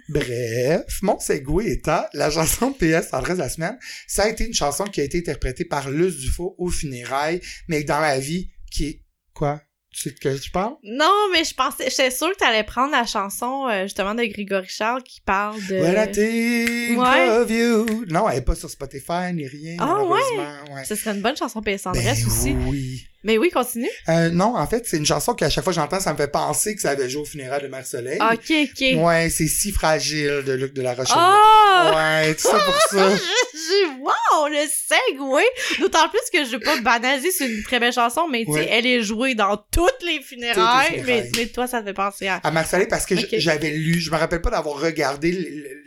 bref, 0.09 1.03
mon 1.03 1.19
segway 1.19 1.73
étant 1.73 2.05
la 2.13 2.31
chanson 2.31 2.73
PS 2.73 3.13
en 3.13 3.21
reste 3.21 3.39
de 3.39 3.43
la 3.43 3.49
semaine, 3.49 3.79
ça 4.07 4.25
a 4.25 4.29
été 4.29 4.47
une 4.47 4.55
chanson 4.55 4.85
qui 4.85 5.01
a 5.01 5.05
été 5.05 5.19
interprétée 5.19 5.65
par 5.65 5.91
Luce 5.91 6.19
Dufaux 6.19 6.55
aux 6.59 6.71
funérailles, 6.71 7.41
mais 7.69 7.85
dans 7.85 8.01
la 8.01 8.19
vie, 8.19 8.51
qui 8.71 8.87
est, 8.87 9.03
quoi? 9.35 9.63
Tu 9.97 10.03
sais 10.03 10.11
de 10.15 10.21
quoi 10.21 10.33
je 10.37 10.51
parle? 10.51 10.75
Non, 10.83 11.29
mais 11.33 11.43
je 11.43 11.55
pensais, 11.55 11.89
j'étais 11.89 12.11
sûre 12.11 12.31
que 12.33 12.37
t'allais 12.37 12.65
prendre 12.65 12.93
la 12.93 13.07
chanson, 13.07 13.67
euh, 13.71 13.85
justement, 13.85 14.15
de 14.15 14.25
Grégory 14.25 14.67
Charles 14.69 15.03
qui 15.03 15.23
parle 15.23 15.57
de... 15.69 15.75
Well, 15.77 16.09
I 16.09 16.13
think 16.13 16.99
Ouais. 17.01 17.29
of 17.31 17.51
you. 17.51 18.05
Non, 18.09 18.29
elle 18.29 18.39
est 18.39 18.43
pas 18.43 18.55
sur 18.55 18.69
Spotify 18.69 19.33
ni 19.33 19.47
rien, 19.47 19.77
Ah. 19.81 20.03
Ouais. 20.05 20.85
Ce 20.87 20.95
serait 20.97 21.13
une 21.15 21.23
bonne 21.23 21.37
chanson 21.37 21.63
PS 21.63 21.87
Andresse 21.87 22.21
Ben 22.21 22.27
aussi. 22.27 22.55
oui. 22.67 23.07
Mais 23.25 23.39
oui, 23.39 23.51
continue. 23.51 23.89
Euh, 24.09 24.29
non, 24.31 24.55
en 24.57 24.67
fait, 24.69 24.85
c'est 24.87 24.99
une 24.99 25.07
chanson 25.07 25.35
qu'à 25.35 25.51
chaque 25.51 25.65
fois 25.65 25.73
que 25.73 25.81
j'entends, 25.81 25.99
ça 25.99 26.13
me 26.13 26.17
fait 26.17 26.29
penser 26.31 26.77
que 26.77 26.81
ça 26.83 26.91
avait 26.91 27.09
joué 27.11 27.23
au 27.23 27.25
funérail 27.25 27.61
de 27.63 27.67
Mère 27.67 27.85
Soleil. 27.85 28.21
Ok, 28.21 28.53
ok. 28.53 29.03
Ouais, 29.05 29.31
c'est 29.31 29.49
si 29.49 29.73
fragile 29.73 30.45
de 30.47 30.53
Luc 30.53 30.75
de 30.75 30.83
la 30.83 30.95
Rochelle. 30.95 31.17
Oh! 31.19 31.91
Ouais, 31.97 32.35
tout 32.35 32.43
ça 32.43 32.59
pour 32.61 32.77
ça. 32.91 33.09
J'ai, 33.55 33.87
wow, 34.01 34.13
le 34.49 34.59
segway! 34.69 35.45
D'autant 35.81 36.09
plus 36.11 36.21
que 36.33 36.45
je 36.45 36.51
veux 36.53 36.61
pas 36.61 36.79
banaliser, 36.81 37.31
c'est 37.31 37.47
une 37.51 37.63
très 37.63 37.81
belle 37.81 37.93
chanson, 37.93 38.29
mais 38.31 38.45
tu 38.45 38.53
sais, 38.53 38.59
Ouais. 38.59 38.69
elle 38.71 38.87
est 38.87 39.03
jouée 39.03 39.35
dans 39.35 39.57
toutes 39.57 40.03
les 40.05 40.21
funérailles, 40.21 41.01
funérailles. 41.01 41.05
Mais, 41.07 41.31
mais 41.37 41.47
toi, 41.47 41.67
ça 41.67 41.81
te 41.81 41.87
fait 41.87 41.95
penser 41.95 42.27
à... 42.29 42.41
À 42.45 42.65
Soleil, 42.65 42.87
parce 42.89 43.07
que 43.07 43.15
j'avais 43.39 43.71
lu, 43.71 44.01
je 44.01 44.11
me 44.11 44.17
rappelle 44.17 44.41
pas 44.43 44.51
d'avoir 44.51 44.81
regardé 44.81 45.33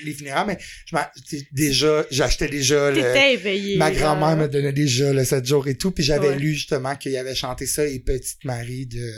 les 0.03 0.13
funérailles, 0.13 0.45
mais 0.47 0.57
je 0.85 1.37
déjà, 1.51 2.05
j'achetais 2.11 2.47
déjà 2.47 2.91
T'étais 2.91 3.33
éveillé. 3.33 3.77
ma 3.77 3.91
grand-mère 3.91 4.35
me 4.37 4.47
donnait 4.47 4.73
déjà 4.73 5.13
le 5.13 5.23
7 5.23 5.45
jours 5.45 5.67
et 5.67 5.75
tout, 5.75 5.91
puis 5.91 6.03
j'avais 6.03 6.29
Ouais. 6.29 6.35
lu 6.39 6.53
justement 6.53 6.95
qu'il 6.95 7.15
avait 7.17 7.35
chanté 7.35 7.65
ça, 7.65 7.85
et 7.85 7.99
Petite 7.99 8.43
Marie 8.45 8.85
de 8.85 9.13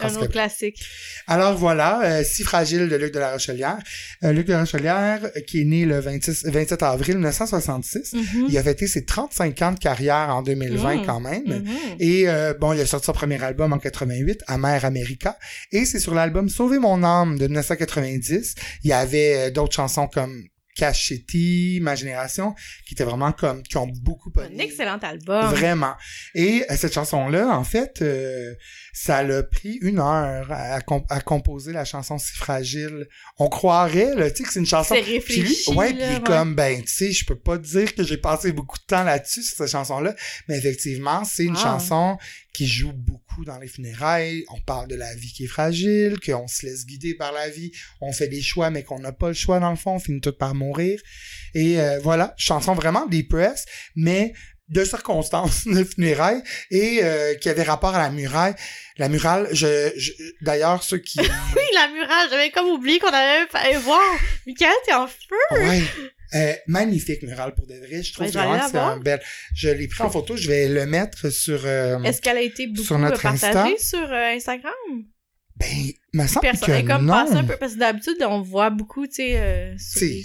Un 0.00 0.08
autre 0.16 0.26
classique. 0.28 0.82
Alors 1.26 1.56
voilà, 1.56 2.00
euh, 2.02 2.24
Si 2.24 2.42
fragile 2.42 2.88
de 2.88 2.96
Luc 2.96 3.12
de 3.12 3.18
la 3.18 3.32
Rochelière. 3.32 3.78
Euh, 4.24 4.32
Luc 4.32 4.46
de 4.46 4.52
la 4.52 4.60
Rochelière, 4.60 5.20
euh, 5.24 5.40
qui 5.46 5.60
est 5.60 5.64
né 5.64 5.84
le 5.84 6.00
26, 6.00 6.46
27 6.46 6.82
avril 6.82 7.16
1966. 7.16 8.14
Mhm. 8.14 8.46
Il 8.48 8.56
a 8.58 8.62
fêté 8.62 8.86
ses 8.86 9.04
35 9.04 9.62
ans 9.62 9.72
de 9.72 9.78
carrière 9.78 10.30
en 10.34 10.42
2020 10.42 10.96
Mm. 11.02 11.06
quand 11.06 11.20
même. 11.20 11.44
Mhm. 11.46 11.66
Et 12.00 12.28
euh, 12.28 12.54
bon, 12.58 12.72
il 12.72 12.80
a 12.80 12.86
sorti 12.86 13.06
son 13.06 13.12
premier 13.12 13.42
album 13.42 13.72
en 13.72 13.78
88, 13.78 14.40
Amer 14.46 14.84
America. 14.84 15.36
Et 15.72 15.84
c'est 15.84 16.00
sur 16.00 16.14
l'album 16.14 16.48
Sauver 16.48 16.78
mon 16.78 17.02
âme 17.04 17.38
de 17.38 17.46
1990. 17.46 18.54
Il 18.84 18.90
y 18.90 18.92
avait 18.92 19.34
euh, 19.36 19.50
d'autres 19.50 19.74
chansons 19.74 20.08
comme 20.08 20.42
Cachetti, 20.76 21.78
Ma 21.82 21.94
génération, 21.94 22.54
qui 22.86 22.94
étaient 22.94 23.04
vraiment 23.04 23.32
comme, 23.32 23.62
qui 23.62 23.76
ont 23.76 23.86
beaucoup 23.86 24.30
Un 24.36 24.42
pogné. 24.48 24.64
excellent 24.64 24.98
album. 24.98 25.46
Vraiment. 25.54 25.94
Et 26.34 26.64
euh, 26.70 26.76
cette 26.76 26.94
chanson-là, 26.94 27.48
en 27.48 27.64
fait, 27.64 28.02
euh, 28.02 28.54
ça 28.92 29.22
l'a 29.22 29.42
pris 29.42 29.78
une 29.82 29.98
heure 29.98 30.50
à, 30.50 30.80
com- 30.80 31.04
à 31.08 31.20
composer 31.20 31.72
la 31.72 31.84
chanson 31.84 32.18
si 32.18 32.32
fragile. 32.32 33.06
On 33.38 33.48
croirait, 33.48 34.14
là, 34.14 34.30
tu 34.30 34.38
sais, 34.38 34.42
que 34.44 34.52
c'est 34.52 34.60
une 34.60 34.66
chanson. 34.66 34.94
C'est 34.94 35.02
Puis 35.02 35.12
réfléchi, 35.14 35.70
ouais, 35.74 35.92
là, 35.92 36.06
puis 36.06 36.14
ouais. 36.16 36.22
comme, 36.24 36.54
ben, 36.54 36.82
tu 36.82 36.88
sais, 36.92 37.12
je 37.12 37.24
peux 37.24 37.38
pas 37.38 37.58
dire 37.58 37.94
que 37.94 38.02
j'ai 38.02 38.16
passé 38.18 38.52
beaucoup 38.52 38.78
de 38.78 38.84
temps 38.84 39.04
là-dessus, 39.04 39.42
sur 39.42 39.56
cette 39.58 39.68
chanson-là, 39.70 40.14
mais 40.48 40.58
effectivement, 40.58 41.24
c'est 41.24 41.44
une 41.44 41.52
Wow. 41.56 41.62
chanson 41.62 42.18
qui 42.54 42.66
joue 42.66 42.92
beaucoup 42.92 43.21
dans 43.44 43.58
les 43.58 43.68
funérailles. 43.68 44.44
On 44.54 44.60
parle 44.60 44.88
de 44.88 44.94
la 44.94 45.14
vie 45.14 45.32
qui 45.32 45.44
est 45.44 45.48
fragile, 45.48 46.18
qu'on 46.24 46.46
se 46.48 46.66
laisse 46.66 46.86
guider 46.86 47.14
par 47.14 47.32
la 47.32 47.48
vie, 47.48 47.72
on 48.00 48.12
fait 48.12 48.28
des 48.28 48.42
choix, 48.42 48.70
mais 48.70 48.82
qu'on 48.84 48.98
n'a 48.98 49.12
pas 49.12 49.28
le 49.28 49.34
choix 49.34 49.58
dans 49.60 49.70
le 49.70 49.76
fond, 49.76 49.92
on 49.94 49.98
finit 49.98 50.20
tout 50.20 50.32
par 50.32 50.54
mourir. 50.54 51.00
Et 51.54 51.80
euh, 51.80 51.98
voilà, 52.00 52.34
chanson 52.36 52.74
vraiment 52.74 53.06
depressed, 53.06 53.66
mais 53.96 54.32
de 54.68 54.84
circonstances 54.84 55.66
de 55.66 55.84
funérailles 55.84 56.42
et 56.70 57.00
euh, 57.02 57.34
qui 57.34 57.48
avait 57.48 57.62
rapport 57.64 57.94
à 57.94 57.98
la 58.02 58.10
muraille. 58.10 58.54
La 58.96 59.08
muraille, 59.08 59.46
je, 59.52 59.90
je- 59.96 60.12
d'ailleurs 60.40 60.82
ceux 60.82 60.98
qui 60.98 61.18
Oui, 61.56 61.62
la 61.74 61.88
muraille, 61.88 62.28
j'avais 62.30 62.50
comme 62.50 62.68
oublié 62.68 62.98
qu'on 62.98 63.08
avait 63.08 63.46
fait 63.50 63.76
voir. 63.78 64.00
Michael, 64.46 64.72
t'es 64.86 64.94
en 64.94 65.06
feu. 65.06 65.58
ouais, 65.58 65.82
euh, 66.34 66.52
magnifique 66.66 67.22
muraille 67.22 67.52
pour 67.54 67.66
de 67.66 67.74
vrai, 67.74 68.02
je 68.02 68.12
trouve 68.12 68.28
vraiment 68.28 68.58
que 68.58 68.70
c'est 68.70 68.78
un 68.78 68.96
bel. 68.98 69.20
Je 69.54 69.68
l'ai 69.68 69.88
pris 69.88 70.02
en 70.02 70.10
photo, 70.10 70.36
je 70.36 70.48
vais 70.48 70.68
le 70.68 70.86
mettre 70.86 71.30
sur 71.30 71.64
euh, 71.66 72.02
Est-ce 72.02 72.20
qu'elle 72.22 72.36
a 72.38 72.42
été 72.42 72.66
beaucoup 72.66 72.84
Sur 72.86 72.98
notre 72.98 73.18
euh, 73.18 73.30
partagée 73.30 73.74
Insta. 73.74 73.98
sur 73.98 74.12
euh, 74.12 74.34
Instagram? 74.34 74.72
ben 75.56 75.68
me 76.14 76.26
semble 76.26 76.40
Personne. 76.42 76.66
que 76.66 76.72
Elle 76.72 76.78
est 76.80 76.84
comme 76.86 77.04
non. 77.06 77.14
un 77.14 77.44
peu, 77.44 77.56
parce 77.56 77.74
que 77.74 77.78
d'habitude, 77.78 78.16
on 78.22 78.40
voit 78.40 78.70
beaucoup, 78.70 79.06
tu 79.06 79.14
sais, 79.16 79.36
euh, 79.38 79.74
les- 80.00 80.24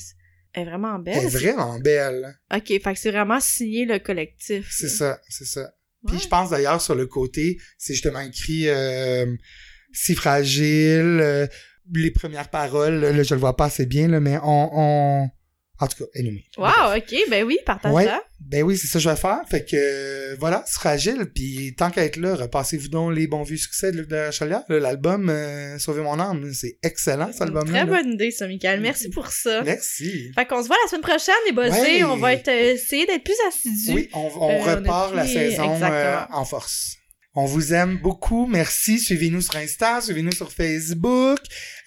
Elle 0.54 0.62
est 0.64 0.66
vraiment 0.66 0.96
Elle 0.98 1.04
belle. 1.04 1.26
est 1.26 1.28
vraiment 1.28 1.80
belle. 1.80 2.36
Ok, 2.54 2.68
fait 2.68 2.80
que 2.82 2.96
c'est 2.96 3.12
vraiment 3.12 3.40
signé 3.40 3.86
le 3.86 4.00
collectif. 4.00 4.68
C'est 4.72 4.90
ça, 4.90 5.20
c'est 5.30 5.46
ça. 5.46 5.74
Puis 6.08 6.16
Ouais. 6.16 6.22
je 6.24 6.28
pense 6.30 6.50
d'ailleurs 6.52 6.82
sur 6.82 6.96
le 6.96 7.06
côté, 7.08 7.58
c'est 7.78 7.94
justement 7.94 8.22
écrit 8.22 8.70
euh, 8.70 9.26
si 9.92 10.16
fragile, 10.16 11.20
euh, 11.22 11.48
les 11.94 12.12
premières 12.12 12.50
paroles, 12.50 13.00
là, 13.02 13.24
je 13.24 13.34
le 13.34 13.40
vois 13.40 13.56
pas 13.58 13.66
assez 13.66 13.86
bien, 13.86 14.08
là, 14.08 14.20
mais 14.20 14.38
on, 14.44 14.70
on... 14.74 15.30
En 15.80 15.88
tout 15.88 16.04
cas, 16.04 16.10
anyway. 16.20 16.44
Wow, 16.58 16.98
ok, 16.98 17.16
ben 17.30 17.44
oui, 17.44 17.58
partage 17.66 17.94
Ouais. 17.94 18.06
ça. 18.06 18.22
Ben 18.40 18.64
oui, 18.64 18.78
c'est 18.78 18.88
ça 18.88 18.94
que 19.00 19.04
je 19.04 19.10
vais 19.10 19.16
faire. 19.16 19.40
Fait 19.50 19.64
que 19.66 19.76
euh, 19.76 20.36
voilà, 20.40 20.64
c'est 20.66 20.76
fragile. 20.80 21.26
Puis 21.34 21.76
tant 21.78 21.90
qu'à 21.92 22.04
être 22.06 22.18
là, 22.18 22.36
repassez-vous 22.36 22.88
donc 22.88 23.14
les 23.14 23.28
bons 23.28 23.44
vieux 23.44 23.58
succès 23.58 23.92
de 23.92 23.98
Luc 23.98 24.08
de 24.08 24.26
Rochelière. 24.26 24.64
L'album 24.70 25.30
euh, 25.30 25.78
Sauver 25.80 26.02
mon 26.02 26.20
âme, 26.20 26.52
c'est 26.54 26.78
excellent 26.84 27.32
cet 27.32 27.42
album-là. 27.44 27.86
Très 27.86 27.86
bonne 27.86 28.14
idée, 28.14 28.32
ça, 28.32 28.48
Michael. 28.48 28.82
Merci 28.82 29.10
pour 29.10 29.28
ça. 29.32 29.62
Merci. 29.64 30.32
Fait 30.34 30.46
qu'on 30.46 30.62
se 30.64 30.68
voit 30.68 30.78
la 30.84 30.90
semaine 30.90 31.02
prochaine, 31.02 31.36
les 31.48 31.52
buzzés. 31.54 32.04
Ouais. 32.04 32.04
On 32.06 32.18
va 32.18 32.34
être, 32.34 32.48
euh, 32.48 32.74
essayer 32.74 33.06
d'être 33.06 33.24
plus 33.24 33.38
assidus. 33.48 33.92
Oui, 33.94 34.10
on, 34.14 34.32
on 34.36 34.60
repart 34.60 35.14
la 35.14 35.28
saison 35.28 35.80
en 36.32 36.46
force. 36.46 36.97
On 37.40 37.46
vous 37.46 37.72
aime 37.72 38.00
beaucoup. 38.00 38.48
Merci. 38.48 39.00
Suivez-nous 39.00 39.42
sur 39.42 39.58
Insta, 39.58 40.02
suivez-nous 40.02 40.32
sur 40.32 40.52
Facebook. 40.52 41.38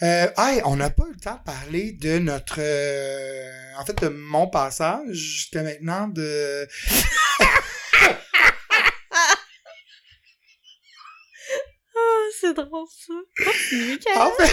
Euh, 0.01 0.29
hey, 0.39 0.63
on 0.65 0.77
n'a 0.77 0.91
pas 0.91 1.03
eu 1.09 1.13
le 1.13 1.19
temps 1.19 1.35
de 1.35 1.43
parler 1.45 1.91
de 1.91 2.21
notre... 2.21 2.61
euh, 2.61 3.73
en 3.77 3.85
fait, 3.85 4.01
de 4.01 4.07
mon 4.11 4.47
passage 4.49 5.09
jusqu'à 5.11 5.65
maintenant 5.65 6.07
de... 6.07 6.69
Ah, 11.97 12.29
c'est 12.41 12.55
drôle, 12.55 12.87
ça. 12.89 13.13
Michael. 13.73 14.19
En 14.19 14.31
fait, 14.33 14.53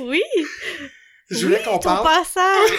Oui. 0.00 0.22
je 1.30 1.46
voulais 1.46 1.62
qu'on 1.62 1.78
Ton 1.78 1.88
parle... 1.88 2.04
passage. 2.04 2.70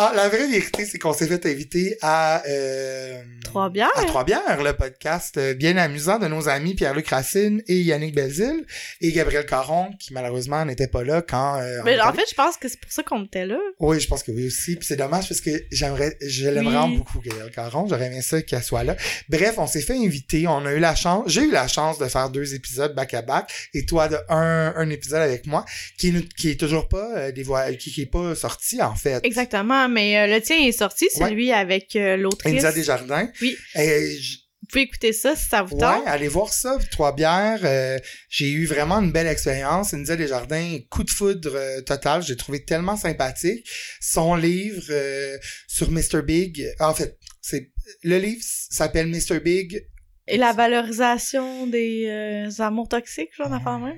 Ah, 0.00 0.12
la 0.14 0.28
vraie 0.28 0.46
vérité, 0.46 0.84
c'est 0.84 0.96
qu'on 1.00 1.12
s'est 1.12 1.26
fait 1.26 1.44
inviter 1.46 1.98
à... 2.02 2.44
Euh, 2.46 3.20
Trois 3.42 3.68
bières. 3.68 3.90
À 3.96 4.04
Trois-Bières, 4.04 4.62
le 4.62 4.72
podcast 4.74 5.36
euh, 5.38 5.54
bien 5.54 5.76
amusant 5.76 6.20
de 6.20 6.28
nos 6.28 6.48
amis 6.48 6.74
Pierre-Luc 6.76 7.08
Racine 7.08 7.62
et 7.66 7.80
Yannick 7.80 8.14
Belzile 8.14 8.64
et 9.00 9.10
Gabriel 9.10 9.44
Caron, 9.44 9.90
qui 9.98 10.12
malheureusement 10.12 10.64
n'était 10.64 10.86
pas 10.86 11.02
là 11.02 11.20
quand... 11.22 11.58
euh, 11.60 11.80
Mais 11.84 11.98
en 12.00 12.12
fait, 12.12 12.26
je 12.30 12.34
pense 12.36 12.56
que 12.58 12.68
c'est 12.68 12.78
pour 12.78 12.92
ça 12.92 13.02
qu'on 13.02 13.24
était 13.24 13.44
là. 13.44 13.58
Oui, 13.80 13.98
je 13.98 14.06
pense 14.06 14.22
que 14.22 14.30
oui 14.30 14.46
aussi. 14.46 14.76
Puis 14.76 14.86
c'est 14.86 14.94
dommage 14.96 15.28
parce 15.28 15.40
que 15.40 15.50
j'aimerais, 15.72 16.16
je 16.20 16.48
l'aime 16.48 16.66
Oui. 16.66 16.72
vraiment 16.72 16.88
beaucoup, 16.90 17.20
Gabriel 17.20 17.50
Caron. 17.50 17.88
J'aurais 17.88 18.06
aimé 18.06 18.22
ça 18.22 18.40
qu'elle 18.42 18.62
soit 18.62 18.84
là. 18.84 18.94
Bref, 19.28 19.54
on 19.58 19.66
s'est 19.66 19.80
fait 19.82 19.96
inviter. 19.96 20.46
On 20.46 20.64
a 20.64 20.72
eu 20.74 20.78
la 20.78 20.94
chance, 20.94 21.24
j'ai 21.26 21.42
eu 21.42 21.50
la 21.50 21.66
chance 21.66 21.98
de 21.98 22.06
faire 22.06 22.30
deux 22.30 22.54
épisodes 22.54 22.94
back 22.94 23.14
à 23.14 23.22
back 23.22 23.50
et 23.74 23.84
toi 23.84 24.06
de 24.06 24.16
un, 24.28 24.74
un 24.76 24.90
épisode 24.90 25.22
avec 25.22 25.44
moi 25.46 25.64
qui, 25.96 26.10
est- 26.10 26.34
qui 26.34 26.50
est 26.50 26.60
toujours 26.60 26.86
pas 26.88 27.08
euh, 27.16 27.32
dévoilé, 27.32 27.76
qui, 27.78 27.90
qui 27.90 28.02
est 28.02 28.06
pas 28.06 28.36
sorti 28.36 28.80
en 28.80 28.94
fait. 28.94 29.24
Exactement, 29.24 29.87
mais 29.88 30.18
euh, 30.18 30.26
le 30.26 30.40
tien 30.42 30.56
est 30.58 30.72
sorti, 30.72 31.06
Ouais. 31.16 31.28
celui 31.28 31.52
avec 31.52 31.96
euh, 31.96 32.16
l'autrice. 32.16 32.52
Elisa 32.52 32.72
Desjardins. 32.72 33.28
Oui. 33.42 33.56
Et 33.74 34.16
Vous 34.60 34.66
pouvez 34.70 34.82
écouter 34.82 35.12
ça 35.14 35.34
si 35.34 35.48
ça 35.48 35.62
vous 35.62 35.74
Ouais, 35.76 35.80
tente. 35.80 36.02
allez 36.06 36.28
voir 36.28 36.52
ça, 36.52 36.76
trois 36.90 37.14
bières. 37.14 37.60
euh, 37.64 37.98
j'ai 38.28 38.50
eu 38.50 38.66
vraiment 38.66 38.96
une 39.00 39.12
belle 39.12 39.26
expérience. 39.26 39.94
India 39.94 40.14
Desjardins, 40.16 40.78
coup 40.90 41.04
de 41.04 41.10
foudre 41.10 41.52
euh, 41.54 41.80
total. 41.82 42.22
J'ai 42.22 42.36
trouvé 42.36 42.64
tellement 42.64 42.96
sympathique. 42.96 43.66
Son 44.00 44.34
livre 44.34 44.84
euh, 44.90 45.38
sur 45.66 45.90
Mr. 45.90 46.22
Big, 46.22 46.66
en 46.80 46.92
fait, 46.94 47.16
c'est 47.40 47.70
le 48.02 48.18
livre 48.18 48.42
s'appelle 48.70 49.06
Mr. 49.06 49.40
Big. 49.40 49.86
Et 50.26 50.36
la 50.36 50.52
valorisation 50.52 51.66
des 51.66 52.46
amours 52.58 52.88
toxiques, 52.88 53.30
genre, 53.38 53.48
d'affaires 53.48 53.78
même. 53.78 53.96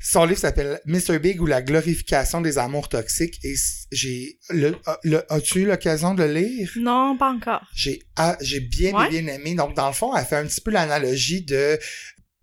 Son 0.00 0.24
livre 0.24 0.38
s'appelle 0.38 0.80
Mr. 0.86 1.18
Big 1.18 1.40
ou 1.40 1.46
la 1.46 1.60
glorification 1.60 2.40
des 2.40 2.56
amours 2.58 2.88
toxiques. 2.88 3.38
Et 3.44 3.54
j'ai, 3.90 4.38
le, 4.50 4.76
a- 4.86 4.98
le- 5.02 5.32
as-tu 5.32 5.62
eu 5.62 5.66
l'occasion 5.66 6.14
de 6.14 6.22
le 6.22 6.34
lire? 6.34 6.70
Non, 6.76 7.16
pas 7.18 7.30
encore. 7.30 7.66
j'ai 7.74 8.00
ah, 8.16 8.36
j'ai 8.40 8.60
bien 8.60 8.92
Ouais. 8.94 9.08
bien 9.10 9.26
aimé 9.26 9.54
donc 9.54 9.74
dans 9.74 9.88
le 9.88 9.92
fond 9.94 10.14
elle 10.16 10.24
fait 10.24 10.36
un 10.36 10.46
petit 10.46 10.60
peu 10.60 10.70
l'analogie 10.70 11.42
de 11.44 11.78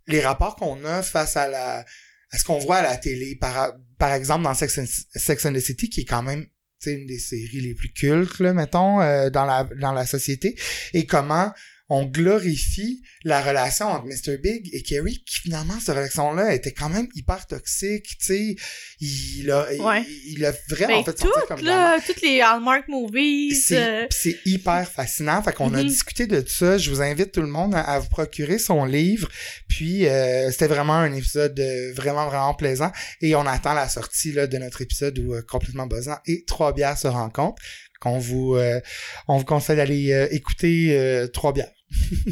les 0.08 0.22
rapports 0.22 0.56
qu'on 0.58 0.84
a 0.86 1.01
face 1.01 1.38
à 1.38 1.47
la 1.47 1.86
à 2.32 2.38
ce 2.38 2.43
qu'on 2.43 2.60
voit 2.60 2.78
à 2.78 2.84
la 2.84 2.97
télé 2.97 3.36
par 3.39 3.74
par 3.97 4.12
exemple 4.14 4.43
dans 4.43 4.53
Sex 4.53 4.78
and, 4.80 4.86
Sex 5.16 5.45
and 5.45 5.53
the 5.53 5.60
City 5.60 5.89
qui 5.89 6.01
est 6.01 6.06
quand 6.06 6.24
même 6.24 6.43
tu 6.43 6.49
tu 6.82 6.89
sais, 6.91 6.95
une 6.99 7.08
des 7.08 7.20
séries 7.20 7.62
les 7.62 7.74
plus 7.74 7.93
cultes, 7.93 8.39
là, 8.39 8.53
mettons, 8.53 8.99
euh, 9.01 9.30
dans 9.30 9.45
la 9.45 9.64
dans 9.80 9.93
la 9.93 10.06
société, 10.06 10.56
et 10.93 11.06
comment 11.06 11.53
on 11.89 12.05
glorifie 12.05 13.01
la 13.23 13.41
relation 13.41 13.86
entre 13.88 14.05
Mr. 14.05 14.38
Big 14.38 14.69
et 14.73 14.81
Carrie, 14.81 15.23
qui 15.25 15.41
finalement, 15.41 15.79
cette 15.79 15.95
relation-là 15.95 16.53
était 16.55 16.71
quand 16.71 16.89
même 16.89 17.07
hyper 17.15 17.45
toxique, 17.45 18.05
tu 18.19 18.25
sais. 18.25 18.55
Il 18.99 19.51
a, 19.51 19.67
Ouais. 19.83 20.03
il, 20.25 20.38
il 20.38 20.45
a 20.45 20.51
vraiment 20.69 20.97
Ben, 21.03 21.05
fait 21.05 21.13
toutes, 21.13 21.47
comme 21.47 21.61
là, 21.61 21.99
toutes 22.05 22.21
les 22.21 22.41
Hallmark 22.41 22.88
movies. 22.88 23.65
c'est 23.67 23.77
euh, 23.83 24.07
c'est 24.09 24.38
hyper 24.45 24.89
fascinant. 24.91 25.41
Fait 25.43 25.53
qu'on 25.53 25.73
a 25.73 25.81
Mhm. 25.83 25.88
discuté 25.88 26.27
de 26.27 26.43
ça. 26.47 26.77
Je 26.77 26.89
vous 26.89 27.01
invite 27.01 27.31
tout 27.31 27.41
le 27.41 27.47
monde 27.47 27.75
à, 27.75 27.81
à 27.81 27.99
vous 27.99 28.09
procurer 28.09 28.57
son 28.57 28.86
livre. 28.86 29.29
Puis 29.67 30.07
euh, 30.07 30.49
c'était 30.51 30.67
vraiment 30.67 30.93
un 30.95 31.13
épisode 31.13 31.59
euh, 31.59 31.93
vraiment, 31.93 32.27
vraiment 32.27 32.53
plaisant. 32.55 32.91
Et 33.21 33.36
on 33.36 33.45
attend 33.45 33.73
la 33.73 33.89
sortie 33.89 34.31
là, 34.31 34.47
de 34.47 34.57
notre 34.57 34.81
épisode 34.81 35.17
où 35.19 35.33
euh, 35.36 35.41
Complètement 35.47 35.86
Buzzant 35.88 36.17
et 36.25 36.43
Trois 36.45 36.73
bières 36.73 36.97
se 36.97 37.07
rencontrent. 37.07 37.61
Qu'on 37.99 38.19
vous, 38.19 38.55
euh, 38.55 38.79
on 39.27 39.37
vous 39.37 39.45
conseille 39.45 39.77
d'aller 39.77 40.11
euh, 40.11 40.27
écouter 40.31 40.97
euh, 40.97 41.27
Trois 41.27 41.53
bières. 41.53 41.71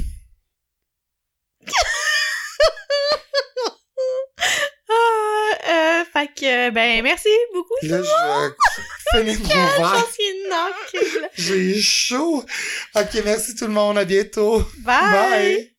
Ah, 5.65 6.03
fait 6.11 6.27
que, 6.27 6.69
ben, 6.71 7.01
merci 7.01 7.29
beaucoup. 7.53 7.73
Là, 7.83 8.01
je 8.01 8.09
finir 10.11 10.59
mon. 10.91 11.27
J'ai 11.37 11.81
chaud. 11.81 12.43
Ok, 12.95 13.21
merci 13.23 13.55
tout 13.55 13.67
le 13.67 13.73
monde. 13.73 13.97
À 13.97 14.05
bientôt. 14.05 14.59
Bye. 14.79 15.11
Bye. 15.11 15.69